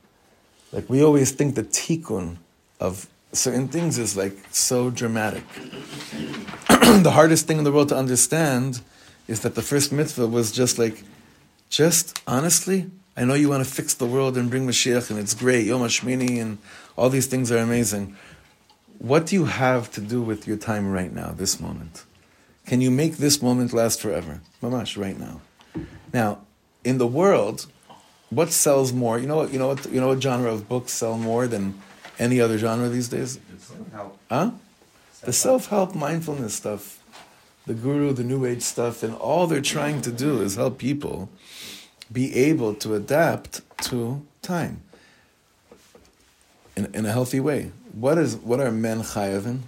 Like 0.73 0.89
we 0.89 1.03
always 1.03 1.33
think 1.33 1.55
the 1.55 1.65
tikkun 1.65 2.39
of 2.81 3.07
certain 3.33 3.69
things 3.69 3.99
is 3.99 4.17
like 4.17 4.37
so 4.51 4.89
dramatic. 4.89 5.45
the 6.69 7.13
hardest 7.13 7.47
thing 7.47 7.59
in 7.59 7.65
the 7.65 7.73
world 7.73 7.91
to 7.91 7.97
understand 7.97 8.81
is 9.29 9.41
that 9.41 9.55
the 9.55 9.63
first 9.63 9.93
mitzvah 9.93 10.27
was 10.27 10.51
just 10.51 10.79
like, 10.79 11.05
just 11.69 12.21
honestly, 12.27 12.91
I 13.17 13.25
know 13.25 13.35
you 13.35 13.51
want 13.51 13.65
to 13.65 13.71
fix 13.71 13.95
the 13.95 14.07
world 14.07 14.37
and 14.37 14.49
bring 14.49 14.67
Mashiach 14.67 15.11
and 15.11 15.19
it's 15.19 15.35
great, 15.35 15.67
Yom 15.67 15.83
HaShmini 15.83 16.41
and 16.41 16.59
all 16.97 17.11
these 17.11 17.27
things 17.27 17.53
are 17.53 17.59
amazing. 17.59 18.17
What 18.99 19.27
do 19.27 19.35
you 19.35 19.47
have 19.47 19.91
to 19.93 20.01
do 20.01 20.23
with 20.23 20.47
your 20.47 20.57
time 20.57 20.91
right 20.91 21.13
now, 21.13 21.33
this 21.33 21.61
moment? 21.61 22.05
Can 22.67 22.81
you 22.81 22.91
make 22.91 23.17
this 23.17 23.43
moment 23.43 23.73
last 23.73 24.01
forever? 24.01 24.41
Mamash, 24.63 25.01
right 25.01 25.19
now. 25.19 25.41
Now, 26.13 26.41
in 26.85 26.99
the 26.99 27.07
world, 27.07 27.67
what 28.31 28.51
sells 28.51 28.93
more? 28.93 29.19
You 29.19 29.27
know 29.27 29.37
what? 29.37 29.53
You 29.53 29.59
know 29.59 29.69
what? 29.69 29.87
You 29.87 30.01
know 30.01 30.09
what 30.09 30.23
genre 30.23 30.53
of 30.53 30.69
books 30.69 30.93
sell 30.93 31.19
more 31.19 31.47
than 31.47 31.81
any 32.19 32.41
other 32.41 32.59
genre 32.59 32.89
these 32.89 33.09
days? 33.09 33.39
Huh? 34.31 34.53
The 35.23 35.33
self-help, 35.33 35.95
mindfulness 35.95 36.55
stuff, 36.55 37.03
the 37.67 37.75
guru, 37.75 38.13
the 38.13 38.25
new 38.25 38.45
age 38.45 38.63
stuff, 38.63 39.03
and 39.03 39.15
all 39.15 39.47
they're 39.47 39.61
trying 39.61 40.01
to 40.03 40.11
do 40.11 40.41
is 40.41 40.57
help 40.57 40.79
people 40.79 41.29
be 42.11 42.35
able 42.35 42.75
to 42.75 42.95
adapt 42.95 43.61
to 43.85 44.27
time 44.43 44.83
in, 46.77 46.93
in 46.95 47.07
a 47.07 47.13
healthy 47.13 47.41
way. 47.41 47.71
What 47.93 48.19
is 48.19 48.37
what 48.37 48.61
are 48.61 48.71
men 48.71 49.03
chayavin? 49.03 49.61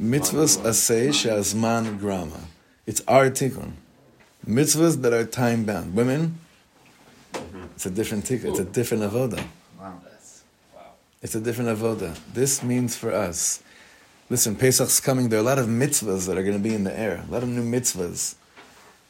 Mitzvahs 0.00 0.58
asay 0.58 1.12
she'azman 1.12 1.98
grama. 1.98 2.40
It's 2.86 3.02
our 3.06 3.30
tikkun. 3.30 3.72
Mitzvahs 4.46 5.02
that 5.02 5.12
are 5.12 5.24
time 5.24 5.64
bound. 5.64 5.94
Women, 5.94 6.38
it's 7.74 7.84
a 7.84 7.90
different 7.90 8.24
tikkun. 8.24 8.50
It's 8.50 8.58
a 8.58 8.64
different 8.64 9.02
avoda. 9.02 9.44
Wow. 9.78 10.00
It's 11.20 11.34
a 11.34 11.40
different 11.40 11.76
avoda. 11.76 12.18
This 12.32 12.62
means 12.62 12.96
for 12.96 13.12
us. 13.12 13.62
Listen, 14.30 14.56
Pesach's 14.56 15.00
coming. 15.00 15.28
There 15.28 15.38
are 15.38 15.42
a 15.42 15.44
lot 15.44 15.58
of 15.58 15.66
mitzvahs 15.66 16.26
that 16.26 16.38
are 16.38 16.42
going 16.42 16.56
to 16.56 16.62
be 16.62 16.74
in 16.74 16.84
the 16.84 16.98
air. 16.98 17.24
A 17.28 17.32
lot 17.32 17.42
of 17.42 17.48
new 17.48 17.62
mitzvahs. 17.62 18.36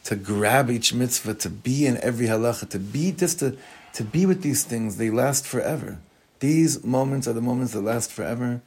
To 0.05 0.17
grab 0.17 0.71
each 0.71 0.95
mitzvah, 0.95 1.35
to 1.35 1.51
be 1.51 1.87
in 1.87 1.99
every 1.99 2.27
halacha, 2.27 2.69
to 2.71 2.79
be 2.79 3.13
just 3.13 3.41
to, 3.41 3.57
to 3.95 4.05
be 4.05 4.27
with 4.27 4.43
these 4.43 4.65
things, 4.65 4.97
they 4.97 5.11
last 5.11 5.47
forever. 5.47 5.99
These 6.41 6.85
moments 6.85 7.27
are 7.27 7.33
the 7.33 7.41
moments 7.41 7.73
that 7.73 7.81
last 7.81 8.13
forever. 8.13 8.61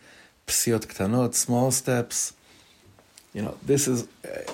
Psiot 0.48 0.88
ktanot, 0.88 1.34
small 1.34 1.72
steps. 1.72 2.34
You 3.34 3.44
know, 3.44 3.58
this 3.66 3.88
is, 3.88 4.08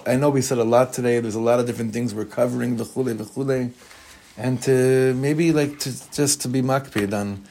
I 0.05 0.17
know 0.17 0.29
we 0.29 0.41
said 0.41 0.59
a 0.59 0.63
lot 0.63 0.93
today. 0.93 1.19
There's 1.19 1.35
a 1.35 1.39
lot 1.39 1.59
of 1.59 1.65
different 1.65 1.93
things 1.93 2.13
we're 2.13 2.25
covering, 2.25 2.77
v'chule, 2.77 3.15
v'chule. 3.17 3.71
And 4.37 4.61
to 4.63 5.15
maybe 5.15 5.51
like 5.51 5.79
to 5.79 6.11
just 6.11 6.41
to 6.41 6.47
be 6.47 6.61
makpid 6.61 7.11
on, 7.11 7.43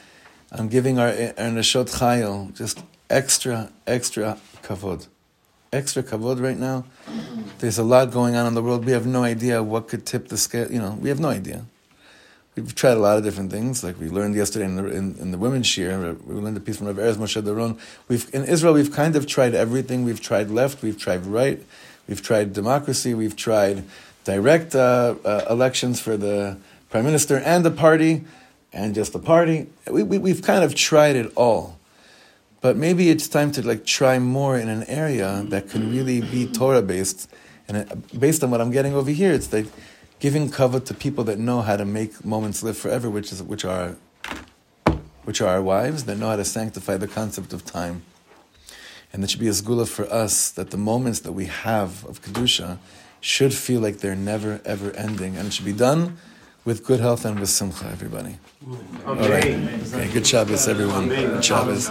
on 0.53 0.69
giving 0.69 0.99
our, 0.99 1.09
our 1.09 1.51
neshot 1.51 1.89
chayil 1.99 2.55
just 2.55 2.81
extra, 3.09 3.69
extra 3.85 4.37
kavod. 4.63 5.07
Extra 5.73 6.01
kavod 6.01 6.41
right 6.41 6.57
now. 6.57 6.85
There's 7.59 7.77
a 7.77 7.83
lot 7.83 8.11
going 8.11 8.37
on 8.37 8.47
in 8.47 8.53
the 8.53 8.63
world. 8.63 8.85
We 8.85 8.93
have 8.93 9.05
no 9.05 9.23
idea 9.23 9.61
what 9.61 9.89
could 9.89 10.05
tip 10.05 10.29
the 10.29 10.37
scale. 10.37 10.71
You 10.71 10.79
know, 10.79 10.97
we 11.01 11.09
have 11.09 11.19
no 11.19 11.27
idea. 11.27 11.65
We've 12.57 12.73
tried 12.73 12.97
a 12.97 12.99
lot 12.99 13.17
of 13.17 13.23
different 13.23 13.51
things, 13.51 13.83
like 13.83 13.99
we 13.99 14.09
learned 14.09 14.33
yesterday 14.33 14.65
in 14.65 14.77
the, 14.77 14.85
in, 14.87 15.15
in 15.19 15.29
the 15.29 15.37
women's 15.37 15.67
shiur. 15.67 16.19
We 16.23 16.33
learned 16.33 16.57
a 16.57 16.59
piece 16.59 16.77
from 16.77 16.87
Rav 16.87 16.95
Erez 16.95 17.15
Moshe 17.15 17.39
Doron. 17.39 17.79
We've 18.07 18.27
in 18.33 18.45
Israel, 18.45 18.73
we've 18.73 18.91
kind 18.91 19.15
of 19.15 19.27
tried 19.27 19.53
everything. 19.53 20.03
We've 20.03 20.19
tried 20.19 20.49
left, 20.49 20.81
we've 20.81 20.97
tried 20.97 21.27
right, 21.27 21.63
we've 22.07 22.23
tried 22.23 22.53
democracy, 22.53 23.13
we've 23.13 23.35
tried 23.35 23.83
direct 24.23 24.73
uh, 24.73 25.15
uh, 25.23 25.45
elections 25.51 25.99
for 25.99 26.17
the 26.17 26.57
prime 26.89 27.05
minister 27.05 27.37
and 27.37 27.63
the 27.63 27.69
party, 27.69 28.25
and 28.73 28.95
just 28.95 29.13
the 29.13 29.19
party. 29.19 29.67
We, 29.89 30.01
we, 30.01 30.17
we've 30.17 30.41
kind 30.41 30.63
of 30.63 30.73
tried 30.73 31.15
it 31.15 31.31
all, 31.35 31.77
but 32.61 32.75
maybe 32.75 33.11
it's 33.11 33.27
time 33.27 33.51
to 33.51 33.67
like 33.67 33.85
try 33.85 34.17
more 34.17 34.57
in 34.57 34.67
an 34.67 34.83
area 34.85 35.45
that 35.49 35.69
can 35.69 35.91
really 35.91 36.21
be 36.21 36.47
Torah 36.47 36.81
based, 36.81 37.29
and 37.67 37.77
it, 37.77 38.19
based 38.19 38.43
on 38.43 38.49
what 38.49 38.61
I'm 38.61 38.71
getting 38.71 38.95
over 38.95 39.11
here, 39.11 39.31
it's 39.31 39.53
like 39.53 39.67
giving 40.19 40.49
cover 40.49 40.79
to 40.79 40.93
people 40.93 41.23
that 41.25 41.37
know 41.37 41.61
how 41.61 41.77
to 41.77 41.85
make 41.85 42.25
moments 42.25 42.63
live 42.63 42.77
forever, 42.77 43.09
which 43.09 43.31
is 43.31 43.41
which 43.43 43.65
are 43.65 43.95
which 45.23 45.41
are 45.41 45.49
our 45.49 45.61
wives 45.61 46.05
that 46.05 46.17
know 46.17 46.29
how 46.29 46.37
to 46.37 46.45
sanctify 46.45 46.97
the 46.97 47.07
concept 47.07 47.53
of 47.53 47.65
time. 47.65 48.03
And 49.11 49.23
that 49.23 49.29
should 49.29 49.39
be 49.39 49.47
a 49.47 49.51
sgula 49.51 49.87
for 49.87 50.05
us 50.11 50.51
that 50.51 50.71
the 50.71 50.77
moments 50.77 51.19
that 51.21 51.33
we 51.33 51.45
have 51.45 52.05
of 52.05 52.21
kedusha 52.21 52.77
should 53.19 53.53
feel 53.53 53.81
like 53.81 53.97
they're 53.97 54.15
never 54.15 54.61
ever 54.65 54.91
ending, 54.91 55.37
and 55.37 55.47
it 55.47 55.53
should 55.53 55.65
be 55.65 55.73
done 55.73 56.17
with 56.65 56.85
good 56.85 56.99
health 56.99 57.23
and 57.25 57.39
with 57.39 57.49
simcha. 57.49 57.87
Everybody. 57.91 58.37
All 59.05 59.15
right. 59.15 59.45
Okay. 59.45 60.11
Good 60.11 60.27
Shabbos, 60.27 60.67
everyone. 60.67 61.07
Good 61.07 61.43
Shabbos. 61.43 61.85